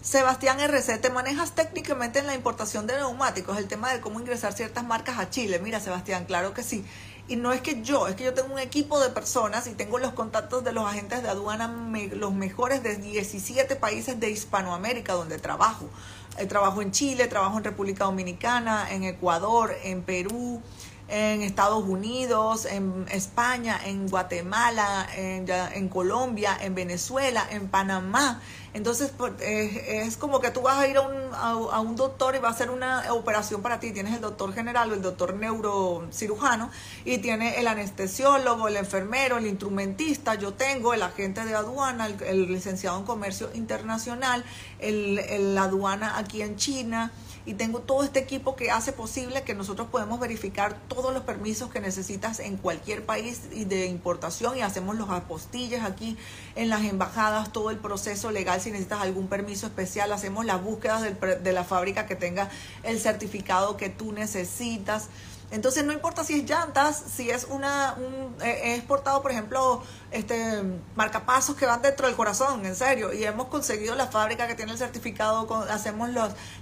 Sebastián 0.00 0.60
RC, 0.60 0.98
¿te 0.98 1.10
manejas 1.10 1.56
técnicamente 1.56 2.20
en 2.20 2.28
la 2.28 2.34
importación 2.34 2.86
de 2.86 2.94
neumáticos? 2.94 3.58
El 3.58 3.66
tema 3.66 3.92
de 3.92 4.00
cómo 4.00 4.20
ingresar 4.20 4.52
ciertas 4.52 4.84
marcas 4.84 5.18
a 5.18 5.28
Chile. 5.28 5.58
Mira, 5.58 5.80
Sebastián, 5.80 6.24
claro 6.24 6.54
que 6.54 6.62
sí. 6.62 6.84
Y 7.26 7.34
no 7.34 7.52
es 7.52 7.60
que 7.60 7.82
yo, 7.82 8.06
es 8.06 8.14
que 8.14 8.24
yo 8.24 8.32
tengo 8.32 8.54
un 8.54 8.60
equipo 8.60 9.00
de 9.00 9.10
personas 9.10 9.66
y 9.66 9.72
tengo 9.72 9.98
los 9.98 10.12
contactos 10.12 10.62
de 10.62 10.72
los 10.72 10.86
agentes 10.86 11.22
de 11.22 11.28
aduana, 11.28 11.66
los 12.12 12.32
mejores 12.32 12.82
de 12.84 12.96
17 12.96 13.74
países 13.74 14.20
de 14.20 14.30
Hispanoamérica 14.30 15.14
donde 15.14 15.38
trabajo. 15.38 15.90
Eh, 16.38 16.46
trabajo 16.46 16.80
en 16.80 16.92
Chile, 16.92 17.26
trabajo 17.26 17.58
en 17.58 17.64
República 17.64 18.04
Dominicana, 18.04 18.86
en 18.90 19.02
Ecuador, 19.02 19.76
en 19.82 20.02
Perú, 20.02 20.62
en 21.08 21.42
Estados 21.42 21.84
Unidos, 21.84 22.66
en 22.66 23.04
España, 23.10 23.80
en 23.84 24.08
Guatemala, 24.08 25.08
en, 25.16 25.46
en 25.50 25.88
Colombia, 25.88 26.56
en 26.60 26.74
Venezuela, 26.74 27.46
en 27.50 27.68
Panamá. 27.68 28.40
Entonces 28.74 29.12
pues, 29.16 29.32
es, 29.40 30.16
como 30.16 30.40
que 30.40 30.50
tú 30.50 30.62
vas 30.62 30.78
a 30.78 30.86
ir 30.86 30.96
a 30.96 31.02
un, 31.02 31.34
a, 31.34 31.80
un, 31.80 31.96
doctor 31.96 32.36
y 32.36 32.38
va 32.38 32.48
a 32.48 32.50
hacer 32.52 32.70
una 32.70 33.12
operación 33.12 33.62
para 33.62 33.80
ti. 33.80 33.92
Tienes 33.92 34.14
el 34.14 34.20
doctor 34.20 34.52
general 34.52 34.90
o 34.90 34.94
el 34.94 35.02
doctor 35.02 35.34
neurocirujano 35.34 36.70
y 37.04 37.18
tiene 37.18 37.58
el 37.58 37.66
anestesiólogo, 37.66 38.68
el 38.68 38.76
enfermero, 38.76 39.38
el 39.38 39.46
instrumentista. 39.46 40.34
Yo 40.34 40.52
tengo 40.52 40.94
el 40.94 41.02
agente 41.02 41.44
de 41.44 41.54
aduana, 41.54 42.06
el, 42.06 42.46
licenciado 42.46 42.98
en 42.98 43.04
comercio 43.04 43.50
internacional, 43.54 44.44
el, 44.78 45.18
el 45.18 45.56
aduana 45.56 46.18
aquí 46.18 46.42
en 46.42 46.56
China 46.56 47.12
y 47.48 47.54
tengo 47.54 47.80
todo 47.80 48.04
este 48.04 48.18
equipo 48.18 48.56
que 48.56 48.70
hace 48.70 48.92
posible 48.92 49.42
que 49.42 49.54
nosotros 49.54 49.88
podemos 49.90 50.20
verificar 50.20 50.76
todos 50.86 51.14
los 51.14 51.22
permisos 51.22 51.70
que 51.70 51.80
necesitas 51.80 52.40
en 52.40 52.58
cualquier 52.58 53.06
país 53.06 53.48
de 53.50 53.86
importación 53.86 54.58
y 54.58 54.60
hacemos 54.60 54.96
los 54.96 55.08
apostilles 55.08 55.82
aquí 55.82 56.18
en 56.56 56.68
las 56.68 56.84
embajadas, 56.84 57.50
todo 57.50 57.70
el 57.70 57.78
proceso 57.78 58.30
legal 58.30 58.60
si 58.60 58.70
necesitas 58.70 59.00
algún 59.00 59.28
permiso 59.28 59.66
especial, 59.66 60.12
hacemos 60.12 60.44
las 60.44 60.62
búsquedas 60.62 61.02
de 61.02 61.52
la 61.54 61.64
fábrica 61.64 62.04
que 62.04 62.16
tenga 62.16 62.50
el 62.82 63.00
certificado 63.00 63.78
que 63.78 63.88
tú 63.88 64.12
necesitas. 64.12 65.08
Entonces 65.50 65.82
no 65.84 65.94
importa 65.94 66.24
si 66.24 66.40
es 66.40 66.44
llantas, 66.44 67.02
si 67.16 67.30
es 67.30 67.44
una 67.48 67.94
un, 67.94 68.36
eh, 68.42 68.74
exportado, 68.74 69.22
por 69.22 69.30
ejemplo, 69.30 69.82
este 70.10 70.62
marcapasos 70.94 71.56
que 71.56 71.64
van 71.64 71.80
dentro 71.80 72.06
del 72.06 72.16
corazón, 72.16 72.66
en 72.66 72.76
serio, 72.76 73.14
y 73.14 73.24
hemos 73.24 73.46
conseguido 73.46 73.94
la 73.94 74.08
fábrica 74.08 74.46
que 74.46 74.54
tiene 74.54 74.72
el 74.72 74.78
certificado, 74.78 75.48
hacemos 75.70 76.10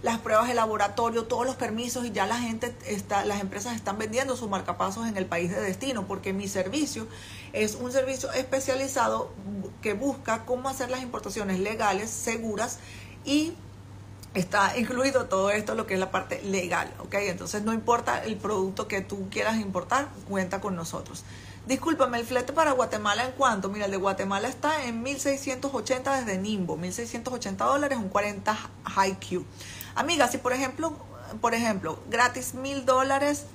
las 0.02 0.18
pruebas 0.20 0.46
de 0.46 0.54
laboratorio, 0.54 1.24
todos 1.24 1.44
los 1.44 1.56
permisos 1.56 2.04
y 2.06 2.12
ya 2.12 2.26
la 2.26 2.38
gente 2.38 2.76
está, 2.86 3.24
las 3.24 3.40
empresas 3.40 3.74
están 3.74 3.98
vendiendo 3.98 4.36
sus 4.36 4.48
marcapasos 4.48 5.08
en 5.08 5.16
el 5.16 5.26
país 5.26 5.50
de 5.50 5.60
destino, 5.60 6.06
porque 6.06 6.32
mi 6.32 6.46
servicio 6.46 7.08
es 7.52 7.74
un 7.74 7.90
servicio 7.90 8.30
especializado 8.32 9.32
que 9.82 9.94
busca 9.94 10.44
cómo 10.44 10.68
hacer 10.68 10.90
las 10.90 11.02
importaciones 11.02 11.58
legales, 11.58 12.08
seguras 12.10 12.78
y 13.24 13.54
está 14.40 14.76
incluido 14.76 15.26
todo 15.26 15.50
esto, 15.50 15.74
lo 15.74 15.86
que 15.86 15.94
es 15.94 16.00
la 16.00 16.10
parte 16.10 16.42
legal, 16.42 16.92
¿ok? 16.98 17.14
Entonces 17.14 17.62
no 17.62 17.72
importa 17.72 18.24
el 18.24 18.36
producto 18.36 18.86
que 18.86 19.00
tú 19.00 19.28
quieras 19.30 19.56
importar, 19.56 20.08
cuenta 20.28 20.60
con 20.60 20.76
nosotros. 20.76 21.24
Discúlpame, 21.66 22.20
el 22.20 22.26
flete 22.26 22.52
para 22.52 22.72
Guatemala 22.72 23.24
en 23.24 23.32
cuánto? 23.32 23.68
Mira, 23.68 23.86
el 23.86 23.90
de 23.90 23.96
Guatemala 23.96 24.46
está 24.46 24.84
en 24.84 25.02
1680 25.02 26.20
desde 26.20 26.38
Nimbo, 26.38 26.76
1680 26.76 27.64
dólares, 27.64 27.98
un 27.98 28.08
40 28.08 28.56
high 28.84 29.18
Q. 29.18 29.44
Amiga, 29.96 30.28
si 30.28 30.38
por 30.38 30.52
ejemplo, 30.52 30.92
por 31.40 31.54
ejemplo, 31.54 31.98
gratis 32.08 32.54
mil 32.54 32.84
dólares, 32.86 33.46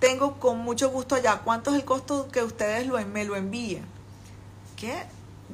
tengo 0.00 0.40
con 0.40 0.58
mucho 0.58 0.90
gusto 0.90 1.14
allá. 1.14 1.42
¿Cuánto 1.44 1.70
es 1.70 1.76
el 1.76 1.84
costo 1.84 2.28
que 2.32 2.42
ustedes 2.42 2.88
lo, 2.88 2.98
me 3.06 3.24
lo 3.24 3.36
envíen? 3.36 3.84
¿Qué? 4.76 5.04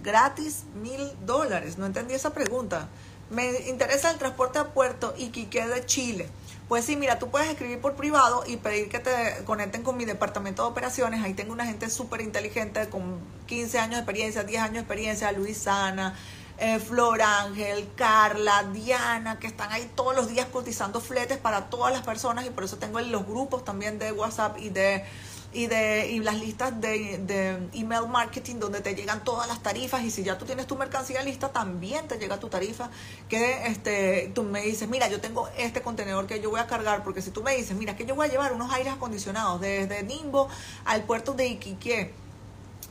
Gratis 0.03 0.65
mil 0.81 1.13
dólares. 1.27 1.77
No 1.77 1.85
entendí 1.85 2.15
esa 2.15 2.33
pregunta. 2.33 2.89
Me 3.31 3.69
interesa 3.69 4.11
el 4.11 4.19
transporte 4.19 4.59
a 4.59 4.69
Puerto 4.69 5.15
Iquique 5.17 5.67
de 5.67 5.85
Chile. 5.85 6.29
Pues 6.69 6.85
sí, 6.85 6.97
mira, 6.97 7.19
tú 7.19 7.31
puedes 7.31 7.49
escribir 7.49 7.81
por 7.81 7.95
privado 7.95 8.45
y 8.47 8.59
pedir 8.59 8.91
que 8.91 8.99
te 8.99 9.43
conecten 9.45 9.83
con 9.83 9.97
mi 9.97 10.05
departamento 10.05 10.63
de 10.63 10.69
operaciones. 10.69 11.25
Ahí 11.25 11.33
tengo 11.33 11.53
una 11.53 11.65
gente 11.65 11.89
súper 11.89 12.21
inteligente 12.21 12.89
con 12.91 13.21
15 13.47 13.79
años 13.79 13.95
de 13.95 13.99
experiencia, 13.99 14.45
10 14.45 14.63
años 14.63 14.75
de 14.75 14.81
experiencia, 14.81 15.33
Luisana, 15.33 16.15
eh, 16.59 16.79
Flor 16.79 17.23
Ángel, 17.23 17.89
Carla, 17.95 18.65
Diana, 18.73 19.39
que 19.39 19.47
están 19.47 19.73
ahí 19.73 19.91
todos 19.95 20.15
los 20.17 20.29
días 20.29 20.47
cotizando 20.53 21.01
fletes 21.01 21.39
para 21.39 21.71
todas 21.71 21.93
las 21.93 22.03
personas 22.05 22.45
y 22.47 22.51
por 22.51 22.65
eso 22.65 22.79
tengo 22.79 23.01
los 23.01 23.27
grupos 23.27 23.65
también 23.65 23.99
de 23.99 24.13
WhatsApp 24.13 24.59
y 24.59 24.71
de 24.71 25.05
y 25.53 25.67
de 25.67 26.11
y 26.11 26.21
las 26.21 26.39
listas 26.39 26.79
de, 26.81 27.19
de, 27.19 27.69
email 27.73 28.07
marketing 28.09 28.57
donde 28.57 28.81
te 28.81 28.95
llegan 28.95 29.25
todas 29.25 29.49
las 29.49 29.63
tarifas 29.63 30.03
y 30.03 30.11
si 30.11 30.23
ya 30.23 30.37
tú 30.37 30.45
tienes 30.45 30.67
tu 30.67 30.77
mercancía 30.77 31.23
lista 31.23 31.49
también 31.51 32.07
te 32.07 32.19
llega 32.19 32.39
tu 32.39 32.49
tarifa 32.49 32.91
que 33.29 33.67
este 33.67 34.31
tú 34.35 34.43
me 34.43 34.61
dices 34.61 34.89
mira 34.89 35.09
yo 35.09 35.21
tengo 35.21 35.49
este 35.57 35.81
contenedor 35.81 36.27
que 36.27 36.41
yo 36.41 36.51
voy 36.51 36.61
a 36.61 36.67
cargar 36.67 37.03
porque 37.03 37.23
si 37.23 37.31
tú 37.31 37.43
me 37.43 37.57
dices 37.57 37.77
mira 37.77 37.97
que 37.97 38.05
yo 38.05 38.15
voy 38.15 38.27
a 38.27 38.31
llevar 38.31 38.53
unos 38.53 38.73
aires 38.73 38.93
acondicionados 38.93 39.61
desde 39.61 40.03
Nimbo 40.03 40.49
al 40.85 41.05
puerto 41.05 41.33
de 41.33 41.47
Iquique 41.47 42.13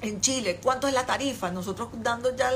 en 0.01 0.21
Chile, 0.21 0.59
¿cuánto 0.61 0.87
es 0.87 0.93
la 0.93 1.05
tarifa? 1.05 1.49
Nosotros 1.49 1.89
dando 1.93 2.35
ya 2.35 2.51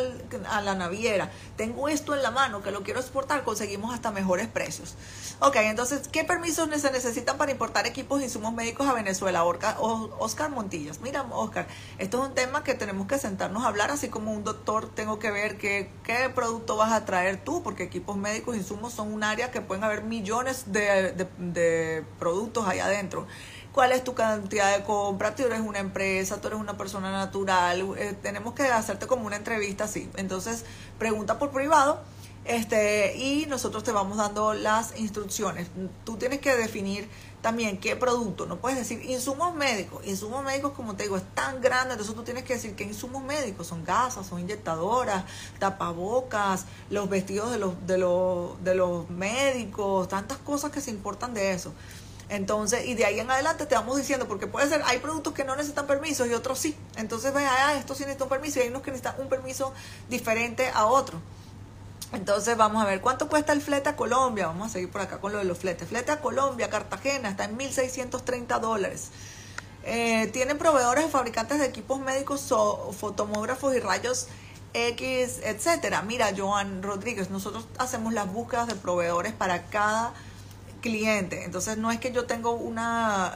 a 0.49 0.61
la 0.61 0.75
naviera, 0.75 1.31
tengo 1.57 1.89
esto 1.89 2.13
en 2.13 2.21
la 2.21 2.31
mano 2.31 2.61
que 2.61 2.71
lo 2.71 2.83
quiero 2.83 2.99
exportar, 2.99 3.43
conseguimos 3.43 3.93
hasta 3.93 4.11
mejores 4.11 4.47
precios. 4.47 4.95
Ok, 5.39 5.55
entonces, 5.57 6.07
¿qué 6.07 6.23
permisos 6.23 6.69
se 6.79 6.91
necesitan 6.91 7.37
para 7.37 7.51
importar 7.51 7.87
equipos 7.87 8.21
e 8.21 8.25
insumos 8.25 8.53
médicos 8.53 8.87
a 8.87 8.93
Venezuela? 8.93 9.43
Oscar 9.43 10.51
Montillas, 10.51 10.99
mira, 10.99 11.23
Oscar, 11.31 11.67
esto 11.97 12.21
es 12.21 12.29
un 12.29 12.35
tema 12.35 12.63
que 12.63 12.75
tenemos 12.75 13.07
que 13.07 13.17
sentarnos 13.17 13.63
a 13.63 13.67
hablar, 13.67 13.89
así 13.89 14.09
como 14.09 14.31
un 14.31 14.43
doctor 14.43 14.89
tengo 14.93 15.17
que 15.17 15.31
ver 15.31 15.57
qué, 15.57 15.89
qué 16.03 16.29
producto 16.29 16.77
vas 16.77 16.91
a 16.91 17.05
traer 17.05 17.43
tú, 17.43 17.63
porque 17.63 17.83
equipos 17.83 18.17
médicos 18.17 18.55
e 18.55 18.59
insumos 18.59 18.93
son 18.93 19.11
un 19.11 19.23
área 19.23 19.49
que 19.49 19.61
pueden 19.61 19.83
haber 19.83 20.03
millones 20.03 20.71
de, 20.71 21.11
de, 21.13 21.27
de 21.39 22.05
productos 22.19 22.67
ahí 22.67 22.79
adentro 22.79 23.25
cuál 23.71 23.91
es 23.91 24.03
tu 24.03 24.13
cantidad 24.13 24.75
de 24.77 24.83
compra, 24.83 25.35
tú 25.35 25.43
eres 25.43 25.61
una 25.61 25.79
empresa, 25.79 26.41
tú 26.41 26.47
eres 26.47 26.59
una 26.59 26.77
persona 26.77 27.11
natural, 27.11 27.95
eh, 27.97 28.15
tenemos 28.21 28.53
que 28.53 28.63
hacerte 28.63 29.07
como 29.07 29.25
una 29.25 29.35
entrevista 29.35 29.85
así. 29.85 30.09
Entonces, 30.17 30.65
pregunta 30.97 31.39
por 31.39 31.51
privado 31.51 32.01
este, 32.43 33.15
y 33.17 33.45
nosotros 33.45 33.83
te 33.83 33.91
vamos 33.91 34.17
dando 34.17 34.53
las 34.53 34.97
instrucciones. 34.97 35.67
Tú 36.03 36.17
tienes 36.17 36.39
que 36.39 36.55
definir 36.55 37.07
también 37.41 37.79
qué 37.79 37.95
producto, 37.95 38.45
no 38.45 38.57
puedes 38.57 38.77
decir 38.77 39.03
insumos 39.09 39.55
médicos, 39.55 40.05
insumos 40.05 40.43
médicos 40.43 40.73
como 40.73 40.95
te 40.95 41.03
digo 41.03 41.17
es 41.17 41.23
tan 41.33 41.59
grande, 41.59 41.93
entonces 41.93 42.15
tú 42.15 42.21
tienes 42.21 42.43
que 42.43 42.53
decir 42.53 42.75
que 42.75 42.83
insumos 42.83 43.23
médicos 43.23 43.65
son 43.65 43.83
gasas, 43.83 44.27
son 44.27 44.41
inyectadoras, 44.41 45.23
tapabocas, 45.57 46.65
los 46.91 47.09
vestidos 47.09 47.49
de 47.51 47.57
los, 47.57 47.87
de 47.87 47.97
los, 47.97 48.63
de 48.63 48.75
los 48.75 49.09
médicos, 49.09 50.07
tantas 50.07 50.37
cosas 50.37 50.71
que 50.71 50.81
se 50.81 50.91
importan 50.91 51.33
de 51.33 51.53
eso. 51.53 51.73
Entonces, 52.31 52.85
y 52.85 52.93
de 52.93 53.03
ahí 53.03 53.19
en 53.19 53.29
adelante 53.29 53.65
te 53.65 53.75
vamos 53.75 53.97
diciendo, 53.97 54.25
porque 54.25 54.47
puede 54.47 54.69
ser, 54.69 54.81
hay 54.85 54.99
productos 54.99 55.33
que 55.33 55.43
no 55.43 55.53
necesitan 55.57 55.85
permiso 55.85 56.25
y 56.25 56.33
otros 56.33 56.59
sí. 56.59 56.77
Entonces, 56.95 57.33
vea, 57.33 57.51
ah, 57.67 57.75
esto 57.75 57.93
sí 57.93 58.03
necesita 58.03 58.23
un 58.23 58.29
permiso 58.29 58.59
y 58.59 58.61
hay 58.63 58.69
unos 58.69 58.83
que 58.83 58.91
necesitan 58.91 59.19
un 59.19 59.27
permiso 59.27 59.73
diferente 60.09 60.69
a 60.73 60.85
otro. 60.85 61.19
Entonces, 62.13 62.55
vamos 62.55 62.81
a 62.81 62.85
ver, 62.85 63.01
¿cuánto 63.01 63.27
cuesta 63.27 63.51
el 63.51 63.61
flete 63.61 63.89
a 63.89 63.97
Colombia? 63.97 64.47
Vamos 64.47 64.69
a 64.69 64.69
seguir 64.71 64.89
por 64.89 65.01
acá 65.01 65.19
con 65.19 65.33
lo 65.33 65.39
de 65.39 65.43
los 65.43 65.57
fletes. 65.57 65.89
Flete 65.89 66.13
a 66.13 66.21
Colombia, 66.21 66.69
Cartagena, 66.69 67.31
está 67.31 67.43
en 67.43 67.57
1.630 67.57 68.61
dólares. 68.61 69.09
Eh, 69.83 70.29
tienen 70.31 70.57
proveedores 70.57 71.03
de 71.03 71.09
fabricantes 71.09 71.59
de 71.59 71.65
equipos 71.65 71.99
médicos, 71.99 72.47
fotomógrafos 72.97 73.75
y 73.75 73.81
rayos 73.81 74.27
X, 74.73 75.41
etcétera. 75.43 76.01
Mira, 76.01 76.31
Joan 76.35 76.81
Rodríguez, 76.81 77.29
nosotros 77.29 77.67
hacemos 77.77 78.13
las 78.13 78.31
búsquedas 78.31 78.67
de 78.67 78.75
proveedores 78.75 79.33
para 79.33 79.63
cada 79.65 80.13
cliente. 80.81 81.45
Entonces 81.45 81.77
no 81.77 81.91
es 81.91 81.99
que 81.99 82.11
yo 82.11 82.25
tengo 82.25 82.51
una, 82.51 83.33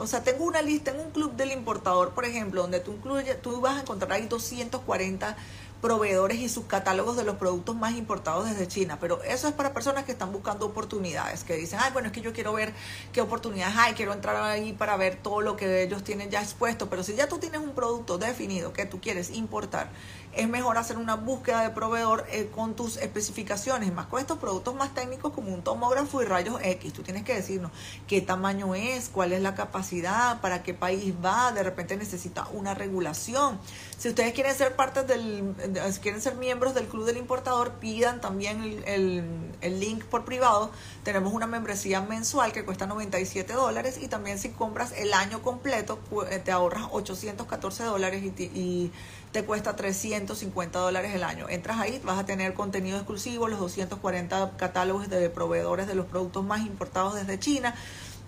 o 0.00 0.06
sea, 0.06 0.24
tengo 0.24 0.44
una 0.44 0.62
lista 0.62 0.90
en 0.90 1.00
un 1.00 1.10
club 1.10 1.36
del 1.36 1.52
importador, 1.52 2.12
por 2.12 2.24
ejemplo, 2.24 2.62
donde 2.62 2.80
tú 2.80 2.92
incluyes, 2.92 3.40
tú 3.40 3.60
vas 3.60 3.76
a 3.76 3.80
encontrar 3.82 4.12
ahí 4.12 4.26
240 4.26 5.36
proveedores 5.80 6.38
y 6.38 6.48
sus 6.48 6.64
catálogos 6.64 7.16
de 7.16 7.24
los 7.24 7.36
productos 7.36 7.76
más 7.76 7.94
importados 7.94 8.48
desde 8.48 8.66
China. 8.66 8.98
Pero 9.00 9.22
eso 9.22 9.46
es 9.46 9.54
para 9.54 9.72
personas 9.72 10.04
que 10.04 10.12
están 10.12 10.32
buscando 10.32 10.66
oportunidades, 10.66 11.44
que 11.44 11.54
dicen, 11.54 11.78
ay, 11.82 11.92
bueno, 11.92 12.08
es 12.08 12.12
que 12.12 12.22
yo 12.22 12.32
quiero 12.32 12.52
ver 12.52 12.72
qué 13.12 13.20
oportunidades 13.20 13.76
hay, 13.76 13.94
quiero 13.94 14.12
entrar 14.12 14.36
ahí 14.36 14.72
para 14.72 14.96
ver 14.96 15.16
todo 15.16 15.42
lo 15.42 15.56
que 15.56 15.82
ellos 15.82 16.02
tienen 16.02 16.30
ya 16.30 16.42
expuesto. 16.42 16.88
Pero 16.88 17.02
si 17.02 17.14
ya 17.14 17.28
tú 17.28 17.38
tienes 17.38 17.60
un 17.60 17.72
producto 17.72 18.18
definido 18.18 18.72
que 18.72 18.86
tú 18.86 19.00
quieres 19.00 19.30
importar, 19.30 19.90
es 20.36 20.48
mejor 20.48 20.78
hacer 20.78 20.98
una 20.98 21.16
búsqueda 21.16 21.62
de 21.62 21.70
proveedor 21.70 22.26
eh, 22.30 22.50
con 22.54 22.74
tus 22.74 22.96
especificaciones, 22.98 23.92
más 23.92 24.06
con 24.06 24.20
estos 24.20 24.38
productos 24.38 24.74
más 24.74 24.94
técnicos 24.94 25.32
como 25.32 25.52
un 25.52 25.62
tomógrafo 25.62 26.22
y 26.22 26.26
rayos 26.26 26.60
X. 26.62 26.92
Tú 26.92 27.02
tienes 27.02 27.24
que 27.24 27.34
decirnos 27.34 27.72
qué 28.06 28.20
tamaño 28.20 28.74
es, 28.74 29.08
cuál 29.08 29.32
es 29.32 29.40
la 29.40 29.54
capacidad, 29.54 30.40
para 30.40 30.62
qué 30.62 30.74
país 30.74 31.14
va, 31.24 31.52
de 31.52 31.62
repente 31.62 31.96
necesita 31.96 32.46
una 32.52 32.74
regulación. 32.74 33.58
Si 33.98 34.08
ustedes 34.08 34.34
quieren 34.34 34.54
ser 34.54 34.76
parte 34.76 35.02
del, 35.02 35.54
si 35.90 36.00
quieren 36.00 36.20
ser 36.20 36.34
miembros 36.36 36.74
del 36.74 36.86
Club 36.86 37.06
del 37.06 37.16
Importador, 37.16 37.72
pidan 37.72 38.20
también 38.20 38.62
el, 38.86 39.54
el, 39.60 39.80
link 39.80 40.04
por 40.04 40.24
privado. 40.24 40.70
Tenemos 41.02 41.32
una 41.32 41.46
membresía 41.46 42.00
mensual 42.00 42.52
que 42.52 42.64
cuesta 42.64 42.86
97 42.86 43.52
dólares 43.52 43.98
y 44.00 44.08
también 44.08 44.38
si 44.38 44.50
compras 44.50 44.92
el 44.96 45.12
año 45.12 45.42
completo 45.42 45.98
eh, 46.30 46.38
te 46.38 46.52
ahorras 46.52 46.88
814 46.92 47.84
dólares 47.84 48.22
y, 48.22 48.42
y 48.42 48.92
te 49.36 49.44
cuesta 49.44 49.76
350 49.76 50.78
dólares 50.78 51.14
el 51.14 51.22
año. 51.22 51.46
Entras 51.50 51.78
ahí, 51.78 52.00
vas 52.02 52.18
a 52.18 52.24
tener 52.24 52.54
contenido 52.54 52.96
exclusivo, 52.96 53.48
los 53.48 53.60
240 53.60 54.52
catálogos 54.56 55.10
de 55.10 55.28
proveedores 55.28 55.86
de 55.86 55.94
los 55.94 56.06
productos 56.06 56.42
más 56.42 56.62
importados 56.62 57.14
desde 57.16 57.38
China 57.38 57.74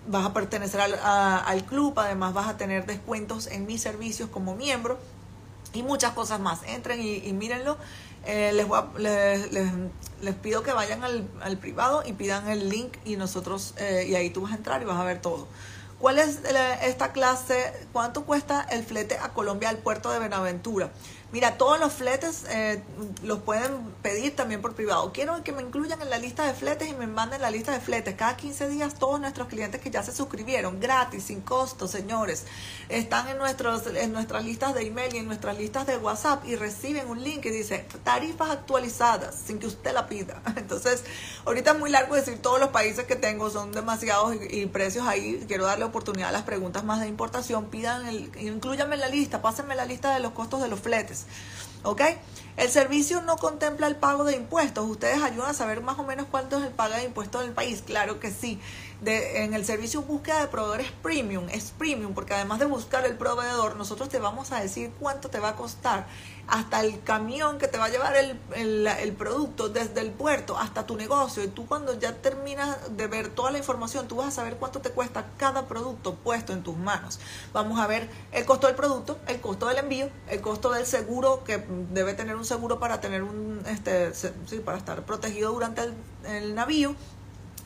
vas 0.07 0.23
a 0.23 0.33
pertenecer 0.33 0.79
al, 0.81 0.93
al 1.03 1.65
club, 1.65 1.93
además 1.97 2.35
vas 2.35 2.47
a 2.47 2.57
tener 2.57 2.85
descuentos 2.85 3.47
en 3.47 3.65
mis 3.65 3.81
servicios 3.81 4.29
como 4.29 4.55
miembro 4.55 4.99
y 5.73 5.81
muchas 5.81 6.13
cosas 6.13 6.39
más. 6.39 6.61
Entren 6.67 7.01
y, 7.01 7.33
mírenlo. 7.33 7.77
Eh, 8.27 8.51
les, 8.53 8.67
les, 9.51 9.71
les, 10.21 10.35
pido 10.35 10.61
que 10.61 10.73
vayan 10.73 11.03
al, 11.03 11.27
al, 11.41 11.57
privado 11.57 12.03
y 12.05 12.13
pidan 12.13 12.49
el 12.49 12.69
link 12.69 12.97
y 13.03 13.15
nosotros, 13.15 13.73
eh, 13.77 14.05
y 14.07 14.13
ahí 14.13 14.29
tú 14.29 14.41
vas 14.41 14.51
a 14.51 14.57
entrar 14.57 14.79
y 14.83 14.85
vas 14.85 14.99
a 14.99 15.03
ver 15.03 15.21
todo. 15.21 15.47
¿Cuál 15.99 16.17
es 16.17 16.39
esta 16.83 17.11
clase? 17.11 17.73
¿Cuánto 17.91 18.23
cuesta 18.23 18.65
el 18.71 18.85
flete 18.85 19.17
a 19.17 19.29
Colombia 19.29 19.67
al 19.67 19.79
puerto 19.79 20.09
de 20.11 20.19
Benaventura? 20.19 20.91
Mira, 21.31 21.59
todos 21.59 21.79
los 21.79 21.93
fletes 21.93 22.45
eh, 22.49 22.81
los 23.23 23.39
pueden 23.39 23.91
pedir 24.01 24.35
también 24.35 24.61
por 24.61 24.73
privado. 24.73 25.11
Quiero 25.13 25.43
que 25.43 25.51
me 25.51 25.61
incluyan 25.61 26.01
en 26.01 26.09
la 26.09 26.17
lista 26.17 26.43
de 26.43 26.55
fletes 26.55 26.89
y 26.89 26.93
me 26.93 27.05
manden 27.05 27.39
la 27.43 27.51
lista 27.51 27.71
de 27.71 27.79
fletes. 27.79 28.15
Cada 28.15 28.35
15 28.35 28.67
días 28.67 28.95
todos 28.95 29.19
nuestros 29.19 29.47
clientes 29.47 29.79
que 29.79 29.91
ya 29.91 30.01
se 30.01 30.11
suscribieron, 30.11 30.79
gratis, 30.79 31.25
sin 31.25 31.41
costo, 31.41 31.87
señores, 31.87 32.45
están 32.89 33.27
en, 33.27 33.37
nuestros, 33.37 33.85
en 33.85 34.11
nuestras 34.11 34.43
listas 34.43 34.73
de 34.73 34.87
email 34.87 35.13
y 35.13 35.19
en 35.19 35.27
nuestras 35.27 35.55
listas 35.55 35.85
de 35.85 35.97
WhatsApp 35.97 36.43
y 36.45 36.55
reciben 36.55 37.07
un 37.07 37.23
link 37.23 37.41
que 37.41 37.51
dice 37.51 37.85
tarifas 38.03 38.49
actualizadas 38.49 39.35
sin 39.35 39.59
que 39.59 39.67
usted 39.67 39.93
la 39.93 40.07
pida. 40.07 40.41
Entonces, 40.55 41.03
ahorita 41.45 41.73
es 41.73 41.79
muy 41.79 41.91
largo 41.91 42.15
decir 42.15 42.41
todos 42.41 42.59
los 42.59 42.69
países 42.69 43.05
que 43.05 43.15
tengo, 43.15 43.51
son 43.51 43.71
demasiados 43.71 44.35
y, 44.49 44.65
precios 44.65 45.07
ahí. 45.07 45.45
Quiero 45.47 45.65
darle 45.65 45.85
oportunidad 45.85 46.29
a 46.29 46.31
las 46.31 46.43
preguntas 46.43 46.83
más 46.83 47.01
de 47.01 47.07
importación. 47.07 47.65
Pidan, 47.65 48.07
el, 48.07 48.31
incluyanme 48.39 48.95
en 48.95 49.01
la 49.01 49.09
lista, 49.09 49.43
pásenme 49.43 49.75
la 49.75 49.85
lista 49.85 50.11
de 50.13 50.21
los 50.21 50.31
costos 50.31 50.61
de 50.61 50.69
los 50.69 50.79
fletes. 50.79 51.18
¿Ok? 51.83 52.01
El 52.57 52.69
servicio 52.69 53.21
no 53.21 53.37
contempla 53.37 53.87
el 53.87 53.95
pago 53.95 54.25
de 54.25 54.35
impuestos. 54.35 54.85
¿Ustedes 54.89 55.21
ayudan 55.23 55.51
a 55.51 55.53
saber 55.53 55.81
más 55.81 55.97
o 55.97 56.03
menos 56.03 56.27
cuánto 56.29 56.57
es 56.57 56.65
el 56.65 56.73
pago 56.73 56.95
de 56.95 57.05
impuestos 57.05 57.41
en 57.41 57.49
el 57.49 57.53
país? 57.53 57.81
Claro 57.85 58.19
que 58.19 58.31
sí. 58.31 58.59
De, 59.01 59.43
en 59.43 59.53
el 59.53 59.63
servicio 59.65 60.01
búsqueda 60.01 60.41
de 60.41 60.47
proveedores 60.47 60.91
premium, 61.01 61.47
es 61.49 61.71
premium, 61.71 62.13
porque 62.13 62.33
además 62.33 62.59
de 62.59 62.65
buscar 62.65 63.05
el 63.05 63.15
proveedor, 63.15 63.77
nosotros 63.77 64.09
te 64.09 64.19
vamos 64.19 64.51
a 64.51 64.59
decir 64.59 64.91
cuánto 64.99 65.29
te 65.29 65.39
va 65.39 65.49
a 65.49 65.55
costar 65.55 66.05
hasta 66.49 66.81
el 66.81 67.01
camión 67.03 67.59
que 67.59 67.67
te 67.67 67.77
va 67.77 67.85
a 67.85 67.89
llevar 67.89 68.15
el, 68.15 68.87
el, 68.87 69.13
producto 69.13 69.69
desde 69.69 70.01
el 70.01 70.11
puerto 70.11 70.57
hasta 70.57 70.85
tu 70.85 70.95
negocio. 70.95 71.43
Y 71.43 71.47
tú 71.47 71.67
cuando 71.67 71.97
ya 71.99 72.15
terminas 72.15 72.97
de 72.97 73.07
ver 73.07 73.29
toda 73.29 73.51
la 73.51 73.59
información, 73.59 74.07
tú 74.07 74.17
vas 74.17 74.29
a 74.29 74.31
saber 74.31 74.57
cuánto 74.57 74.81
te 74.81 74.89
cuesta 74.89 75.27
cada 75.37 75.67
producto 75.67 76.15
puesto 76.15 76.53
en 76.53 76.63
tus 76.63 76.75
manos. 76.75 77.19
Vamos 77.53 77.79
a 77.79 77.87
ver 77.87 78.09
el 78.31 78.45
costo 78.45 78.67
del 78.67 78.75
producto, 78.75 79.19
el 79.27 79.39
costo 79.39 79.67
del 79.67 79.77
envío, 79.77 80.09
el 80.27 80.41
costo 80.41 80.71
del 80.71 80.85
seguro, 80.85 81.43
que 81.43 81.63
debe 81.91 82.13
tener 82.13 82.35
un 82.35 82.45
seguro 82.45 82.79
para 82.79 82.99
tener 82.99 83.23
un, 83.23 83.61
este, 83.67 84.13
sí, 84.13 84.59
para 84.63 84.77
estar 84.77 85.03
protegido 85.05 85.51
durante 85.51 85.81
el, 85.83 85.93
el 86.25 86.55
navío 86.55 86.95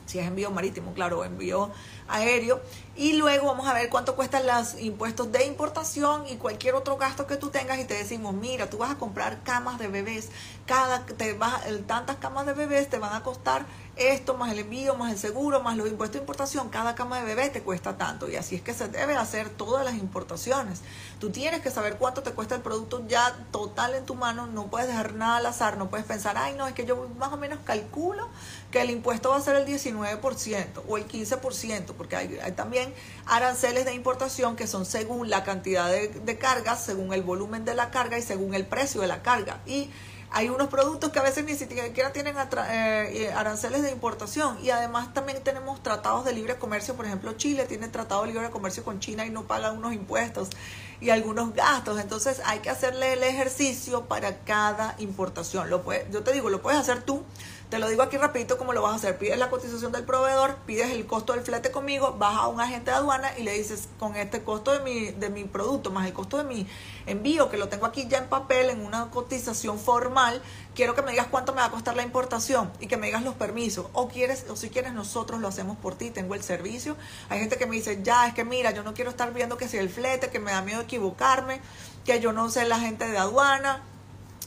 si 0.06 0.18
es 0.18 0.26
envío 0.26 0.50
marítimo, 0.50 0.92
claro, 0.94 1.24
envío 1.24 1.70
aéreo. 2.08 2.60
Y 2.96 3.14
luego 3.14 3.46
vamos 3.46 3.66
a 3.66 3.74
ver 3.74 3.88
cuánto 3.88 4.14
cuestan 4.14 4.46
los 4.46 4.80
impuestos 4.80 5.32
de 5.32 5.46
importación 5.46 6.26
y 6.28 6.36
cualquier 6.36 6.74
otro 6.74 6.96
gasto 6.96 7.26
que 7.26 7.36
tú 7.36 7.50
tengas 7.50 7.78
y 7.78 7.84
te 7.84 7.94
decimos, 7.94 8.34
mira, 8.34 8.70
tú 8.70 8.78
vas 8.78 8.92
a 8.92 8.96
comprar 8.96 9.42
camas 9.42 9.78
de 9.78 9.88
bebés, 9.88 10.30
cada 10.66 11.04
te 11.04 11.32
vas, 11.32 11.62
tantas 11.86 12.16
camas 12.16 12.46
de 12.46 12.52
bebés 12.52 12.88
te 12.88 12.98
van 12.98 13.14
a 13.14 13.22
costar 13.22 13.66
esto, 13.96 14.34
más 14.34 14.50
el 14.50 14.58
envío, 14.58 14.96
más 14.96 15.12
el 15.12 15.18
seguro, 15.18 15.60
más 15.60 15.76
los 15.76 15.88
impuestos 15.88 16.14
de 16.14 16.20
importación, 16.20 16.68
cada 16.68 16.94
cama 16.94 17.18
de 17.18 17.24
bebé 17.24 17.48
te 17.50 17.62
cuesta 17.62 17.96
tanto. 17.96 18.28
Y 18.28 18.36
así 18.36 18.56
es 18.56 18.62
que 18.62 18.74
se 18.74 18.88
debe 18.88 19.16
hacer 19.16 19.50
todas 19.50 19.84
las 19.84 19.94
importaciones. 19.94 20.80
Tú 21.20 21.30
tienes 21.30 21.60
que 21.60 21.70
saber 21.70 21.96
cuánto 21.96 22.22
te 22.22 22.32
cuesta 22.32 22.56
el 22.56 22.62
producto 22.62 23.04
ya 23.06 23.36
total 23.52 23.94
en 23.94 24.04
tu 24.04 24.14
mano, 24.14 24.46
no 24.46 24.66
puedes 24.66 24.88
dejar 24.88 25.14
nada 25.14 25.36
al 25.36 25.46
azar, 25.46 25.78
no 25.78 25.90
puedes 25.90 26.06
pensar, 26.06 26.36
ay, 26.36 26.54
no, 26.56 26.66
es 26.66 26.74
que 26.74 26.86
yo 26.86 27.08
más 27.18 27.32
o 27.32 27.36
menos 27.36 27.58
calculo 27.64 28.28
que 28.74 28.82
el 28.82 28.90
impuesto 28.90 29.30
va 29.30 29.36
a 29.36 29.40
ser 29.40 29.54
el 29.54 29.66
19% 29.66 30.82
o 30.88 30.98
el 30.98 31.06
15%, 31.06 31.92
porque 31.96 32.16
hay, 32.16 32.40
también 32.56 32.92
aranceles 33.24 33.84
de 33.84 33.94
importación 33.94 34.56
que 34.56 34.66
son 34.66 34.84
según 34.84 35.30
la 35.30 35.44
cantidad 35.44 35.88
de, 35.88 36.08
de 36.08 36.38
cargas, 36.38 36.84
según 36.84 37.12
el 37.12 37.22
volumen 37.22 37.64
de 37.64 37.76
la 37.76 37.92
carga 37.92 38.18
y 38.18 38.22
según 38.22 38.52
el 38.52 38.66
precio 38.66 39.00
de 39.00 39.06
la 39.06 39.22
carga. 39.22 39.60
Y 39.64 39.90
hay 40.36 40.48
unos 40.48 40.66
productos 40.66 41.12
que 41.12 41.20
a 41.20 41.22
veces 41.22 41.44
ni 41.44 41.54
siquiera 41.54 42.12
tienen 42.12 42.34
eh, 42.36 42.42
eh, 42.68 43.32
aranceles 43.36 43.82
de 43.82 43.92
importación 43.92 44.58
y 44.64 44.70
además 44.70 45.14
también 45.14 45.40
tenemos 45.44 45.80
tratados 45.80 46.24
de 46.24 46.32
libre 46.32 46.56
comercio, 46.56 46.96
por 46.96 47.06
ejemplo 47.06 47.34
Chile 47.34 47.66
tiene 47.66 47.86
tratado 47.86 48.22
de 48.22 48.32
libre 48.32 48.50
comercio 48.50 48.82
con 48.82 48.98
China 48.98 49.24
y 49.24 49.30
no 49.30 49.44
paga 49.44 49.70
unos 49.70 49.92
impuestos 49.92 50.48
y 51.00 51.10
algunos 51.10 51.54
gastos, 51.54 52.00
entonces 52.00 52.42
hay 52.46 52.58
que 52.58 52.70
hacerle 52.70 53.12
el 53.12 53.22
ejercicio 53.22 54.06
para 54.06 54.38
cada 54.40 54.96
importación. 54.98 55.70
Lo 55.70 55.82
puede, 55.82 56.08
yo 56.10 56.24
te 56.24 56.32
digo, 56.32 56.50
lo 56.50 56.62
puedes 56.62 56.80
hacer 56.80 57.02
tú 57.02 57.22
te 57.74 57.80
lo 57.80 57.88
digo 57.88 58.04
aquí 58.04 58.16
rapidito 58.16 58.56
cómo 58.56 58.72
lo 58.72 58.82
vas 58.82 58.92
a 58.92 58.94
hacer. 58.94 59.18
Pides 59.18 59.36
la 59.36 59.50
cotización 59.50 59.90
del 59.90 60.04
proveedor, 60.04 60.58
pides 60.64 60.92
el 60.92 61.06
costo 61.06 61.32
del 61.32 61.42
flete 61.42 61.72
conmigo, 61.72 62.14
vas 62.16 62.36
a 62.36 62.46
un 62.46 62.60
agente 62.60 62.92
de 62.92 62.98
aduana 62.98 63.36
y 63.36 63.42
le 63.42 63.50
dices, 63.50 63.88
con 63.98 64.14
este 64.14 64.44
costo 64.44 64.70
de 64.70 64.78
mi, 64.78 65.10
de 65.10 65.28
mi 65.28 65.42
producto, 65.42 65.90
más 65.90 66.06
el 66.06 66.12
costo 66.12 66.36
de 66.36 66.44
mi 66.44 66.68
envío, 67.06 67.50
que 67.50 67.56
lo 67.56 67.68
tengo 67.68 67.86
aquí 67.86 68.06
ya 68.06 68.18
en 68.18 68.28
papel, 68.28 68.70
en 68.70 68.86
una 68.86 69.10
cotización 69.10 69.80
formal, 69.80 70.40
quiero 70.76 70.94
que 70.94 71.02
me 71.02 71.10
digas 71.10 71.26
cuánto 71.28 71.52
me 71.52 71.62
va 71.62 71.66
a 71.66 71.70
costar 71.72 71.96
la 71.96 72.04
importación 72.04 72.70
y 72.78 72.86
que 72.86 72.96
me 72.96 73.06
digas 73.06 73.24
los 73.24 73.34
permisos. 73.34 73.86
O 73.92 74.06
quieres, 74.06 74.46
o 74.48 74.54
si 74.54 74.70
quieres, 74.70 74.92
nosotros 74.92 75.40
lo 75.40 75.48
hacemos 75.48 75.76
por 75.76 75.96
ti, 75.96 76.12
tengo 76.12 76.36
el 76.36 76.44
servicio. 76.44 76.96
Hay 77.28 77.40
gente 77.40 77.56
que 77.56 77.66
me 77.66 77.74
dice, 77.74 78.04
ya, 78.04 78.28
es 78.28 78.34
que 78.34 78.44
mira, 78.44 78.70
yo 78.70 78.84
no 78.84 78.94
quiero 78.94 79.10
estar 79.10 79.34
viendo 79.34 79.56
que 79.56 79.66
si 79.66 79.78
el 79.78 79.90
flete, 79.90 80.30
que 80.30 80.38
me 80.38 80.52
da 80.52 80.62
miedo 80.62 80.80
equivocarme, 80.80 81.60
que 82.04 82.20
yo 82.20 82.32
no 82.32 82.50
sé 82.50 82.68
la 82.68 82.78
gente 82.78 83.08
de 83.08 83.18
aduana 83.18 83.82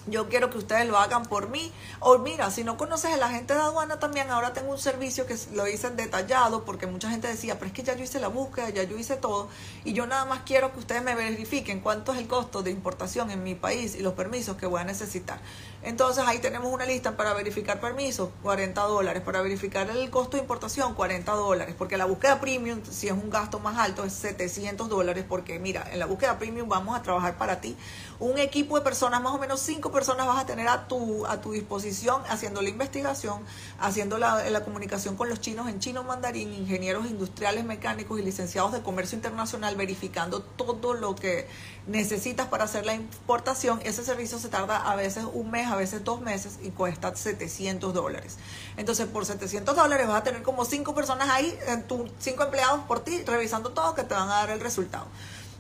yo 0.07 0.29
quiero 0.29 0.49
que 0.49 0.57
ustedes 0.57 0.87
lo 0.87 0.97
hagan 0.97 1.25
por 1.25 1.49
mí. 1.49 1.71
O 1.99 2.17
mira, 2.19 2.49
si 2.51 2.63
no 2.63 2.77
conoces 2.77 3.13
el 3.13 3.23
agente 3.23 3.53
de 3.53 3.59
aduana 3.59 3.99
también, 3.99 4.29
ahora 4.31 4.53
tengo 4.53 4.71
un 4.71 4.79
servicio 4.79 5.25
que 5.25 5.35
lo 5.53 5.67
hice 5.67 5.89
detallado 5.91 6.65
porque 6.65 6.87
mucha 6.87 7.09
gente 7.09 7.27
decía, 7.27 7.55
pero 7.55 7.67
es 7.67 7.73
que 7.73 7.83
ya 7.83 7.95
yo 7.95 8.03
hice 8.03 8.19
la 8.19 8.27
búsqueda, 8.27 8.69
ya 8.69 8.83
yo 8.83 8.97
hice 8.97 9.15
todo 9.15 9.49
y 9.83 9.93
yo 9.93 10.07
nada 10.07 10.25
más 10.25 10.41
quiero 10.45 10.73
que 10.73 10.79
ustedes 10.79 11.03
me 11.03 11.15
verifiquen 11.15 11.79
cuánto 11.79 12.13
es 12.13 12.19
el 12.19 12.27
costo 12.27 12.63
de 12.63 12.71
importación 12.71 13.31
en 13.31 13.43
mi 13.43 13.55
país 13.55 13.95
y 13.95 14.01
los 14.01 14.13
permisos 14.13 14.57
que 14.57 14.65
voy 14.65 14.81
a 14.81 14.83
necesitar. 14.83 15.39
Entonces 15.83 16.23
ahí 16.27 16.39
tenemos 16.39 16.73
una 16.73 16.85
lista 16.85 17.15
para 17.15 17.33
verificar 17.33 17.79
permisos, 17.79 18.29
40 18.43 18.81
dólares, 18.81 19.21
para 19.21 19.41
verificar 19.41 19.89
el 19.89 20.09
costo 20.09 20.35
de 20.35 20.41
importación, 20.41 20.95
40 20.95 21.31
dólares, 21.33 21.75
porque 21.77 21.97
la 21.97 22.05
búsqueda 22.05 22.39
premium, 22.41 22.81
si 22.89 23.07
es 23.07 23.13
un 23.13 23.29
gasto 23.29 23.59
más 23.59 23.77
alto, 23.77 24.03
es 24.03 24.13
700 24.13 24.89
dólares, 24.89 25.25
porque 25.27 25.59
mira, 25.59 25.87
en 25.91 25.99
la 25.99 26.05
búsqueda 26.05 26.39
premium 26.39 26.67
vamos 26.67 26.97
a 26.97 27.03
trabajar 27.03 27.37
para 27.37 27.61
ti 27.61 27.77
un 28.19 28.37
equipo 28.39 28.75
de 28.77 28.81
personas, 28.81 29.21
más 29.21 29.33
o 29.33 29.37
menos 29.37 29.59
cinco 29.61 29.91
personas 29.97 30.27
vas 30.27 30.43
a 30.43 30.45
tener 30.45 30.67
a 30.67 30.87
tu, 30.87 31.25
a 31.25 31.41
tu 31.41 31.53
disposición 31.53 32.21
haciendo 32.29 32.61
la 32.61 32.69
investigación, 32.69 33.41
haciendo 33.79 34.19
la, 34.19 34.63
comunicación 34.63 35.15
con 35.15 35.27
los 35.27 35.41
chinos 35.41 35.67
en 35.69 35.79
chino 35.79 36.03
mandarín, 36.03 36.53
ingenieros 36.53 37.07
industriales 37.07 37.65
mecánicos 37.65 38.19
y 38.19 38.21
licenciados 38.21 38.73
de 38.73 38.83
comercio 38.83 39.15
internacional, 39.15 39.75
verificando 39.75 40.41
todo 40.43 40.93
lo 40.93 41.15
que 41.15 41.47
necesitas 41.87 42.45
para 42.45 42.65
hacer 42.65 42.85
la 42.85 42.93
importación. 42.93 43.79
Ese 43.83 44.03
servicio 44.03 44.37
se 44.37 44.49
tarda 44.49 44.77
a 44.77 44.95
veces 44.95 45.25
un 45.33 45.49
mes, 45.49 45.65
a 45.65 45.75
veces 45.75 46.03
dos 46.03 46.21
meses 46.21 46.59
y 46.61 46.69
cuesta 46.69 47.15
700 47.15 47.91
dólares. 47.91 48.37
Entonces, 48.77 49.07
por 49.07 49.25
700 49.25 49.75
dólares 49.75 50.07
vas 50.07 50.21
a 50.21 50.23
tener 50.23 50.43
como 50.43 50.63
cinco 50.63 50.93
personas 50.93 51.27
ahí, 51.31 51.57
tus 51.87 52.11
cinco 52.19 52.43
empleados 52.43 52.81
por 52.81 52.99
ti, 52.99 53.23
revisando 53.25 53.71
todo 53.71 53.95
que 53.95 54.03
te 54.03 54.13
van 54.13 54.29
a 54.29 54.33
dar 54.33 54.51
el 54.51 54.59
resultado. 54.59 55.07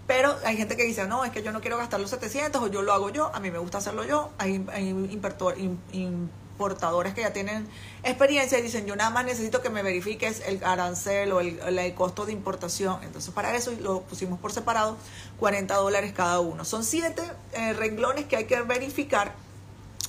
Pero 0.07 0.35
hay 0.45 0.55
gente 0.55 0.77
que 0.77 0.83
dice, 0.83 1.05
no, 1.05 1.25
es 1.25 1.31
que 1.31 1.43
yo 1.43 1.51
no 1.51 1.59
quiero 1.59 1.77
gastar 1.77 1.99
los 1.99 2.09
700 2.09 2.61
o 2.61 2.67
yo 2.67 2.81
lo 2.81 2.93
hago 2.93 3.09
yo, 3.09 3.29
a 3.35 3.41
mí 3.41 3.51
me 3.51 3.59
gusta 3.59 3.79
hacerlo 3.79 4.05
yo. 4.05 4.31
Hay, 4.37 4.65
hay 4.71 4.87
importadores 5.91 7.13
que 7.13 7.21
ya 7.21 7.33
tienen 7.33 7.67
experiencia 8.03 8.57
y 8.57 8.61
dicen, 8.61 8.85
yo 8.85 8.95
nada 8.95 9.09
más 9.09 9.25
necesito 9.25 9.61
que 9.61 9.69
me 9.69 9.83
verifiques 9.83 10.41
el 10.47 10.63
arancel 10.63 11.33
o 11.33 11.41
el, 11.41 11.59
el 11.59 11.93
costo 11.93 12.25
de 12.25 12.31
importación. 12.31 13.03
Entonces, 13.03 13.33
para 13.33 13.53
eso 13.53 13.71
lo 13.81 14.01
pusimos 14.01 14.39
por 14.39 14.53
separado, 14.53 14.97
40 15.39 15.75
dólares 15.75 16.13
cada 16.15 16.39
uno. 16.39 16.63
Son 16.63 16.85
siete 16.85 17.21
eh, 17.53 17.73
renglones 17.73 18.25
que 18.25 18.37
hay 18.37 18.45
que 18.45 18.61
verificar 18.61 19.35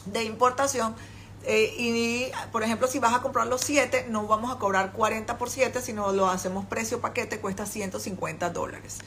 de 0.06 0.22
importación. 0.22 0.94
Eh, 1.44 1.74
y, 1.78 2.30
por 2.52 2.62
ejemplo, 2.62 2.86
si 2.88 2.98
vas 2.98 3.14
a 3.14 3.20
comprar 3.20 3.46
los 3.46 3.62
siete, 3.62 4.06
no 4.08 4.26
vamos 4.26 4.54
a 4.54 4.58
cobrar 4.58 4.92
40 4.92 5.38
por 5.38 5.50
7, 5.50 5.80
sino 5.82 6.12
lo 6.12 6.28
hacemos 6.28 6.66
precio 6.66 7.00
paquete, 7.00 7.40
cuesta 7.40 7.66
150 7.66 8.50
dólares. 8.50 8.98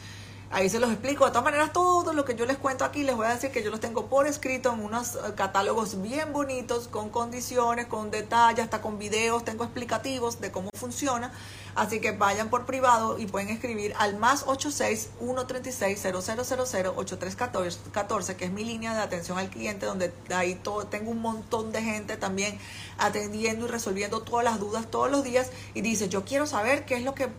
Ahí 0.54 0.70
se 0.70 0.82
los 0.82 0.91
explico. 0.91 1.24
De 1.24 1.32
todas 1.32 1.45
maneras, 1.45 1.72
todo 1.72 2.12
lo 2.12 2.26
que 2.26 2.36
yo 2.36 2.45
les 2.45 2.58
cuento 2.58 2.84
aquí, 2.84 3.04
les 3.04 3.16
voy 3.16 3.26
a 3.26 3.30
decir 3.30 3.52
que 3.52 3.64
yo 3.64 3.72
los 3.72 3.80
tengo 3.80 4.08
por 4.08 4.28
escrito 4.28 4.74
en 4.74 4.82
unos 4.82 5.16
eh, 5.16 5.20
catálogos 5.34 6.02
bien 6.02 6.34
bonitos, 6.34 6.89
con 6.89 7.10
condiciones, 7.10 7.86
con 7.86 8.12
detalles, 8.12 8.66
hasta 8.66 8.82
con 8.82 8.99
videos, 8.99 9.45
tengo 9.45 9.64
explicativos 9.64 10.41
de 10.41 10.52
cómo 10.52 10.70
funciona. 10.74 11.32
Así 11.76 12.01
que 12.01 12.11
vayan 12.11 12.49
por 12.49 12.65
privado 12.65 13.17
y 13.17 13.26
pueden 13.26 13.49
escribir 13.49 13.93
al 13.97 14.17
más 14.17 14.43
86 14.45 15.09
136 15.19 16.01
0000 16.01 16.88
8314, 16.95 18.36
que 18.36 18.45
es 18.45 18.51
mi 18.51 18.63
línea 18.63 18.93
de 18.93 19.01
atención 19.01 19.38
al 19.38 19.49
cliente, 19.49 19.86
donde 19.86 20.11
ahí 20.34 20.55
todo, 20.55 20.86
tengo 20.88 21.11
un 21.11 21.22
montón 21.22 21.72
de 21.72 21.82
gente 21.82 22.17
también 22.17 22.57
atendiendo 22.97 23.65
y 23.65 23.69
resolviendo 23.69 24.22
todas 24.22 24.43
las 24.43 24.59
dudas 24.59 24.88
todos 24.89 25.09
los 25.09 25.24
días. 25.24 25.49
Y 25.74 25.82
dice, 25.82 26.09
yo 26.09 26.26
quiero 26.26 26.45
saber 26.45 26.86
qué 26.86 26.95
es 26.95 27.03
lo 27.03 27.15
que, 27.15 27.30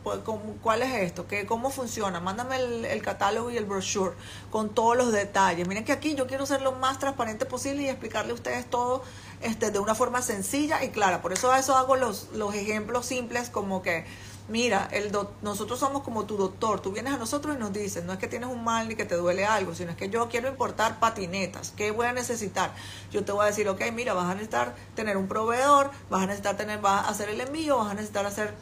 cuál 0.62 0.82
es 0.82 0.94
esto, 1.02 1.26
que, 1.26 1.46
cómo 1.46 1.70
funciona. 1.70 2.20
Mándame 2.20 2.56
el, 2.56 3.02
catálogo 3.02 3.50
y 3.50 3.56
el 3.56 3.64
brochure 3.64 4.14
con 4.50 4.70
todos 4.70 4.96
los 4.96 5.12
detalles. 5.12 5.66
Miren 5.66 5.84
que 5.84 5.92
aquí 5.92 6.14
yo 6.14 6.26
quiero 6.26 6.46
ser 6.46 6.62
lo 6.62 6.72
más 6.72 6.98
transparente 6.98 7.46
posible 7.46 7.82
y 7.82 7.88
explicarle 7.88 8.30
a 8.30 8.34
ustedes 8.34 8.68
todo 8.70 9.02
este, 9.42 9.70
de 9.70 9.78
una 9.78 9.94
forma 9.94 10.22
sencilla 10.22 10.82
y 10.84 10.90
clara. 10.90 11.22
Por 11.22 11.32
eso 11.32 11.54
eso 11.54 11.76
hago 11.76 11.96
los, 11.96 12.28
los 12.34 12.54
ejemplos 12.54 13.06
simples 13.06 13.48
como 13.50 13.82
que 13.82 14.04
mira, 14.48 14.88
el 14.92 15.12
nosotros 15.40 15.78
somos 15.78 16.02
como 16.02 16.26
tu 16.26 16.36
doctor, 16.36 16.80
tú 16.80 16.92
vienes 16.92 17.14
a 17.14 17.16
nosotros 17.16 17.56
y 17.56 17.58
nos 17.58 17.72
dices, 17.72 18.04
no 18.04 18.12
es 18.12 18.18
que 18.18 18.28
tienes 18.28 18.48
un 18.48 18.64
mal 18.64 18.88
ni 18.88 18.94
que 18.94 19.04
te 19.04 19.14
duele 19.14 19.44
algo, 19.44 19.74
sino 19.74 19.92
es 19.92 19.96
que 19.96 20.10
yo 20.10 20.28
quiero 20.28 20.48
importar 20.48 20.98
patinetas, 20.98 21.72
¿qué 21.76 21.90
voy 21.90 22.06
a 22.06 22.12
necesitar? 22.12 22.74
Yo 23.10 23.24
te 23.24 23.32
voy 23.32 23.44
a 23.44 23.46
decir, 23.46 23.68
ok, 23.68 23.80
mira, 23.92 24.14
vas 24.14 24.26
a 24.26 24.34
necesitar 24.34 24.74
tener 24.94 25.16
un 25.16 25.28
proveedor, 25.28 25.90
vas 26.10 26.22
a 26.22 26.26
necesitar 26.26 26.56
tener, 26.56 26.80
vas 26.80 27.06
a 27.06 27.10
hacer 27.10 27.28
el 27.28 27.40
envío, 27.40 27.78
vas 27.78 27.90
a 27.90 27.94
necesitar 27.94 28.26
hacer 28.26 28.54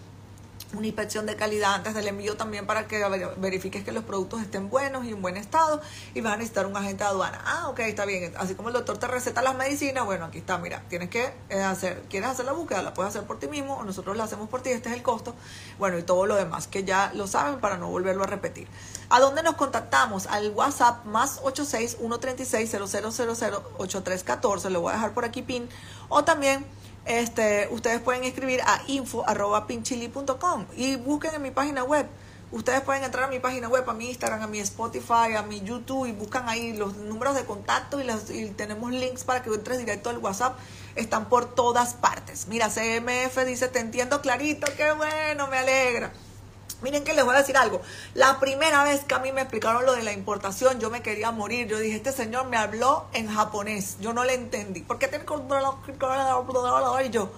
una 0.75 0.87
inspección 0.87 1.27
de 1.27 1.37
calidad 1.37 1.75
antes 1.75 1.95
del 1.95 2.07
envío 2.09 2.37
también 2.37 2.67
para 2.67 2.87
que 2.87 3.03
verifiques 3.39 3.85
que 3.85 3.93
los 3.93 4.05
productos 4.05 4.41
estén 4.41 4.71
buenos 4.71 5.05
y 5.05 5.11
en 5.11 5.21
buen 5.21 5.37
estado 5.37 5.81
y 6.15 6.21
vas 6.21 6.35
a 6.35 6.37
necesitar 6.37 6.67
un 6.67 6.77
agente 6.77 7.05
de 7.05 7.11
aduana. 7.11 7.41
Ah, 7.45 7.69
ok, 7.69 7.81
está 7.81 8.05
bien. 8.05 8.33
Así 8.37 8.55
como 8.55 8.69
el 8.69 8.75
doctor 8.75 8.99
te 8.99 9.07
receta 9.07 9.43
las 9.43 9.57
medicinas, 9.57 10.05
bueno, 10.05 10.27
aquí 10.27 10.39
está, 10.39 10.59
mira, 10.59 10.83
tienes 10.89 11.11
que 11.11 11.33
eh, 11.49 11.63
hacer, 11.63 12.03
quieres 12.09 12.31
hacer 12.31 12.45
la 12.45 12.53
búsqueda, 12.53 12.83
la 12.83 12.95
puedes 12.95 13.15
hacer 13.15 13.27
por 13.27 13.39
ti 13.39 13.49
mismo 13.49 13.75
o 13.75 13.85
nosotros 13.85 14.17
la 14.17 14.25
hacemos 14.25 14.49
por 14.49 14.63
ti, 14.63 14.71
este 14.71 14.89
es 14.91 14.95
el 14.95 15.03
costo. 15.03 15.35
Bueno, 15.79 15.99
y 15.99 16.03
todo 16.03 16.27
lo 16.27 16.37
demás 16.37 16.67
que 16.67 16.85
ya 16.85 17.13
lo 17.15 17.27
saben 17.27 17.61
para 17.61 17.77
no 17.77 17.89
volverlo 17.89 18.25
a 18.25 18.27
repetir. 18.27 18.69
¿A 19.09 19.19
dónde 19.19 19.43
nos 19.43 19.57
contactamos? 19.57 20.27
Al 20.27 20.51
WhatsApp 20.51 21.05
más 21.05 21.41
86 21.43 21.97
136 21.99 22.71
0000 22.71 23.63
8314, 23.79 24.71
lo 24.71 24.81
voy 24.81 24.93
a 24.93 24.95
dejar 24.95 25.13
por 25.13 25.25
aquí 25.25 25.43
pin, 25.43 25.69
o 26.09 26.23
también 26.25 26.65
este, 27.05 27.69
ustedes 27.71 28.01
pueden 28.01 28.25
escribir 28.25 28.61
a 28.63 28.83
info.pinchili.com 28.87 30.67
y 30.77 30.97
busquen 30.97 31.35
en 31.35 31.43
mi 31.43 31.51
página 31.51 31.85
web. 31.85 32.07
Ustedes 32.53 32.81
pueden 32.81 33.05
entrar 33.05 33.25
a 33.25 33.29
mi 33.29 33.39
página 33.39 33.69
web, 33.69 33.89
a 33.89 33.95
mi 33.95 34.09
Instagram, 34.09 34.43
a 34.43 34.47
mi 34.49 34.59
Spotify, 34.59 35.35
a 35.37 35.43
mi 35.43 35.61
YouTube 35.61 36.07
y 36.07 36.13
buscan 36.13 36.49
ahí 36.49 36.73
los 36.73 36.97
números 36.97 37.37
de 37.37 37.45
contacto 37.45 38.01
y, 38.01 38.05
los, 38.05 38.29
y 38.29 38.51
tenemos 38.51 38.91
links 38.91 39.23
para 39.23 39.43
que 39.43 39.51
entres 39.51 39.79
directo 39.79 40.11
al 40.11 40.19
WhatsApp. 40.19 40.59
Están 40.97 41.29
por 41.29 41.55
todas 41.55 41.95
partes. 41.95 42.49
Mira, 42.49 42.69
CMF 42.69 43.45
dice, 43.47 43.69
te 43.69 43.79
entiendo 43.79 44.21
clarito, 44.21 44.67
qué 44.77 44.91
bueno, 44.93 45.47
me 45.47 45.59
alegra. 45.59 46.13
Miren 46.83 47.05
que 47.05 47.15
les 47.15 47.25
voy 47.25 47.35
a 47.35 47.39
decir 47.39 47.57
algo. 47.57 47.81
La 48.15 48.41
primera 48.41 48.85
vez 48.85 49.05
que 49.05 49.15
a 49.15 49.19
mí 49.19 49.33
me 49.33 49.43
explicaron 49.43 49.85
lo 49.85 49.93
de 49.93 50.03
la 50.03 50.13
importación, 50.13 50.81
yo 50.81 50.91
me 50.91 51.03
quería 51.03 51.31
morir. 51.31 51.67
Yo 51.67 51.79
dije, 51.79 51.97
este 51.97 52.13
señor 52.13 52.47
me 52.47 52.57
habló 52.57 53.07
en 53.13 53.29
japonés. 53.29 53.97
Yo 54.01 54.13
no 54.13 54.25
le 54.25 54.35
entendí. 54.35 54.81
¿Por 54.81 54.99
qué 54.99 55.09
tiene 55.09 55.25
y 57.03 57.11
yo? 57.11 57.31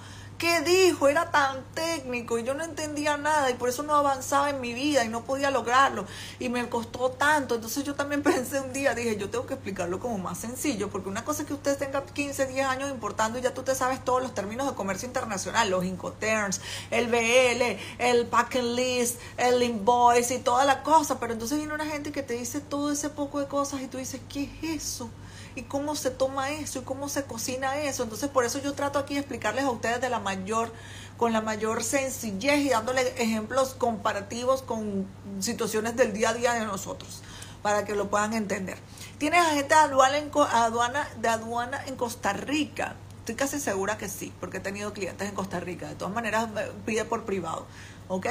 ¿Qué 0.43 0.61
dijo? 0.63 1.07
Era 1.07 1.31
tan 1.31 1.63
técnico 1.73 2.37
y 2.37 2.43
yo 2.43 2.53
no 2.55 2.65
entendía 2.65 3.17
nada 3.17 3.49
y 3.49 3.55
por 3.55 3.69
eso 3.69 3.85
no 3.85 3.95
avanzaba 3.95 4.51
en 4.51 4.61
mi 4.61 4.75
vida 4.75 5.05
y 5.05 5.09
no 5.09 5.23
podía 5.23 5.53
lograrlo 5.53 6.05
y 6.41 6.49
me 6.49 6.69
costó 6.69 7.11
tanto. 7.13 7.55
Entonces 7.55 7.85
yo 7.85 7.95
también 7.95 8.23
pensé 8.25 8.59
un 8.59 8.73
día, 8.73 8.93
dije, 8.93 9.17
yo 9.17 9.31
tengo 9.31 9.47
que 9.47 9.55
explicarlo 9.55 10.01
como 10.01 10.19
más 10.19 10.39
sencillo, 10.39 10.91
porque 10.91 11.09
una 11.09 11.25
cosa 11.25 11.43
es 11.43 11.47
que 11.47 11.55
usted 11.55 11.79
tenga 11.79 12.05
15, 12.05 12.47
10 12.47 12.67
años 12.67 12.91
importando 12.91 13.39
y 13.39 13.43
ya 13.43 13.55
tú 13.55 13.63
te 13.63 13.77
sabes 13.77 14.05
todos 14.05 14.21
los 14.21 14.35
términos 14.35 14.67
de 14.67 14.75
comercio 14.75 15.07
internacional, 15.07 15.71
los 15.71 15.85
Incoterms, 15.85 16.61
el 16.91 17.07
BL, 17.07 17.79
el 18.01 18.27
packing 18.27 18.75
list, 18.75 19.21
el 19.37 19.63
invoice 19.63 20.35
y 20.35 20.39
toda 20.41 20.65
la 20.65 20.83
cosa, 20.83 21.21
pero 21.21 21.35
entonces 21.35 21.57
viene 21.57 21.73
una 21.73 21.87
gente 21.87 22.11
que 22.11 22.25
te 22.25 22.35
dice 22.35 22.61
todo 22.61 22.91
ese 22.91 23.11
poco 23.11 23.39
de 23.39 23.47
cosas 23.47 23.81
y 23.81 23.87
tú 23.87 23.97
dices, 23.99 24.21
¿qué 24.29 24.51
es 24.65 24.83
eso? 24.83 25.09
Y 25.55 25.63
cómo 25.63 25.95
se 25.95 26.11
toma 26.11 26.51
eso 26.51 26.81
y 26.81 26.83
cómo 26.83 27.09
se 27.09 27.25
cocina 27.25 27.77
eso. 27.79 28.03
Entonces, 28.03 28.29
por 28.29 28.45
eso 28.45 28.59
yo 28.61 28.75
trato 28.75 28.99
aquí 28.99 29.15
de 29.15 29.21
explicarles 29.21 29.65
a 29.65 29.71
ustedes 29.71 30.01
de 30.01 30.09
la 30.09 30.19
mayor 30.19 30.73
con 31.17 31.33
la 31.33 31.41
mayor 31.41 31.85
sencillez 31.85 32.61
y 32.61 32.71
dándole 32.71 33.03
ejemplos 33.23 33.75
comparativos 33.75 34.63
con 34.63 35.07
situaciones 35.39 35.95
del 35.95 36.13
día 36.13 36.31
a 36.31 36.35
día 36.35 36.53
de 36.55 36.65
nosotros 36.65 37.23
para 37.63 37.85
que 37.85 37.95
lo 37.95 38.11
puedan 38.11 38.35
entender. 38.35 38.77
¿Tienes 39.19 39.41
agente 39.41 39.75
en, 39.75 40.31
aduana, 40.51 41.09
de 41.21 41.29
aduana 41.29 41.85
en 41.87 41.97
Costa 41.97 42.33
Rica? 42.33 42.97
Estoy 43.21 43.37
casi 43.37 43.61
segura 43.61 43.97
que 43.99 44.09
sí, 44.09 44.33
porque 44.41 44.57
he 44.57 44.61
tenido 44.61 44.93
clientes 44.93 45.29
en 45.29 45.35
Costa 45.35 45.61
Rica. 45.61 45.89
De 45.89 45.95
todas 45.95 46.13
maneras, 46.13 46.49
pide 46.85 47.05
por 47.05 47.25
privado. 47.25 47.67
¿Ok? 48.09 48.27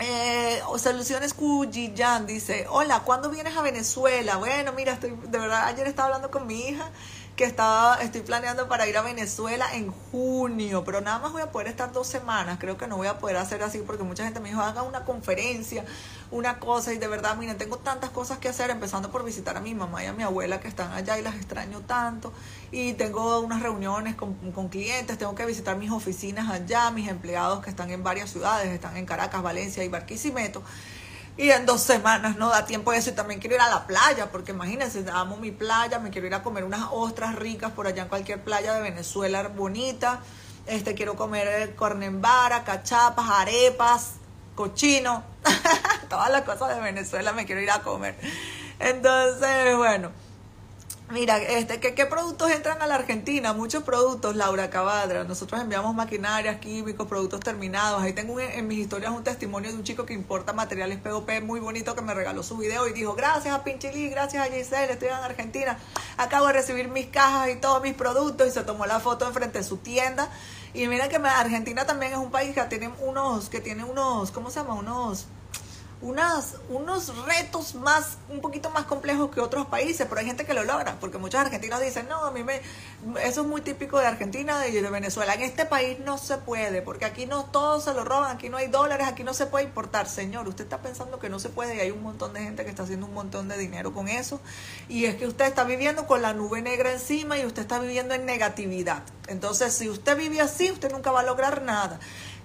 Eh, 0.00 0.60
Soluciones 0.76 1.34
Cuyiyan 1.34 2.26
dice, 2.26 2.66
hola, 2.70 3.00
¿cuándo 3.00 3.30
vienes 3.30 3.56
a 3.56 3.62
Venezuela? 3.62 4.36
Bueno, 4.36 4.72
mira, 4.72 4.92
estoy, 4.92 5.10
de 5.10 5.38
verdad, 5.38 5.64
ayer 5.64 5.88
estaba 5.88 6.06
hablando 6.06 6.30
con 6.30 6.46
mi 6.46 6.68
hija 6.68 6.88
que 7.34 7.44
estaba, 7.44 7.96
estoy 8.02 8.22
planeando 8.22 8.68
para 8.68 8.86
ir 8.88 8.96
a 8.96 9.02
Venezuela 9.02 9.66
en 9.74 9.90
junio, 9.92 10.84
pero 10.84 11.00
nada 11.00 11.18
más 11.20 11.32
voy 11.32 11.42
a 11.42 11.50
poder 11.52 11.68
estar 11.68 11.92
dos 11.92 12.06
semanas. 12.06 12.58
Creo 12.60 12.76
que 12.76 12.86
no 12.86 12.96
voy 12.96 13.06
a 13.08 13.18
poder 13.18 13.36
hacer 13.36 13.62
así 13.62 13.78
porque 13.78 14.02
mucha 14.04 14.24
gente 14.24 14.40
me 14.40 14.48
dijo, 14.50 14.60
haga 14.60 14.82
una 14.82 15.04
conferencia, 15.04 15.84
una 16.30 16.58
cosa, 16.58 16.92
y 16.92 16.98
de 16.98 17.08
verdad, 17.08 17.36
miren, 17.36 17.56
tengo 17.56 17.78
tantas 17.78 18.10
cosas 18.10 18.38
que 18.38 18.48
hacer, 18.48 18.70
empezando 18.70 19.10
por 19.10 19.24
visitar 19.24 19.56
a 19.56 19.60
mi 19.60 19.74
mamá 19.74 20.04
y 20.04 20.06
a 20.06 20.12
mi 20.12 20.22
abuela 20.22 20.60
que 20.60 20.68
están 20.68 20.92
allá 20.92 21.18
y 21.18 21.22
las 21.22 21.34
extraño 21.36 21.80
tanto. 21.80 22.32
Y 22.70 22.92
tengo 22.94 23.40
unas 23.40 23.62
reuniones 23.62 24.14
con, 24.14 24.34
con 24.52 24.68
clientes, 24.68 25.16
tengo 25.18 25.34
que 25.34 25.46
visitar 25.46 25.76
mis 25.76 25.90
oficinas 25.90 26.50
allá, 26.50 26.90
mis 26.90 27.08
empleados 27.08 27.64
que 27.64 27.70
están 27.70 27.90
en 27.90 28.02
varias 28.02 28.30
ciudades, 28.30 28.68
están 28.68 28.96
en 28.96 29.06
Caracas, 29.06 29.42
Valencia 29.42 29.84
y 29.84 29.88
Barquisimeto. 29.88 30.62
Y 31.38 31.50
en 31.50 31.66
dos 31.66 31.82
semanas 31.82 32.36
no 32.36 32.48
da 32.48 32.66
tiempo 32.66 32.90
de 32.90 32.98
eso. 32.98 33.10
Y 33.10 33.12
también 33.12 33.38
quiero 33.38 33.54
ir 33.54 33.62
a 33.62 33.70
la 33.70 33.86
playa, 33.86 34.30
porque 34.32 34.50
imagínense, 34.50 35.04
amo 35.12 35.36
mi 35.36 35.52
playa, 35.52 36.00
me 36.00 36.10
quiero 36.10 36.26
ir 36.26 36.34
a 36.34 36.42
comer 36.42 36.64
unas 36.64 36.88
ostras 36.90 37.36
ricas 37.36 37.70
por 37.70 37.86
allá 37.86 38.02
en 38.02 38.08
cualquier 38.08 38.42
playa 38.42 38.74
de 38.74 38.82
Venezuela 38.82 39.46
bonita. 39.46 40.20
Este, 40.66 40.94
quiero 40.94 41.14
comer 41.14 41.48
eh, 41.48 41.74
cornembara, 41.76 42.64
cachapas, 42.64 43.30
arepas, 43.30 44.14
cochino, 44.56 45.22
todas 46.08 46.30
las 46.30 46.42
cosas 46.42 46.74
de 46.74 46.80
Venezuela 46.80 47.32
me 47.32 47.46
quiero 47.46 47.60
ir 47.60 47.70
a 47.70 47.82
comer. 47.82 48.16
Entonces, 48.78 49.76
bueno. 49.76 50.10
Mira, 51.10 51.38
este, 51.38 51.80
¿qué, 51.80 51.94
¿qué, 51.94 52.04
productos 52.04 52.50
entran 52.50 52.82
a 52.82 52.86
la 52.86 52.96
Argentina? 52.96 53.54
Muchos 53.54 53.82
productos, 53.82 54.36
Laura 54.36 54.68
Cabadra. 54.68 55.24
Nosotros 55.24 55.58
enviamos 55.58 55.94
maquinarias, 55.94 56.58
químicos, 56.58 57.08
productos 57.08 57.40
terminados. 57.40 58.02
Ahí 58.02 58.12
tengo 58.12 58.38
en 58.38 58.68
mis 58.68 58.80
historias 58.80 59.10
un 59.12 59.24
testimonio 59.24 59.70
de 59.70 59.78
un 59.78 59.84
chico 59.84 60.04
que 60.04 60.12
importa 60.12 60.52
materiales 60.52 60.98
POP 60.98 61.30
muy 61.42 61.60
bonito 61.60 61.94
que 61.94 62.02
me 62.02 62.12
regaló 62.12 62.42
su 62.42 62.58
video 62.58 62.86
y 62.86 62.92
dijo, 62.92 63.14
gracias 63.14 63.54
a 63.54 63.64
Pinchili, 63.64 64.10
gracias 64.10 64.46
a 64.46 64.52
Giselle, 64.52 64.92
estoy 64.92 65.08
en 65.08 65.14
Argentina. 65.14 65.78
Acabo 66.18 66.48
de 66.48 66.52
recibir 66.52 66.88
mis 66.88 67.06
cajas 67.06 67.48
y 67.48 67.56
todos 67.56 67.80
mis 67.80 67.94
productos 67.94 68.46
y 68.46 68.50
se 68.50 68.62
tomó 68.62 68.84
la 68.84 69.00
foto 69.00 69.26
enfrente 69.26 69.60
de 69.60 69.64
su 69.64 69.78
tienda. 69.78 70.28
Y 70.74 70.88
mira 70.88 71.08
que 71.08 71.16
Argentina 71.16 71.86
también 71.86 72.12
es 72.12 72.18
un 72.18 72.30
país 72.30 72.54
que 72.54 72.60
tiene 72.64 72.90
unos, 73.00 73.48
que 73.48 73.62
tiene 73.62 73.82
unos, 73.82 74.30
¿cómo 74.30 74.50
se 74.50 74.60
llama? 74.60 74.74
Unos 74.74 75.26
unas, 76.00 76.56
unos 76.68 77.24
retos 77.26 77.74
más, 77.74 78.18
un 78.28 78.40
poquito 78.40 78.70
más 78.70 78.84
complejos 78.84 79.30
que 79.30 79.40
otros 79.40 79.66
países, 79.66 80.06
pero 80.08 80.20
hay 80.20 80.26
gente 80.26 80.44
que 80.44 80.54
lo 80.54 80.64
logra, 80.64 80.96
porque 81.00 81.18
muchos 81.18 81.40
argentinos 81.40 81.80
dicen, 81.80 82.08
no, 82.08 82.24
a 82.24 82.30
mí 82.30 82.44
me, 82.44 82.60
eso 83.24 83.40
es 83.40 83.46
muy 83.46 83.60
típico 83.62 83.98
de 83.98 84.06
Argentina 84.06 84.66
y 84.68 84.72
de 84.72 84.90
Venezuela. 84.90 85.34
En 85.34 85.42
este 85.42 85.66
país 85.66 85.98
no 86.00 86.16
se 86.18 86.36
puede, 86.38 86.82
porque 86.82 87.04
aquí 87.04 87.26
no 87.26 87.44
todos 87.46 87.84
se 87.84 87.94
lo 87.94 88.04
roban, 88.04 88.36
aquí 88.36 88.48
no 88.48 88.56
hay 88.56 88.68
dólares, 88.68 89.08
aquí 89.08 89.24
no 89.24 89.34
se 89.34 89.46
puede 89.46 89.64
importar. 89.64 90.08
Señor, 90.08 90.46
usted 90.46 90.64
está 90.64 90.78
pensando 90.78 91.18
que 91.18 91.28
no 91.28 91.40
se 91.40 91.48
puede 91.48 91.76
y 91.76 91.80
hay 91.80 91.90
un 91.90 92.02
montón 92.02 92.32
de 92.32 92.40
gente 92.40 92.64
que 92.64 92.70
está 92.70 92.84
haciendo 92.84 93.06
un 93.06 93.14
montón 93.14 93.48
de 93.48 93.58
dinero 93.58 93.92
con 93.92 94.08
eso. 94.08 94.40
Y 94.88 95.06
es 95.06 95.16
que 95.16 95.26
usted 95.26 95.46
está 95.46 95.64
viviendo 95.64 96.06
con 96.06 96.22
la 96.22 96.32
nube 96.32 96.62
negra 96.62 96.92
encima 96.92 97.38
y 97.38 97.44
usted 97.44 97.62
está 97.62 97.80
viviendo 97.80 98.14
en 98.14 98.24
negatividad. 98.24 99.02
Entonces, 99.26 99.74
si 99.74 99.88
usted 99.88 100.16
vive 100.16 100.40
así, 100.40 100.70
usted 100.70 100.90
nunca 100.92 101.10
va 101.10 101.20
a 101.20 101.24
lograr 101.24 101.62
nada. 101.62 101.98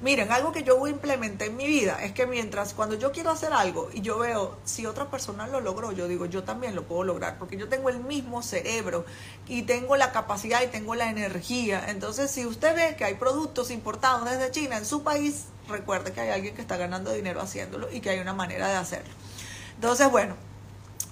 Miren, 0.03 0.33
algo 0.33 0.51
que 0.51 0.63
yo 0.63 0.85
implementé 0.85 1.45
en 1.45 1.55
mi 1.55 1.65
vida 1.65 2.03
es 2.03 2.11
que 2.11 2.27
mientras 2.27 2.73
cuando 2.73 2.95
yo 2.95 3.13
quiero 3.13 3.31
hacer 3.31 3.53
algo 3.53 3.89
y 3.93 4.01
yo 4.01 4.19
veo 4.19 4.57
si 4.65 4.85
otra 4.85 5.09
persona 5.09 5.47
lo 5.47 5.61
logró, 5.61 5.93
yo 5.93 6.09
digo, 6.09 6.25
yo 6.25 6.43
también 6.43 6.75
lo 6.75 6.83
puedo 6.83 7.05
lograr, 7.05 7.37
porque 7.39 7.55
yo 7.55 7.69
tengo 7.69 7.87
el 7.87 8.01
mismo 8.01 8.43
cerebro 8.43 9.05
y 9.47 9.61
tengo 9.61 9.95
la 9.95 10.11
capacidad 10.11 10.61
y 10.61 10.67
tengo 10.67 10.93
la 10.95 11.09
energía. 11.09 11.85
Entonces, 11.87 12.29
si 12.31 12.45
usted 12.45 12.75
ve 12.75 12.97
que 12.97 13.05
hay 13.05 13.13
productos 13.13 13.71
importados 13.71 14.29
desde 14.29 14.51
China 14.51 14.77
en 14.77 14.85
su 14.85 15.03
país, 15.03 15.45
recuerde 15.69 16.11
que 16.11 16.19
hay 16.19 16.31
alguien 16.31 16.53
que 16.53 16.61
está 16.61 16.75
ganando 16.75 17.13
dinero 17.13 17.39
haciéndolo 17.39 17.89
y 17.89 18.01
que 18.01 18.09
hay 18.09 18.19
una 18.19 18.33
manera 18.33 18.67
de 18.67 18.75
hacerlo. 18.75 19.13
Entonces, 19.75 20.11
bueno, 20.11 20.35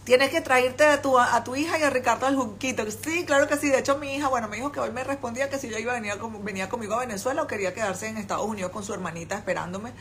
Tienes 0.04 0.32
que 0.32 0.42
traerte 0.42 0.84
a 0.84 1.00
tu, 1.00 1.20
a 1.20 1.44
tu 1.44 1.56
hija 1.56 1.78
y 1.78 1.84
a 1.84 1.92
Ricardo 1.92 2.26
al 2.26 2.36
Junquito. 2.36 2.84
Sí, 2.90 3.24
claro 3.24 3.48
que 3.48 3.56
sí. 3.58 3.70
De 3.70 3.78
hecho, 3.78 4.00
mi 4.00 4.16
hija, 4.16 4.30
bueno, 4.30 4.48
me 4.48 4.56
dijo 4.56 4.72
que 4.72 4.80
hoy 4.80 4.90
me 4.90 5.04
respondía 5.04 5.48
que 5.48 5.60
si 5.60 5.70
yo 5.70 5.78
iba 5.78 5.92
a 5.92 6.00
venir 6.00 6.14
venía 6.42 6.70
conmigo 6.70 6.96
a 6.96 7.02
Venezuela 7.02 7.44
o 7.44 7.48
quería 7.48 7.76
quedarse 7.76 8.08
en 8.08 8.18
Estados 8.18 8.48
Unidos 8.48 8.72
con 8.72 8.84
su 8.84 8.94
hermanita 8.96 9.36
esperándome. 9.36 9.92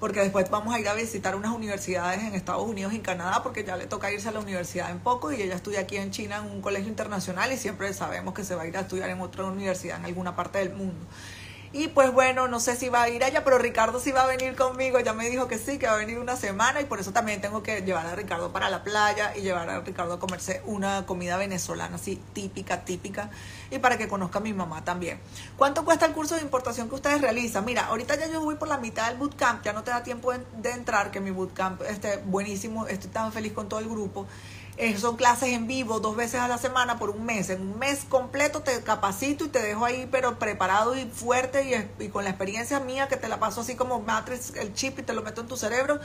Porque 0.00 0.20
después 0.20 0.48
vamos 0.48 0.74
a 0.74 0.80
ir 0.80 0.88
a 0.88 0.94
visitar 0.94 1.36
unas 1.36 1.52
universidades 1.52 2.22
en 2.22 2.34
Estados 2.34 2.66
Unidos 2.66 2.94
y 2.94 2.96
en 2.96 3.02
Canadá, 3.02 3.42
porque 3.42 3.62
ya 3.62 3.76
le 3.76 3.86
toca 3.86 4.10
irse 4.10 4.30
a 4.30 4.32
la 4.32 4.40
universidad 4.40 4.90
en 4.90 5.00
poco 5.00 5.30
y 5.32 5.42
ella 5.42 5.54
estudia 5.54 5.80
aquí 5.80 5.98
en 5.98 6.10
China 6.10 6.38
en 6.38 6.50
un 6.50 6.62
colegio 6.62 6.88
internacional 6.88 7.52
y 7.52 7.58
siempre 7.58 7.92
sabemos 7.92 8.32
que 8.32 8.44
se 8.44 8.54
va 8.54 8.62
a 8.62 8.66
ir 8.66 8.76
a 8.76 8.80
estudiar 8.80 9.10
en 9.10 9.20
otra 9.20 9.44
universidad 9.44 9.98
en 9.98 10.06
alguna 10.06 10.34
parte 10.34 10.58
del 10.58 10.70
mundo. 10.70 11.06
Y 11.74 11.88
pues 11.88 12.12
bueno, 12.12 12.48
no 12.48 12.60
sé 12.60 12.76
si 12.76 12.90
va 12.90 13.02
a 13.02 13.08
ir 13.08 13.24
allá, 13.24 13.44
pero 13.44 13.56
Ricardo 13.56 13.98
sí 13.98 14.12
va 14.12 14.24
a 14.24 14.26
venir 14.26 14.54
conmigo. 14.56 15.00
Ya 15.00 15.14
me 15.14 15.30
dijo 15.30 15.48
que 15.48 15.58
sí, 15.58 15.78
que 15.78 15.86
va 15.86 15.94
a 15.94 15.96
venir 15.96 16.18
una 16.18 16.36
semana 16.36 16.82
y 16.82 16.84
por 16.84 17.00
eso 17.00 17.12
también 17.12 17.40
tengo 17.40 17.62
que 17.62 17.80
llevar 17.80 18.06
a 18.06 18.14
Ricardo 18.14 18.52
para 18.52 18.68
la 18.68 18.84
playa 18.84 19.34
y 19.34 19.40
llevar 19.40 19.70
a 19.70 19.80
Ricardo 19.80 20.14
a 20.14 20.20
comerse 20.20 20.60
una 20.66 21.06
comida 21.06 21.38
venezolana 21.38 21.96
así 21.96 22.20
típica, 22.34 22.84
típica 22.84 23.30
y 23.70 23.78
para 23.78 23.96
que 23.96 24.06
conozca 24.06 24.38
a 24.38 24.42
mi 24.42 24.52
mamá 24.52 24.84
también. 24.84 25.18
¿Cuánto 25.56 25.84
cuesta 25.84 26.04
el 26.04 26.12
curso 26.12 26.34
de 26.34 26.42
importación 26.42 26.90
que 26.90 26.96
ustedes 26.96 27.22
realizan? 27.22 27.64
Mira, 27.64 27.86
ahorita 27.86 28.16
ya 28.16 28.26
yo 28.28 28.42
voy 28.42 28.56
por 28.56 28.68
la 28.68 28.76
mitad 28.76 29.08
del 29.08 29.16
bootcamp, 29.16 29.64
ya 29.64 29.72
no 29.72 29.82
te 29.82 29.90
da 29.90 30.02
tiempo 30.02 30.30
de, 30.30 30.70
entrar, 30.70 31.10
que 31.10 31.20
mi 31.20 31.30
bootcamp 31.30 31.80
esté 31.82 32.18
buenísimo, 32.18 32.86
estoy 32.86 33.10
tan 33.10 33.32
feliz 33.32 33.54
con 33.54 33.70
todo 33.70 33.80
el 33.80 33.88
grupo. 33.88 34.26
Eh, 34.78 34.96
son 34.96 35.16
clases 35.16 35.50
en 35.50 35.66
vivo 35.66 36.00
dos 36.00 36.16
veces 36.16 36.40
a 36.40 36.48
la 36.48 36.58
semana 36.58 36.98
por 36.98 37.10
un 37.10 37.24
mes. 37.24 37.50
En 37.50 37.60
un 37.60 37.78
mes 37.78 38.04
completo 38.08 38.62
te 38.62 38.82
capacito 38.82 39.44
y 39.44 39.48
te 39.48 39.60
dejo 39.60 39.84
ahí, 39.84 40.08
pero 40.10 40.38
preparado 40.38 40.96
y 40.96 41.04
fuerte 41.04 41.86
y, 41.98 42.04
y 42.04 42.08
con 42.08 42.24
la 42.24 42.30
experiencia 42.30 42.80
mía 42.80 43.06
que 43.06 43.16
te 43.16 43.28
la 43.28 43.38
paso 43.38 43.60
así 43.60 43.74
como 43.74 44.00
matrix 44.00 44.54
el 44.56 44.72
chip 44.74 44.98
y 44.98 45.02
te 45.02 45.12
lo 45.12 45.22
meto 45.22 45.42
en 45.42 45.48
tu 45.48 45.56
cerebro 45.56 46.00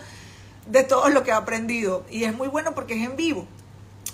de 0.66 0.84
todo 0.84 1.10
lo 1.10 1.24
que 1.24 1.32
he 1.32 1.34
aprendido. 1.34 2.06
Y 2.10 2.26
es 2.26 2.36
muy 2.36 2.50
bueno 2.50 2.76
porque 2.76 3.02
es 3.02 3.10
en 3.10 3.16
vivo. 3.16 3.48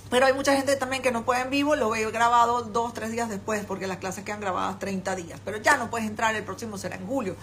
Pero 0.09 0.27
hay 0.27 0.33
mucha 0.33 0.55
gente 0.55 0.75
también 0.75 1.01
que 1.01 1.11
no 1.11 1.25
puede 1.25 1.41
en 1.41 1.49
vivo, 1.49 1.75
lo 1.75 1.89
veo 1.89 2.11
grabado 2.11 2.61
dos, 2.61 2.93
tres 2.93 3.11
días 3.11 3.29
después, 3.29 3.65
porque 3.65 3.87
las 3.87 3.97
clases 3.97 4.23
quedan 4.23 4.41
grabadas 4.41 4.77
30 4.77 5.15
días. 5.15 5.39
Pero 5.43 5.57
ya 5.57 5.77
no 5.77 5.89
puedes 5.89 6.07
entrar, 6.07 6.35
el 6.35 6.43
próximo 6.43 6.77
será 6.77 6.97
en 6.97 7.07
julio. 7.07 7.35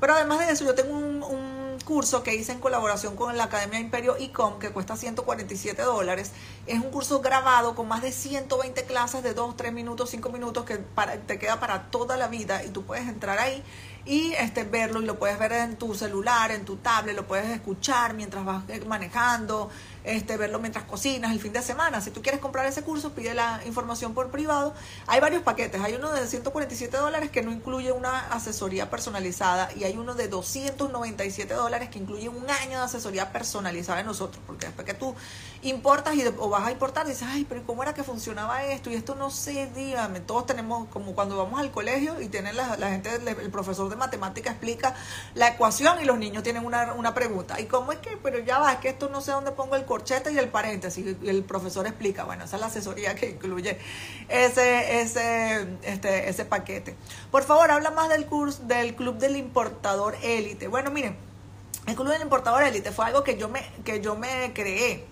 Pero 0.00 0.14
además 0.14 0.38
de 0.40 0.52
eso, 0.52 0.64
yo 0.64 0.74
tengo 0.74 0.96
un, 0.96 1.20
curso 1.84 2.22
que 2.22 2.34
hice 2.34 2.52
en 2.52 2.60
colaboración 2.60 3.16
con 3.16 3.36
la 3.36 3.44
Academia 3.44 3.80
Imperio 3.80 4.16
ICOM 4.16 4.60
que 4.60 4.70
cuesta 4.70 4.96
147 4.96 5.82
dólares. 5.82 6.30
Es 6.68 6.78
un 6.78 6.90
curso 6.90 7.20
grabado 7.20 7.74
con 7.74 7.88
más 7.88 8.00
de 8.00 8.12
120 8.12 8.84
clases 8.84 9.24
de 9.24 9.34
2, 9.34 9.56
3 9.56 9.72
minutos, 9.72 10.10
5 10.10 10.28
minutos 10.30 10.64
que 10.64 10.76
te 11.26 11.38
queda 11.40 11.58
para 11.58 11.90
toda 11.90 12.16
la 12.16 12.28
vida 12.28 12.62
y 12.64 12.68
tú 12.68 12.84
puedes 12.84 13.08
entrar 13.08 13.40
ahí 13.40 13.64
y 14.04 14.32
este, 14.34 14.64
verlo 14.64 15.02
y 15.02 15.04
lo 15.04 15.18
puedes 15.18 15.38
ver 15.38 15.52
en 15.52 15.76
tu 15.76 15.94
celular, 15.94 16.50
en 16.52 16.64
tu 16.64 16.76
tablet, 16.76 17.16
lo 17.16 17.26
puedes 17.26 17.50
escuchar 17.50 18.14
mientras 18.14 18.44
vas 18.44 18.62
manejando, 18.86 19.70
este, 20.04 20.36
verlo 20.36 20.58
mientras 20.58 20.84
cocinas 20.84 21.32
el 21.32 21.40
fin 21.40 21.52
de 21.52 21.62
semana. 21.62 22.00
Si 22.00 22.10
tú 22.10 22.22
quieres 22.22 22.40
comprar 22.40 22.66
ese 22.66 22.82
curso, 22.82 23.12
pide 23.12 23.34
la 23.34 23.60
información 23.66 24.14
por 24.14 24.30
privado. 24.30 24.74
Hay 25.06 25.20
varios 25.20 25.42
paquetes. 25.42 25.80
Hay 25.80 25.94
uno 25.94 26.12
de 26.12 26.26
147 26.26 26.96
dólares 26.96 27.30
que 27.30 27.42
no 27.42 27.52
incluye 27.52 27.92
una 27.92 28.20
asesoría 28.32 28.90
personalizada 28.90 29.70
y 29.76 29.84
hay 29.84 29.96
uno 29.96 30.14
de 30.14 30.28
297 30.28 31.54
dólares 31.54 31.90
que 31.90 31.98
incluye 31.98 32.28
un 32.28 32.48
año 32.50 32.78
de 32.78 32.84
asesoría 32.84 33.32
personalizada 33.32 33.98
de 33.98 34.04
nosotros. 34.04 34.42
Porque 34.46 34.66
después 34.66 34.86
que 34.86 34.94
tú 34.94 35.14
importas 35.62 36.14
y, 36.14 36.24
o 36.38 36.48
vas 36.48 36.66
a 36.66 36.72
importar, 36.72 37.06
dices, 37.06 37.26
ay, 37.28 37.44
pero 37.48 37.64
¿cómo 37.64 37.82
era 37.82 37.94
que 37.94 38.02
funcionaba 38.02 38.64
esto? 38.64 38.90
Y 38.90 38.94
esto 38.94 39.14
no 39.14 39.30
sé, 39.30 39.70
dígame. 39.74 40.20
Todos 40.20 40.46
tenemos, 40.46 40.88
como 40.88 41.14
cuando 41.14 41.36
vamos 41.36 41.60
al 41.60 41.70
colegio 41.70 42.20
y 42.20 42.28
tienen 42.28 42.56
la, 42.56 42.76
gente, 42.88 43.10
el 43.14 43.50
profesor 43.50 43.88
de 43.88 43.96
matemática 43.96 44.50
explica 44.50 44.94
la 45.34 45.48
ecuación 45.48 46.00
y 46.00 46.04
los 46.04 46.18
niños 46.18 46.42
tienen 46.42 46.64
una, 46.64 46.94
una 46.94 47.14
pregunta. 47.14 47.60
¿Y 47.60 47.66
cómo 47.66 47.92
es 47.92 47.98
que? 47.98 48.16
Pero 48.16 48.38
ya 48.38 48.58
va, 48.58 48.72
es 48.72 48.78
que 48.78 48.88
esto 48.88 49.08
no 49.08 49.20
sé 49.20 49.32
dónde 49.32 49.52
pongo 49.52 49.76
el 49.76 49.84
corchete 49.90 50.32
y 50.32 50.38
el 50.38 50.48
paréntesis. 50.48 51.16
Y 51.20 51.28
el 51.28 51.42
profesor 51.42 51.84
explica, 51.84 52.22
bueno, 52.22 52.44
esa 52.44 52.56
es 52.56 52.60
la 52.60 52.68
asesoría 52.68 53.16
que 53.16 53.30
incluye 53.30 53.76
ese, 54.28 55.00
ese, 55.00 55.66
este, 55.82 56.28
ese 56.28 56.44
paquete. 56.44 56.94
Por 57.32 57.42
favor, 57.42 57.72
habla 57.72 57.90
más 57.90 58.08
del 58.08 58.26
curso 58.26 58.62
del 58.62 58.94
Club 58.94 59.16
del 59.18 59.34
Importador 59.34 60.16
Élite. 60.22 60.68
Bueno, 60.68 60.92
miren, 60.92 61.16
el 61.88 61.96
Club 61.96 62.08
del 62.08 62.22
Importador 62.22 62.62
Élite 62.62 62.92
fue 62.92 63.04
algo 63.06 63.24
que 63.24 63.36
yo 63.36 63.48
me, 63.48 63.68
que 63.84 64.00
yo 64.00 64.14
me 64.14 64.52
creé 64.54 65.06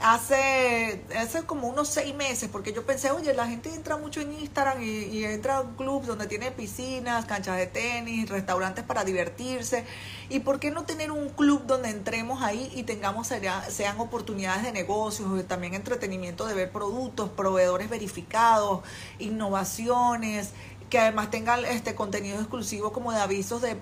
hace, 0.00 1.04
hace 1.16 1.44
como 1.44 1.68
unos 1.68 1.88
seis 1.88 2.14
meses, 2.14 2.48
porque 2.50 2.72
yo 2.72 2.84
pensé, 2.84 3.10
oye, 3.10 3.32
la 3.34 3.46
gente 3.46 3.72
entra 3.74 3.96
mucho 3.96 4.20
en 4.20 4.32
Instagram 4.32 4.82
y, 4.82 5.24
entra 5.24 5.56
a 5.56 5.60
un 5.62 5.74
club 5.74 6.04
donde 6.04 6.26
tiene 6.26 6.50
piscinas, 6.50 7.24
canchas 7.24 7.56
de 7.56 7.66
tenis, 7.66 8.28
restaurantes 8.28 8.84
para 8.84 9.04
divertirse. 9.04 9.84
¿Y 10.28 10.40
por 10.40 10.60
qué 10.60 10.70
no 10.70 10.84
tener 10.84 11.10
un 11.10 11.30
club 11.30 11.66
donde 11.66 11.90
entremos 11.90 12.42
ahí 12.42 12.70
y 12.74 12.82
tengamos, 12.82 13.28
sean 13.68 14.00
oportunidades 14.00 14.62
de 14.62 14.72
negocios, 14.72 15.46
también 15.46 15.74
entretenimiento 15.74 16.46
de 16.46 16.54
ver 16.54 16.70
productos, 16.70 17.30
proveedores 17.30 17.88
verificados, 17.88 18.80
innovaciones? 19.18 20.52
Que 20.90 20.98
además 21.00 21.30
tenga 21.30 21.58
este 21.60 21.94
contenido 21.94 22.38
exclusivo 22.38 22.92
como 22.92 23.12
de 23.12 23.20
avisos 23.20 23.60
de, 23.60 23.76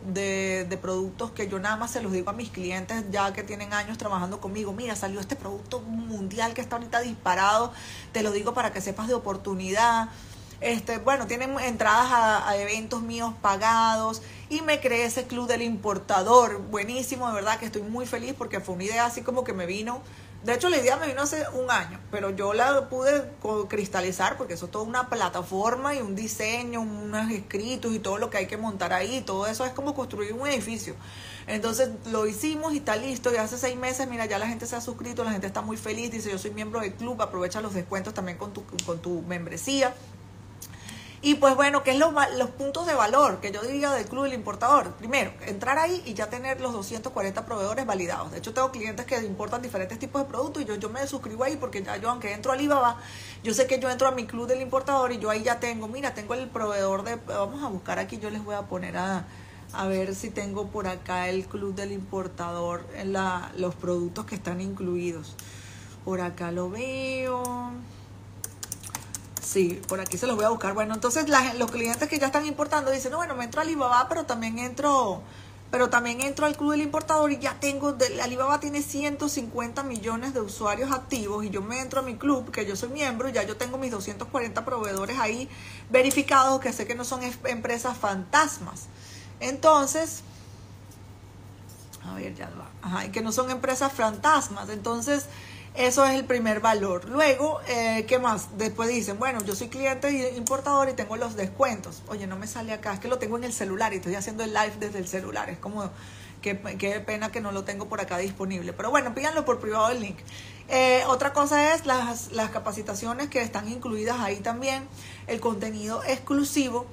de, 0.64 0.78
productos 0.78 1.30
que 1.32 1.48
yo 1.48 1.58
nada 1.58 1.76
más 1.76 1.90
se 1.90 2.02
los 2.02 2.12
digo 2.12 2.30
a 2.30 2.32
mis 2.32 2.50
clientes 2.50 3.04
ya 3.10 3.32
que 3.32 3.42
tienen 3.42 3.72
años 3.72 3.98
trabajando 3.98 4.40
conmigo. 4.40 4.72
Mira, 4.72 4.96
salió 4.96 5.20
este 5.20 5.36
producto 5.36 5.80
mundial 5.80 6.54
que 6.54 6.60
está 6.60 6.76
ahorita 6.76 7.00
disparado, 7.00 7.72
te 8.12 8.22
lo 8.22 8.32
digo 8.32 8.54
para 8.54 8.72
que 8.72 8.80
sepas 8.80 9.08
de 9.08 9.14
oportunidad. 9.14 10.08
Este, 10.60 10.96
bueno, 10.96 11.26
tienen 11.26 11.58
entradas 11.58 12.10
a, 12.10 12.48
a, 12.48 12.56
eventos 12.56 13.02
míos 13.02 13.34
pagados 13.42 14.22
y 14.48 14.62
me 14.62 14.80
creé 14.80 15.04
ese 15.04 15.24
club 15.26 15.46
del 15.46 15.60
importador. 15.60 16.62
Buenísimo, 16.70 17.28
de 17.28 17.34
verdad 17.34 17.58
que 17.58 17.66
estoy 17.66 17.82
muy 17.82 18.06
feliz 18.06 18.34
porque 18.36 18.60
fue 18.60 18.76
una 18.76 18.84
idea 18.84 19.04
así 19.04 19.20
como 19.20 19.44
que 19.44 19.52
me 19.52 19.66
vino 19.66 20.00
de 20.44 20.52
hecho, 20.52 20.68
la 20.68 20.76
idea 20.76 20.98
me 20.98 21.06
vino 21.06 21.22
hace 21.22 21.42
un 21.54 21.70
año, 21.70 21.98
pero 22.10 22.28
yo 22.28 22.52
la 22.52 22.90
pude 22.90 23.30
cristalizar 23.66 24.36
porque 24.36 24.54
eso 24.54 24.66
es 24.66 24.72
toda 24.72 24.84
una 24.84 25.08
plataforma 25.08 25.94
y 25.94 26.02
un 26.02 26.14
diseño, 26.14 26.82
unos 26.82 27.30
escritos 27.30 27.94
y 27.94 27.98
todo 27.98 28.18
lo 28.18 28.28
que 28.28 28.36
hay 28.36 28.46
que 28.46 28.58
montar 28.58 28.92
ahí. 28.92 29.22
Todo 29.22 29.46
eso 29.46 29.64
es 29.64 29.72
como 29.72 29.94
construir 29.94 30.34
un 30.34 30.46
edificio. 30.46 30.96
Entonces 31.46 31.88
lo 32.10 32.26
hicimos 32.26 32.74
y 32.74 32.78
está 32.78 32.96
listo. 32.96 33.32
Y 33.32 33.36
hace 33.36 33.56
seis 33.56 33.76
meses, 33.76 34.06
mira, 34.06 34.26
ya 34.26 34.38
la 34.38 34.46
gente 34.46 34.66
se 34.66 34.76
ha 34.76 34.82
suscrito, 34.82 35.24
la 35.24 35.32
gente 35.32 35.46
está 35.46 35.62
muy 35.62 35.78
feliz. 35.78 36.10
Dice, 36.10 36.30
yo 36.30 36.38
soy 36.38 36.50
miembro 36.50 36.80
del 36.80 36.92
club, 36.92 37.22
aprovecha 37.22 37.62
los 37.62 37.72
descuentos 37.72 38.12
también 38.12 38.36
con 38.36 38.52
tu, 38.52 38.64
con 38.84 39.00
tu 39.00 39.22
membresía. 39.22 39.94
Y 41.26 41.36
pues 41.36 41.56
bueno, 41.56 41.82
¿qué 41.82 41.92
es 41.92 41.98
los, 41.98 42.12
puntos 42.50 42.86
de 42.86 42.92
valor 42.92 43.40
que 43.40 43.50
yo 43.50 43.62
diría 43.62 43.90
del 43.92 44.04
Club 44.04 44.24
del 44.24 44.34
Importador? 44.34 44.92
Primero, 44.96 45.32
entrar 45.46 45.78
ahí 45.78 46.02
y 46.04 46.12
ya 46.12 46.28
tener 46.28 46.60
los 46.60 46.74
240 46.74 47.46
proveedores 47.46 47.86
validados. 47.86 48.30
De 48.30 48.36
hecho, 48.36 48.52
tengo 48.52 48.70
clientes 48.70 49.06
que 49.06 49.16
importan 49.24 49.62
diferentes 49.62 49.98
tipos 49.98 50.20
de 50.20 50.28
productos 50.28 50.62
y 50.62 50.66
yo, 50.66 50.74
yo 50.74 50.90
me 50.90 51.06
suscribo 51.06 51.44
ahí 51.44 51.56
porque 51.56 51.82
ya 51.82 51.96
yo, 51.96 52.10
aunque 52.10 52.34
entro 52.34 52.52
a 52.52 52.56
Alibaba, 52.56 52.98
yo 53.42 53.54
sé 53.54 53.66
que 53.66 53.78
yo 53.78 53.88
entro 53.88 54.06
a 54.06 54.10
mi 54.10 54.26
Club 54.26 54.46
del 54.46 54.60
Importador 54.60 55.12
y 55.12 55.18
yo 55.18 55.30
ahí 55.30 55.42
ya 55.42 55.60
tengo, 55.60 55.88
mira, 55.88 56.12
tengo 56.12 56.34
el 56.34 56.46
proveedor 56.50 57.04
de, 57.04 57.16
vamos 57.16 57.64
a 57.64 57.68
buscar 57.68 57.98
aquí, 57.98 58.18
yo 58.18 58.28
les 58.28 58.44
voy 58.44 58.56
a 58.56 58.60
poner 58.66 58.98
a, 58.98 59.24
a 59.72 59.86
ver 59.86 60.14
si 60.14 60.28
tengo 60.28 60.66
por 60.66 60.86
acá 60.86 61.30
el 61.30 61.46
Club 61.46 61.74
del 61.74 61.92
Importador, 61.92 62.86
en 62.96 63.14
la, 63.14 63.50
los 63.56 63.74
productos 63.74 64.26
que 64.26 64.34
están 64.34 64.60
incluidos. 64.60 65.36
Por 66.04 66.20
acá 66.20 66.52
lo 66.52 66.68
veo. 66.68 67.72
Sí, 69.44 69.80
por 69.88 70.00
aquí 70.00 70.16
se 70.16 70.26
los 70.26 70.36
voy 70.36 70.46
a 70.46 70.48
buscar. 70.48 70.72
Bueno, 70.72 70.94
entonces 70.94 71.26
los 71.58 71.70
clientes 71.70 72.08
que 72.08 72.18
ya 72.18 72.26
están 72.26 72.46
importando 72.46 72.90
dicen, 72.90 73.12
no, 73.12 73.18
bueno, 73.18 73.34
me 73.34 73.44
entro 73.44 73.60
a 73.60 73.64
Alibaba, 73.64 74.08
pero 74.08 74.24
también 74.24 74.58
entro, 74.58 75.20
pero 75.70 75.90
también 75.90 76.22
entro 76.22 76.46
al 76.46 76.56
Club 76.56 76.72
del 76.72 76.80
Importador 76.80 77.30
y 77.30 77.38
ya 77.38 77.60
tengo, 77.60 77.94
Alibaba 78.22 78.58
tiene 78.58 78.80
150 78.80 79.82
millones 79.82 80.32
de 80.32 80.40
usuarios 80.40 80.90
activos 80.92 81.44
y 81.44 81.50
yo 81.50 81.60
me 81.60 81.80
entro 81.80 82.00
a 82.00 82.02
mi 82.02 82.16
club, 82.16 82.50
que 82.50 82.64
yo 82.64 82.74
soy 82.74 82.88
miembro, 82.88 83.28
y 83.28 83.32
ya 83.32 83.42
yo 83.42 83.56
tengo 83.56 83.76
mis 83.76 83.90
240 83.90 84.64
proveedores 84.64 85.18
ahí 85.18 85.48
verificados, 85.90 86.60
que 86.60 86.72
sé 86.72 86.86
que 86.86 86.94
no 86.94 87.04
son 87.04 87.20
empresas 87.44 87.98
fantasmas. 87.98 88.86
Entonces, 89.40 90.22
a 92.02 92.14
ver, 92.14 92.34
ya 92.34 92.50
va. 92.50 92.70
Ajá, 92.82 93.12
que 93.12 93.20
no 93.20 93.30
son 93.30 93.50
empresas 93.50 93.92
fantasmas. 93.92 94.68
Entonces, 94.70 95.26
eso 95.74 96.04
es 96.04 96.14
el 96.14 96.24
primer 96.24 96.60
valor. 96.60 97.08
Luego, 97.08 97.60
eh, 97.66 98.04
¿qué 98.06 98.18
más? 98.20 98.56
Después 98.56 98.88
dicen, 98.88 99.18
bueno, 99.18 99.42
yo 99.44 99.56
soy 99.56 99.68
cliente 99.68 100.34
importador 100.36 100.88
y 100.88 100.92
tengo 100.92 101.16
los 101.16 101.34
descuentos. 101.34 102.02
Oye, 102.06 102.26
no 102.28 102.36
me 102.36 102.46
sale 102.46 102.72
acá, 102.72 102.94
es 102.94 103.00
que 103.00 103.08
lo 103.08 103.18
tengo 103.18 103.36
en 103.36 103.44
el 103.44 103.52
celular 103.52 103.92
y 103.92 103.96
estoy 103.96 104.14
haciendo 104.14 104.44
el 104.44 104.54
live 104.54 104.74
desde 104.78 104.98
el 104.98 105.08
celular. 105.08 105.50
Es 105.50 105.58
como, 105.58 105.90
qué, 106.40 106.60
qué 106.78 107.00
pena 107.00 107.32
que 107.32 107.40
no 107.40 107.50
lo 107.50 107.64
tengo 107.64 107.88
por 107.88 108.00
acá 108.00 108.18
disponible. 108.18 108.72
Pero 108.72 108.90
bueno, 108.90 109.14
pídanlo 109.14 109.44
por 109.44 109.58
privado 109.58 109.90
el 109.90 110.00
link. 110.00 110.18
Eh, 110.68 111.02
otra 111.08 111.32
cosa 111.32 111.74
es 111.74 111.86
las, 111.86 112.32
las 112.32 112.50
capacitaciones 112.50 113.28
que 113.28 113.42
están 113.42 113.68
incluidas 113.68 114.20
ahí 114.20 114.36
también, 114.36 114.86
el 115.26 115.40
contenido 115.40 116.02
exclusivo 116.04 116.86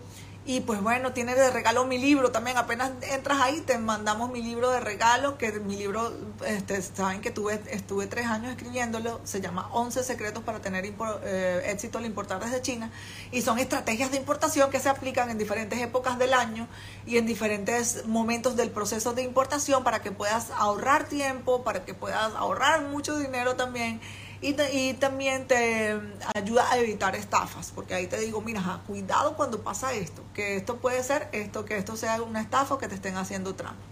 y 0.43 0.61
pues 0.61 0.81
bueno, 0.81 1.13
tiene 1.13 1.35
de 1.35 1.51
regalo 1.51 1.85
mi 1.85 1.99
libro 1.99 2.31
también. 2.31 2.57
Apenas 2.57 2.91
entras 3.11 3.39
ahí, 3.41 3.61
te 3.61 3.77
mandamos 3.77 4.31
mi 4.31 4.41
libro 4.41 4.71
de 4.71 4.79
regalo, 4.79 5.37
que 5.37 5.51
mi 5.59 5.75
libro, 5.75 6.11
este, 6.45 6.81
saben 6.81 7.21
que 7.21 7.29
tuve, 7.29 7.61
estuve 7.69 8.07
tres 8.07 8.25
años 8.25 8.51
escribiéndolo, 8.51 9.21
se 9.23 9.39
llama 9.39 9.69
11 9.71 10.03
secretos 10.03 10.43
para 10.43 10.59
tener 10.59 10.83
eh, 10.85 11.61
éxito 11.67 11.99
al 11.99 12.05
importar 12.05 12.43
desde 12.43 12.59
China. 12.61 12.91
Y 13.31 13.43
son 13.43 13.59
estrategias 13.59 14.09
de 14.09 14.17
importación 14.17 14.71
que 14.71 14.79
se 14.79 14.89
aplican 14.89 15.29
en 15.29 15.37
diferentes 15.37 15.79
épocas 15.79 16.17
del 16.17 16.33
año 16.33 16.67
y 17.05 17.17
en 17.17 17.27
diferentes 17.27 18.07
momentos 18.07 18.55
del 18.55 18.71
proceso 18.71 19.13
de 19.13 19.21
importación 19.21 19.83
para 19.83 20.01
que 20.01 20.11
puedas 20.11 20.49
ahorrar 20.57 21.03
tiempo, 21.03 21.63
para 21.63 21.85
que 21.85 21.93
puedas 21.93 22.33
ahorrar 22.33 22.81
mucho 22.87 23.15
dinero 23.17 23.55
también 23.55 24.01
y, 24.41 24.93
también 24.93 25.47
te 25.47 25.99
ayuda 26.35 26.71
a 26.71 26.77
evitar 26.77 27.15
estafas, 27.15 27.71
porque 27.73 27.93
ahí 27.93 28.07
te 28.07 28.17
digo, 28.17 28.41
mira, 28.41 28.81
cuidado 28.87 29.35
cuando 29.35 29.61
pasa 29.61 29.93
esto, 29.93 30.23
que 30.33 30.57
esto 30.57 30.77
puede 30.77 31.03
ser 31.03 31.29
esto, 31.31 31.63
que 31.63 31.77
esto 31.77 31.95
sea 31.95 32.21
una 32.23 32.41
estafa 32.41 32.73
o 32.73 32.77
que 32.79 32.87
te 32.87 32.95
estén 32.95 33.17
haciendo 33.17 33.53
trampa. 33.53 33.83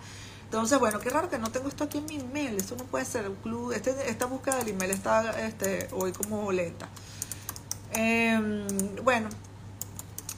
Entonces, 0.45 0.79
bueno, 0.79 0.99
qué 0.99 1.11
raro 1.11 1.29
que 1.29 1.37
no 1.37 1.51
tengo 1.51 1.69
esto 1.69 1.83
aquí 1.83 1.99
en 1.99 2.05
mi 2.07 2.15
email, 2.15 2.57
esto 2.57 2.75
no 2.75 2.83
puede 2.85 3.05
ser, 3.05 3.31
club, 3.43 3.71
este, 3.71 4.09
esta 4.09 4.25
búsqueda 4.25 4.55
del 4.57 4.69
email 4.69 4.89
está 4.89 5.39
este, 5.45 5.87
hoy 5.91 6.11
como 6.11 6.51
lenta. 6.51 6.89
Em, 7.91 8.65
bueno, 9.03 9.29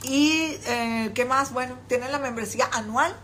y 0.03 0.57
eh, 0.65 1.11
qué 1.15 1.23
más, 1.23 1.53
bueno, 1.53 1.75
tienen 1.87 2.11
la 2.11 2.19
membresía 2.19 2.67
anual 2.73 3.15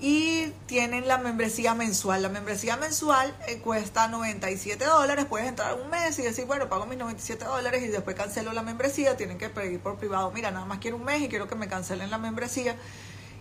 y 0.00 0.52
tienen 0.66 1.08
la 1.08 1.18
membresía 1.18 1.74
mensual. 1.74 2.22
La 2.22 2.28
membresía 2.28 2.76
mensual 2.76 3.34
eh, 3.48 3.58
cuesta 3.58 4.06
97 4.06 4.84
dólares. 4.84 5.26
Puedes 5.28 5.48
entrar 5.48 5.74
un 5.74 5.90
mes 5.90 6.18
y 6.18 6.22
decir, 6.22 6.44
bueno, 6.46 6.68
pago 6.68 6.86
mis 6.86 6.98
97 6.98 7.44
dólares 7.44 7.82
y 7.82 7.88
después 7.88 8.14
cancelo 8.14 8.52
la 8.52 8.62
membresía. 8.62 9.16
Tienen 9.16 9.38
que 9.38 9.48
pedir 9.48 9.80
por 9.80 9.96
privado, 9.96 10.30
mira, 10.30 10.50
nada 10.50 10.66
más 10.66 10.78
quiero 10.78 10.96
un 10.96 11.04
mes 11.04 11.22
y 11.22 11.28
quiero 11.28 11.48
que 11.48 11.56
me 11.56 11.68
cancelen 11.68 12.10
la 12.10 12.18
membresía. 12.18 12.76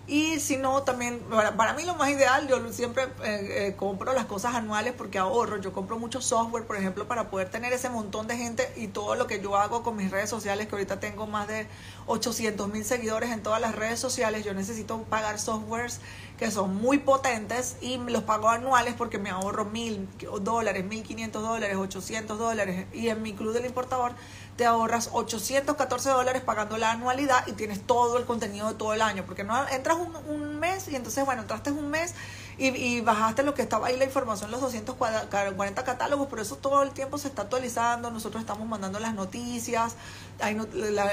Y 0.08 0.40
si 0.40 0.56
no, 0.56 0.84
también, 0.84 1.20
para, 1.58 1.74
mí 1.74 1.84
lo 1.84 1.94
más 1.96 2.10
ideal, 2.10 2.48
yo 2.48 2.72
siempre 2.72 3.04
eh, 3.24 3.68
eh, 3.68 3.76
compro 3.76 4.14
las 4.14 4.24
cosas 4.24 4.56
anuales 4.56 4.94
porque 4.98 5.18
ahorro. 5.18 5.58
Yo 5.58 5.74
compro 5.74 6.00
mucho 6.00 6.22
software, 6.22 6.66
por 6.66 6.78
ejemplo, 6.78 7.10
para 7.10 7.30
poder 7.30 7.50
tener 7.50 7.74
ese 7.74 7.90
montón 7.90 8.26
de 8.26 8.38
gente 8.38 8.72
y 8.78 8.88
todo 8.88 9.16
lo 9.16 9.28
que 9.28 9.42
yo 9.42 9.58
hago 9.58 9.84
con 9.84 9.98
mis 9.98 10.10
redes 10.10 10.30
sociales, 10.30 10.68
que 10.68 10.76
ahorita 10.76 11.02
tengo 11.02 11.28
más 11.28 11.50
de 11.50 11.68
800 12.06 12.70
mil 12.70 12.86
seguidores 12.86 13.32
en 13.32 13.44
todas 13.44 13.60
las 13.60 13.76
redes 13.76 14.00
sociales. 14.00 14.46
Yo 14.46 14.54
necesito 14.54 15.02
pagar 15.04 15.40
softwares 15.40 16.00
que 16.38 16.52
son 16.52 16.76
muy 16.76 17.00
potentes 17.00 17.78
y 17.82 17.98
los 17.98 18.24
pago 18.24 18.50
anuales 18.50 18.94
porque 18.96 19.18
me 19.18 19.30
ahorro 19.30 19.66
mil 19.66 20.08
dólares, 20.42 20.86
mil 20.86 21.04
quinientos 21.04 21.42
dólares, 21.42 21.76
800 21.78 22.38
dólares. 22.38 22.86
Y 22.94 23.10
en 23.10 23.22
mi 23.22 23.34
club 23.34 23.54
del 23.54 23.66
importador 23.66 24.12
te 24.56 24.66
ahorras 24.66 25.10
814 25.14 26.10
dólares 26.10 26.42
pagando 26.44 26.78
la 26.78 26.92
anualidad 26.92 27.46
y 27.48 27.54
tienes 27.54 27.82
todo 27.86 28.18
el 28.18 28.26
contenido 28.26 28.68
de 28.70 28.76
todo 28.76 28.94
el 28.94 29.02
año. 29.02 29.24
Porque 29.26 29.44
no 29.44 29.68
entras 29.70 29.98
un, 29.98 30.16
un 30.28 30.60
mes 30.60 30.88
y 30.88 30.96
entonces, 30.96 31.26
bueno, 31.26 31.42
entraste 31.42 31.72
un 31.72 31.90
mes 31.90 32.14
y, 32.60 33.02
bajaste 33.02 33.44
lo 33.44 33.54
que 33.54 33.62
estaba 33.62 33.88
ahí 33.88 33.98
la 33.98 34.06
información, 34.06 34.50
los 34.50 34.62
240 34.62 35.84
catálogos, 35.84 36.28
pero 36.30 36.42
eso 36.42 36.56
todo 36.56 36.82
el 36.82 36.92
tiempo 36.92 37.18
se 37.20 37.28
está 37.28 37.44
actualizando. 37.44 38.10
Nosotros 38.10 38.42
estamos 38.42 38.68
mandando 38.68 39.00
las 39.00 39.14
noticias, 39.14 39.96
ahí 40.40 40.58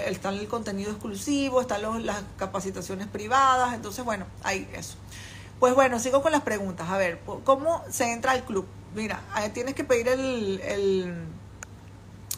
está 0.07 0.31
el 0.31 0.49
contenido 0.49 0.91
exclusivo, 0.91 1.61
están 1.61 2.07
las 2.07 2.23
capacitaciones 2.39 3.09
privadas. 3.09 3.75
Entonces, 3.75 4.05
bueno, 4.05 4.25
ahí 4.43 4.69
eso. 4.73 4.97
Pues 5.61 5.75
bueno, 5.75 5.99
sigo 5.99 6.23
con 6.23 6.33
las 6.33 6.43
preguntas. 6.43 6.89
A 6.89 6.97
ver, 6.97 7.21
¿cómo 7.45 7.85
se 7.91 8.11
entra 8.13 8.33
al 8.33 8.45
club? 8.45 8.67
Mira, 8.95 9.21
tienes 9.53 9.75
que 9.75 9.85
pedir 9.85 10.09
el, 10.09 10.61
el 10.63 11.27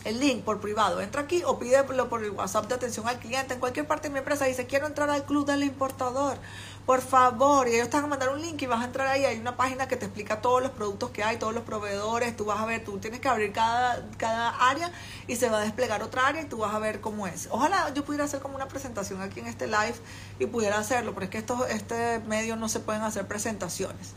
el 0.06 0.20
link 0.20 0.44
por 0.44 0.60
privado. 0.60 1.00
Entra 1.00 1.22
aquí 1.22 1.42
o 1.44 1.58
pídelo 1.58 2.08
por 2.08 2.22
el 2.22 2.30
WhatsApp 2.30 2.68
de 2.68 2.74
atención 2.76 3.08
al 3.08 3.18
cliente. 3.18 3.54
En 3.54 3.60
cualquier 3.60 3.86
parte 3.86 4.08
de 4.08 4.12
mi 4.12 4.20
empresa 4.20 4.44
dice, 4.44 4.66
quiero 4.66 4.86
entrar 4.86 5.10
al 5.10 5.24
club 5.24 5.44
del 5.46 5.64
importador. 5.64 6.38
Por 6.86 7.02
favor, 7.02 7.66
y 7.66 7.74
ellos 7.74 7.90
te 7.90 7.96
van 7.96 8.04
a 8.04 8.06
mandar 8.06 8.28
un 8.28 8.40
link 8.40 8.62
y 8.62 8.66
vas 8.66 8.80
a 8.80 8.84
entrar 8.84 9.08
ahí. 9.08 9.24
Hay 9.24 9.40
una 9.40 9.56
página 9.56 9.88
que 9.88 9.96
te 9.96 10.04
explica 10.06 10.40
todos 10.40 10.62
los 10.62 10.70
productos 10.70 11.10
que 11.10 11.24
hay, 11.24 11.36
todos 11.36 11.52
los 11.52 11.64
proveedores. 11.64 12.36
Tú 12.36 12.44
vas 12.44 12.60
a 12.60 12.64
ver, 12.64 12.84
tú 12.84 12.98
tienes 12.98 13.18
que 13.18 13.28
abrir 13.28 13.52
cada, 13.52 14.06
cada 14.16 14.50
área 14.50 14.92
y 15.26 15.34
se 15.34 15.50
va 15.50 15.58
a 15.58 15.60
desplegar 15.62 16.04
otra 16.04 16.28
área 16.28 16.42
y 16.42 16.44
tú 16.44 16.58
vas 16.58 16.72
a 16.72 16.78
ver 16.78 17.00
cómo 17.00 17.26
es. 17.26 17.48
Ojalá 17.50 17.92
yo 17.92 18.04
pudiera 18.04 18.24
hacer 18.24 18.38
como 18.38 18.54
una 18.54 18.68
presentación 18.68 19.20
aquí 19.20 19.40
en 19.40 19.48
este 19.48 19.66
live 19.66 19.96
y 20.38 20.46
pudiera 20.46 20.78
hacerlo, 20.78 21.12
pero 21.12 21.24
es 21.24 21.30
que 21.30 21.38
estos, 21.38 21.68
este 21.70 22.20
medio 22.20 22.54
no 22.54 22.68
se 22.68 22.78
pueden 22.78 23.02
hacer 23.02 23.26
presentaciones. 23.26 24.12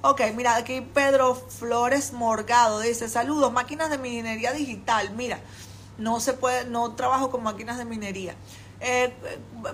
Ok, 0.00 0.22
mira, 0.34 0.56
aquí 0.56 0.80
Pedro 0.80 1.34
Flores 1.34 2.14
Morgado 2.14 2.80
dice, 2.80 3.10
saludos, 3.10 3.52
máquinas 3.52 3.90
de 3.90 3.98
minería 3.98 4.52
digital. 4.52 5.10
Mira, 5.14 5.40
no 5.98 6.20
se 6.20 6.32
puede, 6.32 6.64
no 6.64 6.92
trabajo 6.92 7.30
con 7.30 7.42
máquinas 7.42 7.76
de 7.76 7.84
minería. 7.84 8.34
Eh, 8.86 9.14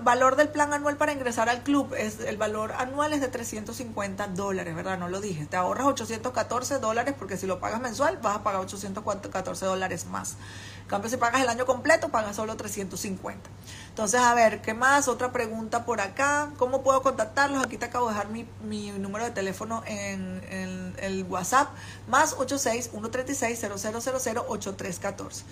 valor 0.03 0.37
del 0.37 0.47
plan 0.47 0.71
anual 0.71 0.95
para 0.95 1.11
ingresar 1.11 1.49
al 1.49 1.63
club, 1.63 1.93
es 1.95 2.21
el 2.21 2.37
valor 2.37 2.71
anual 2.71 3.11
es 3.11 3.19
de 3.19 3.27
350 3.27 4.27
dólares, 4.27 4.73
¿verdad? 4.73 4.97
No 4.97 5.09
lo 5.09 5.19
dije. 5.19 5.45
Te 5.47 5.57
ahorras 5.57 5.85
814 5.87 6.79
dólares 6.79 7.13
porque 7.19 7.35
si 7.35 7.45
lo 7.45 7.59
pagas 7.59 7.81
mensual 7.81 8.19
vas 8.21 8.37
a 8.37 8.43
pagar 8.43 8.61
814 8.61 9.65
dólares 9.65 10.05
más. 10.05 10.37
En 10.83 10.87
cambio, 10.87 11.09
si 11.09 11.17
pagas 11.17 11.41
el 11.41 11.49
año 11.49 11.65
completo, 11.65 12.07
pagas 12.07 12.37
solo 12.37 12.55
350. 12.55 13.49
Entonces, 13.89 14.21
a 14.21 14.33
ver, 14.33 14.61
¿qué 14.61 14.73
más? 14.73 15.09
Otra 15.09 15.33
pregunta 15.33 15.83
por 15.83 15.99
acá. 15.99 16.49
¿Cómo 16.57 16.81
puedo 16.81 17.01
contactarlos? 17.01 17.61
Aquí 17.61 17.75
te 17.75 17.87
acabo 17.87 18.07
de 18.07 18.13
dejar 18.13 18.29
mi, 18.29 18.47
mi 18.63 18.91
número 18.91 19.25
de 19.25 19.31
teléfono 19.31 19.83
en, 19.87 20.41
en 20.49 20.95
el 20.99 21.25
WhatsApp, 21.25 21.67
más 22.07 22.33
86 22.37 22.91
136 22.91 23.59
0000 23.59 24.37
8314. 24.47 25.43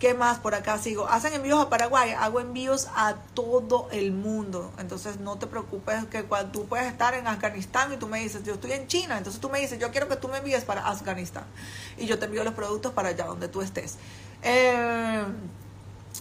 ¿Qué 0.00 0.14
más 0.14 0.38
por 0.38 0.54
acá 0.54 0.78
sigo? 0.78 1.06
Hacen 1.06 1.34
envíos 1.34 1.60
a 1.60 1.68
Paraguay, 1.68 2.12
hago 2.18 2.40
envíos 2.40 2.88
a 2.96 3.16
todo 3.34 3.86
el 3.92 4.12
mundo. 4.12 4.72
Entonces 4.78 5.20
no 5.20 5.36
te 5.36 5.46
preocupes 5.46 6.06
que 6.06 6.24
cuando 6.24 6.52
tú 6.52 6.66
puedes 6.66 6.86
estar 6.86 7.12
en 7.12 7.26
Afganistán 7.26 7.92
y 7.92 7.98
tú 7.98 8.08
me 8.08 8.18
dices, 8.18 8.42
yo 8.42 8.54
estoy 8.54 8.72
en 8.72 8.86
China, 8.86 9.18
entonces 9.18 9.42
tú 9.42 9.50
me 9.50 9.60
dices, 9.60 9.78
yo 9.78 9.90
quiero 9.90 10.08
que 10.08 10.16
tú 10.16 10.28
me 10.28 10.38
envíes 10.38 10.64
para 10.64 10.86
Afganistán. 10.86 11.44
Y 11.98 12.06
yo 12.06 12.18
te 12.18 12.24
envío 12.24 12.42
los 12.44 12.54
productos 12.54 12.94
para 12.94 13.10
allá 13.10 13.26
donde 13.26 13.48
tú 13.48 13.60
estés. 13.60 13.98
Eh, 14.42 15.22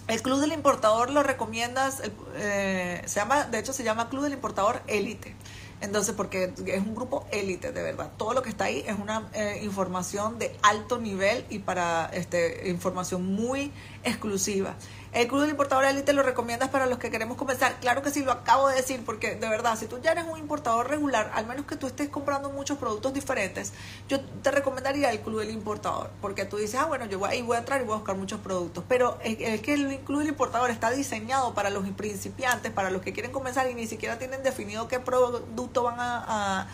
el 0.10 0.22
Club 0.22 0.42
del 0.42 0.52
Importador 0.52 1.10
lo 1.10 1.24
recomiendas, 1.24 2.02
eh, 2.36 3.02
se 3.06 3.16
llama, 3.22 3.46
de 3.46 3.60
hecho 3.60 3.72
se 3.72 3.86
llama 3.86 4.10
Club 4.10 4.24
del 4.24 4.34
Importador 4.34 4.82
Élite. 4.88 5.38
Entonces, 5.82 6.14
porque 6.16 6.54
es 6.66 6.82
un 6.82 6.94
grupo 6.94 7.26
élite, 7.32 7.72
de 7.72 7.82
verdad. 7.82 8.12
Todo 8.18 8.34
lo 8.34 8.42
que 8.42 8.50
está 8.50 8.66
ahí 8.66 8.84
es 8.86 8.98
una 9.00 9.30
eh, 9.34 9.62
información 9.64 10.38
de 10.38 10.56
alto 10.62 11.00
nivel 11.00 11.46
y 11.50 11.60
para 11.60 12.10
este, 12.14 12.70
información 12.70 13.26
muy 13.34 13.72
exclusiva. 14.04 14.76
El 15.12 15.28
Club 15.28 15.42
del 15.42 15.50
Importador 15.50 15.86
Elite 15.86 16.14
lo 16.14 16.22
recomiendas 16.22 16.70
para 16.70 16.86
los 16.86 17.00
que 17.00 17.10
queremos 17.10 17.36
comenzar. 17.36 17.80
Claro 17.80 18.04
que 18.04 18.12
sí, 18.12 18.24
lo 18.24 18.32
acabo 18.32 18.68
de 18.68 18.76
decir, 18.76 19.04
porque 19.04 19.36
de 19.36 19.50
verdad, 19.50 19.76
si 19.78 19.88
tú 19.88 20.00
ya 20.00 20.12
eres 20.12 20.26
un 20.26 20.38
importador 20.38 20.88
regular, 20.88 21.32
al 21.34 21.48
menos 21.48 21.66
que 21.66 21.76
tú 21.76 21.88
estés 21.88 22.10
comprando 22.10 22.52
muchos 22.52 22.78
productos 22.78 23.14
diferentes, 23.14 23.74
yo 24.08 24.22
te 24.22 24.52
recomendaría 24.52 25.12
el 25.12 25.22
Club 25.22 25.40
del 25.40 25.50
Importador, 25.50 26.12
porque 26.22 26.46
tú 26.46 26.58
dices, 26.58 26.80
ah, 26.80 26.86
bueno, 26.86 27.06
yo 27.08 27.18
voy, 27.18 27.30
ahí 27.30 27.42
voy 27.42 27.56
a 27.56 27.60
entrar 27.60 27.82
y 27.82 27.86
voy 27.86 27.94
a 27.94 27.98
buscar 27.98 28.18
muchos 28.18 28.40
productos. 28.40 28.84
Pero 28.88 29.18
es, 29.24 29.62
que 29.62 29.74
el 29.74 30.00
Club 30.02 30.20
del 30.20 30.30
Importador 30.30 30.70
está 30.70 30.92
diseñado 30.92 31.56
para 31.56 31.72
los 31.72 31.88
principiantes, 31.90 32.72
para 32.72 32.92
los 32.92 33.02
que 33.02 33.12
quieren 33.12 33.32
comenzar 33.32 33.68
y 33.70 33.74
ni 33.74 33.88
siquiera 33.88 34.20
tienen 34.20 34.44
definido 34.44 34.88
qué 34.88 35.00
producto 35.00 35.84
van 35.84 36.00
a, 36.00 36.68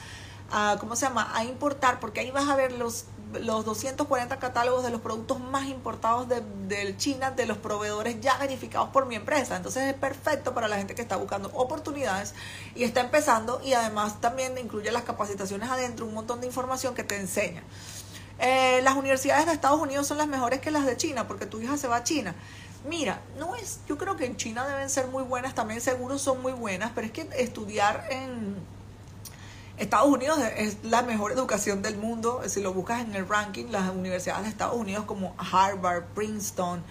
a 0.51 0.77
¿cómo 0.79 0.95
se 0.95 1.05
llama?, 1.05 1.31
a 1.33 1.43
importar, 1.43 1.99
porque 1.99 2.19
ahí 2.19 2.31
vas 2.31 2.49
a 2.49 2.55
ver 2.55 2.73
los 2.73 3.05
los 3.33 3.65
240 3.65 4.39
catálogos 4.39 4.83
de 4.83 4.89
los 4.89 5.01
productos 5.01 5.39
más 5.39 5.67
importados 5.67 6.27
de, 6.27 6.95
China, 6.97 7.31
de 7.31 7.45
los 7.45 7.57
proveedores 7.57 8.19
ya 8.21 8.37
verificados 8.37 8.89
por 8.89 9.05
mi 9.05 9.15
empresa. 9.15 9.55
Entonces 9.55 9.83
es 9.83 9.93
perfecto 9.93 10.53
para 10.53 10.67
la 10.67 10.77
gente 10.77 10.95
que 10.95 11.01
está 11.01 11.17
buscando 11.17 11.49
oportunidades 11.53 12.33
y 12.75 12.83
está 12.83 13.01
empezando 13.01 13.61
y 13.63 13.73
además 13.73 14.21
también 14.21 14.57
incluye 14.57 14.91
las 14.91 15.03
capacitaciones 15.03 15.69
adentro, 15.69 16.05
un 16.05 16.13
montón 16.13 16.41
de 16.41 16.47
información 16.47 16.95
que 16.95 17.03
te 17.03 17.17
enseña. 17.17 17.63
Eh, 18.39 18.81
las 18.83 18.95
universidades 18.95 19.45
de 19.45 19.53
Estados 19.53 19.79
Unidos 19.79 20.07
son 20.07 20.17
las 20.17 20.27
mejores 20.27 20.59
que 20.59 20.71
las 20.71 20.85
de 20.85 20.97
China 20.97 21.27
porque 21.27 21.45
tu 21.45 21.61
hija 21.61 21.77
se 21.77 21.87
va 21.87 21.97
a 21.97 22.03
China. 22.03 22.35
Mira, 22.87 23.21
no 23.39 23.55
es, 23.55 23.79
yo 23.87 23.97
creo 23.97 24.15
que 24.15 24.25
en 24.25 24.37
China 24.37 24.67
deben 24.67 24.89
ser 24.89 25.07
muy 25.07 25.23
buenas, 25.23 25.55
también 25.55 25.81
seguro 25.81 26.19
son 26.19 26.41
muy 26.41 26.53
buenas, 26.53 26.91
pero 26.93 27.07
es 27.07 27.13
que 27.13 27.27
estudiar 27.37 28.05
en 28.11 28.55
Estados 29.77 30.07
Unidos 30.07 30.39
es 30.57 30.77
la 30.83 31.01
mejor 31.01 31.31
educación 31.31 31.81
del 31.81 31.97
mundo. 31.97 32.41
Si 32.47 32.61
lo 32.61 32.73
buscas 32.73 33.01
en 33.01 33.13
el 33.15 33.27
ranking, 33.27 33.65
las 33.71 33.91
universidades 33.91 34.43
de 34.43 34.49
Estados 34.49 34.75
Unidos 34.75 35.05
como 35.05 35.35
Harvard, 35.37 36.05
Princeton, 36.13 36.81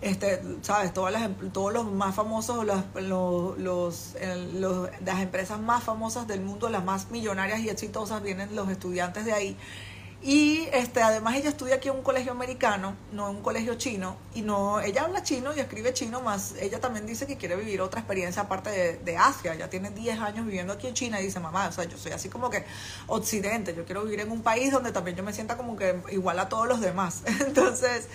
este, 0.00 0.42
sabes, 0.62 0.92
todas 0.92 1.12
las, 1.12 1.30
todos 1.52 1.72
los 1.72 1.90
más 1.90 2.16
famosos, 2.16 2.66
los, 2.66 3.58
los, 3.58 4.14
las 5.04 5.20
empresas 5.20 5.60
más 5.60 5.84
famosas 5.84 6.26
del 6.26 6.40
mundo, 6.40 6.68
las 6.68 6.84
más 6.84 7.10
millonarias 7.12 7.60
y 7.60 7.68
exitosas, 7.68 8.22
vienen 8.22 8.56
los 8.56 8.68
estudiantes 8.68 9.24
de 9.24 9.32
ahí. 9.32 9.56
Y 10.24 10.68
este, 10.72 11.02
además 11.02 11.34
ella 11.34 11.48
estudia 11.48 11.76
aquí 11.76 11.88
en 11.88 11.96
un 11.96 12.02
colegio 12.02 12.30
americano, 12.30 12.94
no 13.10 13.28
en 13.28 13.36
un 13.36 13.42
colegio 13.42 13.74
chino, 13.74 14.16
y 14.34 14.42
no, 14.42 14.80
ella 14.80 15.02
habla 15.02 15.24
chino 15.24 15.52
y 15.54 15.58
escribe 15.58 15.92
chino, 15.92 16.20
más 16.20 16.54
ella 16.60 16.78
también 16.78 17.06
dice 17.06 17.26
que 17.26 17.36
quiere 17.36 17.56
vivir 17.56 17.80
otra 17.80 18.00
experiencia 18.00 18.42
aparte 18.42 18.70
de, 18.70 18.98
de 18.98 19.16
Asia, 19.16 19.56
ya 19.56 19.68
tiene 19.68 19.90
10 19.90 20.20
años 20.20 20.46
viviendo 20.46 20.74
aquí 20.74 20.86
en 20.86 20.94
China 20.94 21.20
y 21.20 21.24
dice, 21.24 21.40
mamá, 21.40 21.66
o 21.66 21.72
sea, 21.72 21.84
yo 21.84 21.98
soy 21.98 22.12
así 22.12 22.28
como 22.28 22.50
que 22.50 22.64
occidente, 23.08 23.74
yo 23.74 23.84
quiero 23.84 24.04
vivir 24.04 24.20
en 24.20 24.30
un 24.30 24.42
país 24.42 24.70
donde 24.70 24.92
también 24.92 25.16
yo 25.16 25.24
me 25.24 25.32
sienta 25.32 25.56
como 25.56 25.74
que 25.74 26.00
igual 26.12 26.38
a 26.38 26.48
todos 26.48 26.68
los 26.68 26.80
demás. 26.80 27.22
Entonces, 27.46 28.06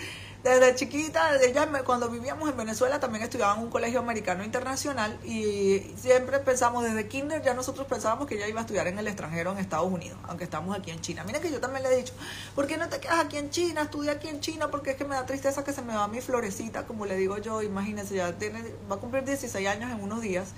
desde 0.43 0.75
chiquita, 0.75 1.35
ella 1.41 1.67
cuando 1.83 2.09
vivíamos 2.09 2.49
en 2.49 2.55
Venezuela 2.55 2.99
también 2.99 3.23
estudiaba 3.23 3.55
en 3.55 3.63
un 3.63 3.69
colegio 3.69 3.99
americano 3.99 4.43
internacional 4.43 5.19
y 5.25 5.93
siempre 5.97 6.39
pensamos 6.39 6.83
desde 6.83 7.07
kinder 7.07 7.41
ya 7.41 7.53
nosotros 7.53 7.87
pensábamos 7.87 8.27
que 8.27 8.35
ella 8.35 8.47
iba 8.47 8.59
a 8.59 8.61
estudiar 8.61 8.87
en 8.87 8.99
el 8.99 9.07
extranjero 9.07 9.51
en 9.51 9.57
Estados 9.57 9.91
Unidos, 9.91 10.17
aunque 10.27 10.43
estamos 10.43 10.77
aquí 10.77 10.91
en 10.91 11.01
China. 11.01 11.23
Mira 11.25 11.41
que 11.41 11.51
yo 11.51 11.59
también 11.59 11.83
le 11.83 11.91
he 11.91 11.97
dicho, 11.97 12.13
¿por 12.55 12.67
qué 12.67 12.77
no 12.77 12.87
te 12.87 12.99
quedas 12.99 13.19
aquí 13.19 13.37
en 13.37 13.49
China? 13.49 13.81
Estudia 13.81 14.13
aquí 14.13 14.27
en 14.27 14.39
China 14.39 14.69
porque 14.69 14.91
es 14.91 14.95
que 14.95 15.05
me 15.05 15.15
da 15.15 15.25
tristeza 15.25 15.63
que 15.63 15.73
se 15.73 15.81
me 15.81 15.95
va 15.95 16.07
mi 16.07 16.21
florecita, 16.21 16.85
como 16.85 17.05
le 17.05 17.15
digo 17.15 17.37
yo, 17.39 17.61
imagínense, 17.63 18.15
ya 18.15 18.31
tiene, 18.37 18.63
va 18.89 18.97
a 18.97 18.99
cumplir 18.99 19.23
16 19.25 19.67
años 19.67 19.91
en 19.91 20.01
unos 20.01 20.21
días 20.21 20.49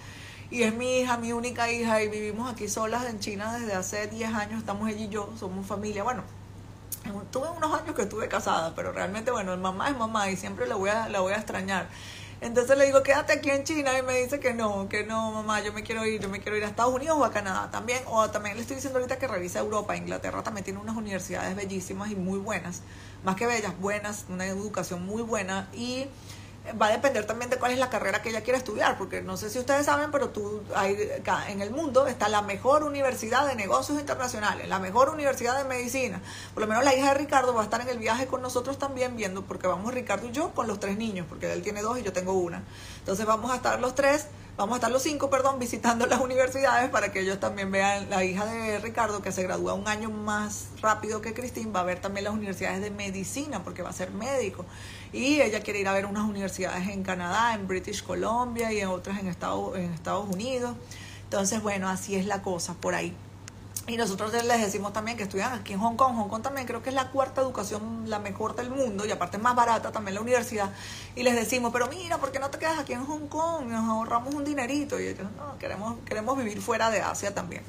y 0.52 0.64
es 0.64 0.74
mi 0.74 1.00
hija, 1.00 1.18
mi 1.18 1.32
única 1.32 1.72
hija 1.72 2.04
y 2.04 2.10
vivimos 2.10 2.52
aquí 2.52 2.68
solas 2.68 3.06
en 3.06 3.20
China 3.20 3.58
desde 3.58 3.74
hace 3.74 4.08
10 4.08 4.34
años, 4.34 4.60
estamos 4.60 4.90
ella 4.90 5.06
y 5.06 5.10
yo, 5.10 5.30
somos 5.40 5.66
familia, 5.66 6.04
bueno, 6.04 6.24
tuve 7.32 7.50
unos 7.50 7.74
años 7.80 7.96
que 7.96 8.04
estuve 8.04 8.28
casada, 8.28 8.74
pero 8.76 8.92
realmente, 8.92 9.32
bueno, 9.32 9.56
mamá 9.58 9.90
es 9.90 9.98
mamá 9.98 10.30
y 10.30 10.38
siempre 10.38 10.68
la 10.68 10.76
voy 10.76 10.90
a, 10.90 11.10
la 11.10 11.20
voy 11.20 11.34
a 11.34 11.38
extrañar. 11.38 11.88
Entonces 12.42 12.78
le 12.78 12.86
digo, 12.86 13.04
quédate 13.04 13.34
aquí 13.34 13.50
en 13.50 13.66
China 13.66 13.98
y 13.98 14.02
me 14.02 14.18
dice 14.22 14.40
que 14.40 14.54
no, 14.54 14.88
que 14.88 15.04
no, 15.04 15.32
mamá, 15.32 15.62
yo 15.62 15.74
me 15.74 15.84
quiero 15.84 16.06
ir, 16.06 16.22
yo 16.22 16.30
me 16.30 16.40
quiero 16.40 16.56
ir 16.56 16.64
a 16.64 16.68
Estados 16.68 16.94
Unidos 16.94 17.18
o 17.20 17.26
a 17.26 17.32
Canadá 17.32 17.70
también. 17.70 18.02
O 18.08 18.30
también 18.30 18.56
le 18.56 18.62
estoy 18.62 18.76
diciendo 18.78 18.98
ahorita 18.98 19.20
que 19.20 19.28
revisa 19.28 19.60
Europa. 19.60 19.98
Inglaterra 19.98 20.42
también 20.42 20.64
tiene 20.64 20.80
unas 20.80 20.96
universidades 20.96 21.54
bellísimas 21.56 22.12
y 22.12 22.16
muy 22.16 22.40
buenas, 22.40 22.82
más 23.26 23.36
que 23.36 23.46
bellas, 23.46 23.78
buenas, 23.80 24.26
una 24.30 24.46
educación 24.46 25.06
muy 25.06 25.22
buena 25.22 25.68
y 25.74 26.08
va 26.80 26.88
a 26.88 26.92
depender 26.92 27.26
también 27.26 27.50
de 27.50 27.58
cuál 27.58 27.72
es 27.72 27.80
la 27.80 27.90
carrera 27.90 28.22
que 28.22 28.30
ella 28.30 28.42
quiere 28.42 28.58
estudiar, 28.58 28.98
porque 28.98 29.22
no 29.22 29.38
sé 29.38 29.50
si 29.50 29.60
ustedes 29.60 29.86
saben, 29.86 30.12
pero 30.12 30.30
tú 30.30 30.62
hay, 30.76 30.98
en 31.48 31.62
el 31.62 31.72
mundo 31.72 32.08
está 32.08 32.30
la 32.30 32.42
mejor 32.42 32.84
universidad 32.84 33.48
de 33.48 33.56
negocios 33.56 34.00
internacionales, 34.00 34.68
la 34.68 34.80
mejor 34.80 35.10
universidad 35.10 35.58
de 35.58 35.64
medicina. 35.64 36.22
Por 36.54 36.62
lo 36.62 36.68
menos 36.68 36.84
la 36.84 36.96
hija 36.96 37.14
de 37.14 37.20
Ricardo 37.20 37.54
va 37.54 37.62
a 37.62 37.64
estar 37.64 37.82
en 37.82 37.90
el 37.90 38.00
viaje 38.00 38.28
con 38.28 38.42
nosotros 38.42 38.78
también 38.78 39.16
viendo, 39.16 39.44
porque 39.44 39.68
vamos 39.68 39.94
Ricardo 39.94 40.28
y 40.28 40.32
yo 40.32 40.52
con 40.54 40.68
los 40.68 40.80
tres 40.80 40.98
niños, 40.98 41.26
porque 41.28 41.52
él 41.52 41.62
tiene 41.62 41.82
dos 41.82 42.00
y 42.00 42.04
yo 42.04 42.14
tengo 42.14 42.34
una. 42.34 42.64
Entonces 43.00 43.26
vamos 43.26 43.52
a 43.52 43.56
estar 43.56 43.80
los 43.80 43.96
tres 43.96 44.28
Vamos 44.60 44.74
a 44.74 44.76
estar 44.76 44.92
los 44.92 45.04
cinco, 45.04 45.30
perdón, 45.30 45.58
visitando 45.60 46.06
las 46.06 46.20
universidades 46.20 46.90
para 46.90 47.14
que 47.14 47.22
ellos 47.22 47.40
también 47.40 47.72
vean, 47.72 48.10
la 48.10 48.26
hija 48.26 48.46
de 48.46 48.78
Ricardo, 48.80 49.22
que 49.22 49.32
se 49.32 49.42
gradúa 49.44 49.74
un 49.74 49.88
año 49.88 50.10
más 50.10 50.68
rápido 50.82 51.22
que 51.22 51.34
Cristín, 51.34 51.72
va 51.74 51.80
a 51.80 51.84
ver 51.84 52.02
también 52.02 52.26
las 52.26 52.34
universidades 52.34 52.82
de 52.82 52.92
medicina, 52.92 53.64
porque 53.64 53.84
va 53.84 53.92
a 53.92 53.94
ser 53.94 54.12
médico. 54.12 54.66
Y 55.12 55.42
ella 55.42 55.62
quiere 55.62 55.80
ir 55.80 55.88
a 55.88 55.94
ver 55.94 56.06
unas 56.06 56.24
universidades 56.24 56.88
en 56.90 57.04
Canadá, 57.04 57.54
en 57.56 57.68
British 57.68 58.04
Columbia 58.04 58.72
y 58.72 58.80
en 58.80 58.90
otras 58.90 59.20
en 59.20 59.28
Estados, 59.28 59.76
en 59.78 59.94
Estados 59.94 60.28
Unidos. 60.30 60.76
Entonces, 61.24 61.62
bueno, 61.62 61.90
así 61.90 62.16
es 62.16 62.26
la 62.26 62.42
cosa 62.42 62.74
por 62.76 62.96
ahí. 62.96 63.16
Y 63.90 63.98
nosotros 63.98 64.32
les 64.32 64.62
decimos 64.62 64.94
también 64.94 65.18
que 65.18 65.24
estudian 65.24 65.52
aquí 65.52 65.74
en 65.74 65.80
Hong 65.80 65.96
Kong. 65.96 66.16
Hong 66.16 66.30
Kong 66.30 66.44
también 66.44 66.68
creo 66.68 66.84
que 66.84 66.90
es 66.90 66.96
la 66.96 67.10
cuarta 67.10 67.42
educación, 67.42 68.04
la 68.08 68.20
mejor 68.20 68.56
del 68.56 68.70
mundo, 68.70 69.04
y 69.04 69.12
aparte 69.12 69.40
más 69.40 69.56
barata 69.56 69.92
también 69.92 70.14
la 70.14 70.22
universidad. 70.22 70.70
Y 71.16 71.24
les 71.24 71.34
decimos, 71.34 71.72
pero 71.74 71.88
mira, 71.88 72.20
¿por 72.20 72.32
qué 72.32 72.38
no 72.38 72.52
te 72.52 72.60
quedas 72.60 72.78
aquí 72.78 72.94
en 72.94 73.04
Hong 73.04 73.28
Kong? 73.28 73.66
Nos 73.66 73.90
ahorramos 73.90 74.36
un 74.36 74.46
dinerito. 74.46 75.00
Y 75.00 75.08
ellos, 75.08 75.28
no, 75.36 75.58
queremos, 75.58 75.96
queremos 76.06 76.38
vivir 76.38 76.62
fuera 76.62 76.92
de 76.92 77.02
Asia 77.02 77.34
también. 77.34 77.64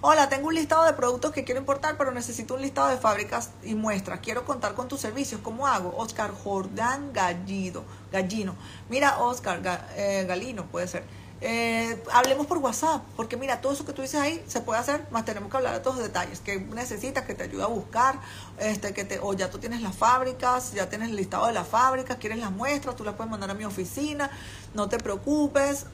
Hola, 0.00 0.28
tengo 0.28 0.46
un 0.46 0.54
listado 0.54 0.84
de 0.84 0.92
productos 0.92 1.32
que 1.32 1.42
quiero 1.42 1.58
importar, 1.58 1.96
pero 1.98 2.12
necesito 2.12 2.54
un 2.54 2.62
listado 2.62 2.86
de 2.88 2.98
fábricas 2.98 3.50
y 3.64 3.74
muestras. 3.74 4.20
Quiero 4.20 4.44
contar 4.44 4.74
con 4.74 4.86
tus 4.86 5.00
servicios. 5.00 5.40
¿Cómo 5.42 5.66
hago? 5.66 5.92
Oscar 5.96 6.30
Jordán 6.30 7.12
Gallido, 7.12 7.82
Gallino. 8.12 8.54
Mira, 8.88 9.18
Oscar 9.18 9.60
eh, 9.96 10.24
Galino 10.28 10.66
puede 10.66 10.86
ser. 10.86 11.02
Eh, 11.40 12.00
hablemos 12.12 12.46
por 12.46 12.58
WhatsApp, 12.58 13.02
porque 13.16 13.36
mira, 13.36 13.60
todo 13.60 13.72
eso 13.72 13.84
que 13.84 13.92
tú 13.92 14.02
dices 14.02 14.20
ahí 14.20 14.42
se 14.46 14.60
puede 14.60 14.78
hacer, 14.78 15.06
más 15.10 15.24
tenemos 15.24 15.50
que 15.50 15.56
hablar 15.56 15.74
de 15.74 15.80
todos 15.80 15.96
los 15.96 16.04
detalles, 16.04 16.40
que 16.40 16.58
necesitas, 16.58 17.24
que 17.24 17.34
te 17.34 17.44
ayude 17.44 17.62
a 17.62 17.66
buscar, 17.66 18.20
este, 18.58 18.92
que 18.92 19.04
te, 19.04 19.20
o 19.20 19.34
ya 19.34 19.48
tú 19.48 19.58
tienes 19.58 19.80
las 19.80 19.94
fábricas, 19.94 20.72
ya 20.74 20.88
tienes 20.88 21.10
el 21.10 21.16
listado 21.16 21.46
de 21.46 21.52
las 21.52 21.68
fábricas, 21.68 22.16
quieres 22.18 22.38
las 22.38 22.50
muestras, 22.50 22.96
tú 22.96 23.04
las 23.04 23.14
puedes 23.14 23.30
mandar 23.30 23.50
a 23.50 23.54
mi 23.54 23.64
oficina, 23.64 24.30
no 24.74 24.88
te 24.88 24.98
preocupes, 24.98 25.86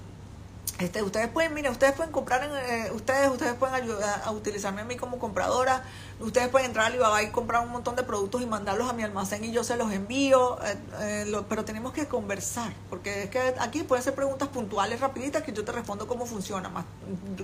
este, 0.78 1.04
ustedes 1.04 1.28
pueden, 1.28 1.54
mira, 1.54 1.70
ustedes 1.70 1.92
pueden 1.92 2.10
comprar, 2.10 2.42
en, 2.42 2.50
eh, 2.52 2.90
ustedes, 2.92 3.30
ustedes 3.30 3.54
pueden 3.54 3.76
ayudar 3.76 4.22
a 4.24 4.32
utilizarme 4.32 4.82
a 4.82 4.84
mí 4.84 4.96
como 4.96 5.20
compradora, 5.20 5.84
ustedes 6.18 6.48
pueden 6.48 6.66
entrar 6.66 6.86
a 6.86 6.88
Alibaba 6.88 7.22
y 7.22 7.30
comprar 7.30 7.62
un 7.62 7.70
montón 7.70 7.94
de 7.94 8.02
productos 8.02 8.42
y 8.42 8.46
mandarlos 8.46 8.90
a 8.90 8.92
mi 8.92 9.04
almacén 9.04 9.44
y 9.44 9.52
yo 9.52 9.62
se 9.62 9.76
los 9.76 9.92
envío, 9.92 10.58
eh, 10.64 10.76
eh, 11.00 11.42
pero 11.48 11.64
tenemos 11.64 11.92
que 11.92 12.08
conversar, 12.08 12.72
porque 12.90 13.24
es 13.24 13.30
que 13.30 13.54
aquí 13.60 13.84
pueden 13.84 14.02
ser 14.02 14.16
preguntas 14.16 14.48
puntuales, 14.48 14.98
rapiditas, 14.98 15.44
que 15.44 15.52
yo 15.52 15.64
te 15.64 15.70
respondo 15.70 16.08
cómo 16.08 16.26
funciona, 16.26 16.68
más 16.68 16.86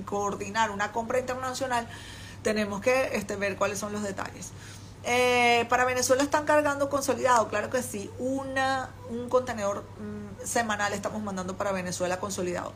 coordinar 0.04 0.72
una 0.72 0.90
compra 0.90 1.20
internacional, 1.20 1.86
tenemos 2.42 2.80
que 2.80 3.16
este, 3.16 3.36
ver 3.36 3.56
cuáles 3.56 3.78
son 3.78 3.92
los 3.92 4.02
detalles. 4.02 4.50
para 5.68 5.84
Venezuela 5.84 6.24
están 6.24 6.46
cargando 6.46 6.90
consolidado, 6.90 7.46
claro 7.46 7.70
que 7.70 7.80
sí, 7.80 8.10
una, 8.18 8.90
un 9.08 9.28
contenedor 9.28 9.84
mm, 10.00 10.44
semanal 10.44 10.92
estamos 10.94 11.22
mandando 11.22 11.56
para 11.56 11.70
Venezuela 11.70 12.18
consolidado 12.18 12.72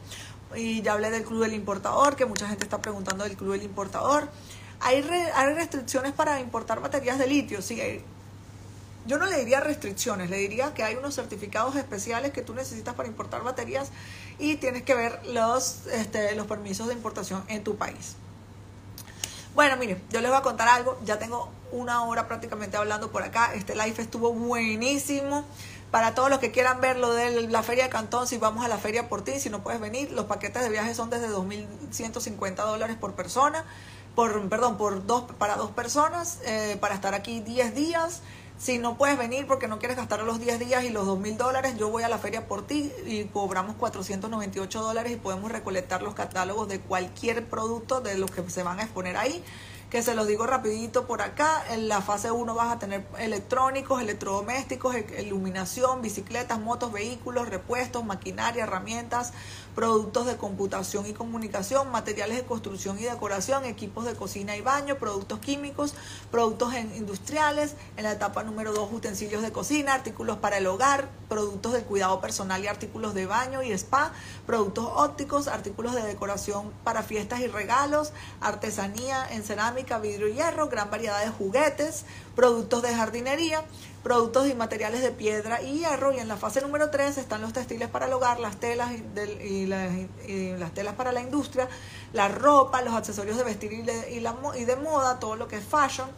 y 0.57 0.83
ya 0.83 0.93
hablé 0.93 1.11
del 1.11 1.25
Club 1.25 1.43
del 1.43 1.55
Importador, 1.55 2.17
que 2.17 2.27
mucha 2.27 2.49
gente 2.49 2.65
está 2.65 2.81
preguntando 2.81 3.25
del 3.25 3.37
Club 3.37 3.53
del 3.53 3.63
Importador. 3.63 4.29
Hay, 4.81 5.03
hay 5.35 5.55
restricciones 5.55 6.13
para 6.13 6.41
importar 6.41 6.81
baterías 6.81 7.19
de 7.19 7.27
litio, 7.27 7.63
sí. 7.63 8.03
yo 9.07 9.19
no 9.19 9.27
le 9.27 9.39
diría 9.39 9.61
restricciones, 9.61 10.31
le 10.31 10.37
diría 10.37 10.75
que 10.75 10.83
hay 10.83 10.97
unos 10.97 11.15
certificados 11.15 11.77
especiales 11.77 12.33
que 12.33 12.43
tú 12.43 12.55
necesitas 12.55 12.95
para 12.95 13.09
importar 13.09 13.43
baterías 13.43 13.91
y 14.39 14.57
tienes 14.57 14.83
que 14.83 14.95
ver 14.95 15.21
los, 15.27 15.87
este, 15.87 16.35
los 16.35 16.47
permisos 16.47 16.89
de 16.89 16.95
importación 16.95 17.45
en 17.49 17.65
tu 17.65 17.77
país. 17.77 18.17
Bueno, 19.55 19.77
miren, 19.77 20.03
yo 20.11 20.21
les 20.21 20.31
voy 20.31 20.39
a 20.39 20.43
contar 20.43 20.67
algo. 20.67 20.99
Ya 21.05 21.19
tengo 21.19 21.49
una 21.71 22.03
hora 22.03 22.27
prácticamente 22.27 22.77
hablando 22.77 23.13
por 23.13 23.23
acá. 23.23 23.55
Este 23.55 23.75
live 23.75 23.95
estuvo 23.99 24.33
buenísimo. 24.33 25.45
Para 25.95 26.13
todos 26.13 26.29
los 26.29 26.41
que 26.41 26.51
quieran 26.51 26.81
ver 26.81 26.97
lo 26.97 27.13
de 27.13 27.47
la 27.47 27.63
feria 27.63 27.85
de 27.85 27.89
Cantón, 27.89 28.27
si 28.27 28.37
vamos 28.37 28.65
a 28.65 28.69
la 28.69 28.79
feria 28.79 29.09
por 29.09 29.23
ti, 29.23 29.39
si 29.39 29.49
no 29.49 29.63
puedes 29.63 29.81
venir, 29.81 30.11
los 30.11 30.25
paquetes 30.25 30.61
de 30.61 30.69
viaje 30.69 30.93
son 30.93 31.09
desde 31.09 31.29
2.150 31.29 32.57
dólares 32.57 32.97
por 32.97 33.15
persona, 33.15 33.65
por, 34.17 34.49
perdón, 34.49 34.77
por 34.77 35.07
dos, 35.07 35.23
para 35.39 35.55
dos 35.55 35.71
personas, 35.71 36.41
eh, 36.47 36.79
para 36.81 36.97
estar 36.97 37.15
aquí 37.15 37.39
10 37.39 37.77
días. 37.77 38.23
Si 38.59 38.79
no 38.79 38.99
puedes 38.99 39.17
venir 39.17 39.47
porque 39.47 39.69
no 39.69 39.79
quieres 39.79 39.97
gastar 39.97 40.21
los 40.25 40.41
10 40.41 40.59
días 40.59 40.83
y 40.83 40.91
los 40.91 41.07
2.000 41.07 41.37
dólares, 41.37 41.77
yo 41.79 41.91
voy 41.91 42.03
a 42.03 42.09
la 42.09 42.19
feria 42.19 42.49
por 42.49 42.67
ti 42.67 42.91
y 43.07 43.27
cobramos 43.27 43.77
498 43.77 44.83
dólares 44.83 45.13
y 45.13 45.17
podemos 45.17 45.53
recolectar 45.53 46.03
los 46.03 46.15
catálogos 46.15 46.67
de 46.67 46.81
cualquier 46.81 47.47
producto 47.47 48.01
de 48.01 48.19
los 48.19 48.33
que 48.33 48.51
se 48.51 48.65
van 48.65 48.81
a 48.81 48.83
exponer 48.83 49.17
ahí 49.17 49.45
que 49.95 50.03
se 50.03 50.17
los 50.17 50.27
digo 50.27 50.45
rapidito 50.45 51.07
por 51.07 51.23
acá. 51.23 51.63
En 51.71 51.87
la 51.87 52.03
fase 52.03 52.33
1 52.33 52.53
vas 52.53 52.73
a 52.73 52.81
tener 52.81 53.07
electrónicos, 53.17 54.03
electrodomésticos, 54.03 54.97
e-, 54.97 55.23
iluminación, 55.23 56.03
bicicletas, 56.03 56.59
motos, 56.59 56.91
vehículos, 56.91 57.49
repuestos, 57.49 58.05
maquinaria, 58.05 58.65
herramientas, 58.65 59.33
productos 59.75 60.27
de 60.27 60.37
computación 60.37 61.07
y 61.07 61.13
comunicación, 61.13 61.91
materiales 61.91 62.37
de 62.37 62.45
construcción 62.45 62.99
y 62.99 63.05
decoración, 63.05 63.65
equipos 63.65 64.05
de 64.05 64.15
cocina 64.15 64.57
y 64.57 64.61
baño, 64.61 64.97
productos 64.97 65.39
químicos, 65.41 65.95
productos 66.31 66.75
industriales, 66.75 67.75
en 67.97 68.05
la 68.05 68.13
etapa 68.13 68.43
número 68.45 68.73
2 68.73 68.93
utensilios 68.93 69.43
de 69.43 69.53
cocina, 69.53 69.95
artículos 69.95 70.39
para 70.39 70.59
el 70.59 70.67
hogar, 70.67 71.09
productos 71.29 71.73
de 71.73 71.83
cuidado 71.83 72.21
personal 72.21 72.63
y 72.63 72.67
artículos 72.67 73.15
de 73.15 73.27
baño 73.27 73.63
y 73.63 73.73
spa, 73.73 74.13
productos 74.47 74.89
ópticos, 74.95 75.49
artículos 75.49 75.95
de 75.95 76.03
decoración 76.03 76.73
para 76.85 77.03
fiestas 77.03 77.41
y 77.41 77.49
regalos, 77.49 78.13
artesanía 78.41 79.27
en 79.31 79.43
cerámica, 79.43 79.99
vidrio 79.99 80.29
y 80.29 80.35
hierro, 80.35 80.69
gran 80.69 80.91
variedad 80.91 81.25
de 81.25 81.31
juguetes, 81.31 82.05
productos 82.35 82.83
de 82.83 82.95
jardinería, 82.95 83.65
productos 84.03 84.49
y 84.49 84.55
materiales 84.55 85.03
de 85.03 85.11
piedra 85.11 85.63
y 85.63 85.79
hierro. 85.79 86.13
Y 86.13 86.19
en 86.19 86.29
la 86.29 86.37
fase 86.37 86.61
número 86.61 86.91
3 86.91 87.19
están 87.19 87.41
los 87.41 87.53
textiles 87.53 87.89
para 87.89 88.07
el 88.07 88.13
hogar, 88.13 88.41
las 88.41 88.57
telas 88.59 88.93
y, 88.93 89.67
las, 89.67 90.75
telas 90.75 90.95
para 90.95 91.13
la 91.13 91.21
industria, 91.21 91.69
la 92.13 92.29
ropa, 92.29 92.83
los 92.83 92.95
accesorios 92.95 93.37
de 93.37 93.45
vestir 93.45 93.73
y 93.73 93.83
de, 93.83 94.21
la, 94.21 94.35
y 94.57 94.65
de 94.65 94.77
moda, 94.77 95.19
todo 95.19 95.37
lo 95.37 95.49
que 95.49 95.57
es 95.57 95.65
fashion, 95.65 96.09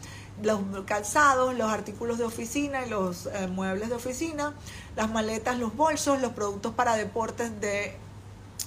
los 0.41 0.59
calzados, 0.85 1.55
los 1.55 1.71
artículos 1.71 2.17
de 2.17 2.25
oficina 2.25 2.85
y 2.85 2.89
los 2.89 3.27
eh, 3.27 3.47
muebles 3.47 3.89
de 3.89 3.95
oficina, 3.95 4.53
las 4.95 5.09
maletas, 5.09 5.57
los 5.57 5.75
bolsos, 5.75 6.21
los 6.21 6.33
productos 6.33 6.73
para 6.73 6.95
deportes 6.95 7.59
de 7.59 7.95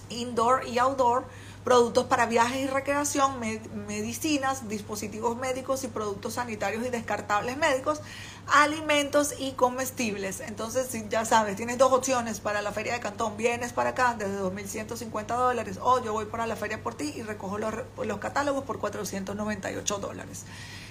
indoor 0.09 0.67
y 0.67 0.79
outdoor 0.79 1.25
productos 1.65 2.07
para 2.07 2.27
viajes 2.27 2.63
y 2.63 2.67
recreación, 2.67 3.39
medicinas, 3.87 4.69
dispositivos 4.69 5.37
médicos 5.37 5.85
y 5.85 5.89
productos 5.89 6.35
sanitarios 6.35 6.85
y 6.87 6.89
descartables 6.89 7.57
médicos, 7.59 8.01
alimentos 8.47 9.35
y 9.39 9.53
comestibles. 9.53 10.41
Entonces, 10.41 10.89
ya 11.09 11.25
sabes, 11.25 11.57
tienes 11.57 11.77
dos 11.77 11.93
opciones 11.93 12.41
para 12.41 12.63
la 12.63 12.73
feria 12.73 12.95
de 12.95 13.01
Cantón. 13.01 13.37
Vienes 13.37 13.73
para 13.73 13.91
acá 13.91 14.17
desde 14.19 14.41
2.150 14.41 15.27
dólares 15.27 15.79
o 15.83 16.03
yo 16.03 16.13
voy 16.13 16.25
para 16.25 16.47
la 16.47 16.57
feria 16.57 16.83
por 16.83 16.95
ti 16.95 17.13
y 17.15 17.23
recojo 17.23 17.59
los, 17.59 17.75
los 18.05 18.19
catálogos 18.19 18.65
por 18.65 18.79
498 18.79 19.99
dólares. 19.99 20.45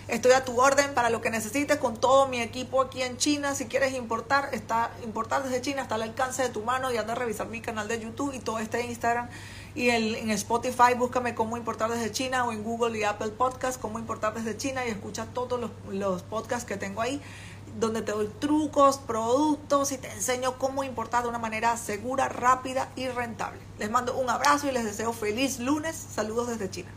Estoy 0.08 0.32
a 0.32 0.44
tu 0.44 0.60
orden 0.60 0.96
para 0.96 1.12
lo 1.12 1.22
que 1.22 1.30
necesites 1.30 1.78
con 1.78 1.96
todo 1.96 2.28
mi 2.28 2.42
equipo 2.42 2.82
aquí 2.82 3.04
en 3.04 3.18
China. 3.18 3.54
Si 3.54 3.66
quieres 3.68 3.94
importar, 3.94 4.50
está 4.54 4.92
importar 5.04 5.44
desde 5.44 5.62
China, 5.62 5.84
está 5.84 5.96
al 5.96 6.02
alcance 6.02 6.42
de 6.42 6.50
tu 6.50 6.64
mano 6.64 6.92
y 6.92 6.98
anda 6.98 7.14
a 7.14 7.16
revisar 7.16 7.48
mi 7.48 7.62
canal 7.62 7.88
de 7.88 8.00
YouTube 8.00 8.34
y 8.34 8.40
todo 8.40 8.58
este 8.58 8.84
Instagram 8.86 9.30
y 9.80 9.90
en 9.92 10.30
Spotify 10.32 10.94
búscame 10.98 11.34
cómo 11.34 11.56
importar 11.56 11.90
desde 11.90 12.12
China 12.12 12.44
o 12.44 12.52
en 12.52 12.64
Google 12.66 13.00
y 13.00 13.06
Apple 13.06 13.30
Podcast 13.30 13.80
cómo 13.80 13.98
importar 13.98 14.34
desde 14.34 14.58
China 14.58 14.86
y 14.86 14.90
escucha 14.90 15.26
todos 15.28 15.58
los, 15.58 15.72
los 15.90 16.22
podcasts 16.22 16.66
que 16.66 16.76
tengo 16.76 17.00
ahí 17.00 17.22
donde 17.80 18.02
te 18.02 18.12
doy 18.12 18.28
trucos, 18.40 18.98
productos 18.98 19.94
y 19.94 19.98
te 19.98 20.12
enseño 20.12 20.58
cómo 20.58 20.84
importar 20.84 21.24
de 21.24 21.30
una 21.30 21.40
manera 21.40 21.78
segura, 21.78 22.28
rápida 22.28 22.90
y 22.98 23.08
rentable. 23.08 23.62
Les 23.78 23.90
mando 23.90 24.18
un 24.18 24.30
abrazo 24.30 24.68
y 24.68 24.74
les 24.74 24.84
deseo 24.84 25.14
feliz 25.14 25.60
lunes. 25.60 25.96
Saludos 25.96 26.50
desde 26.50 26.70
China. 26.70 26.90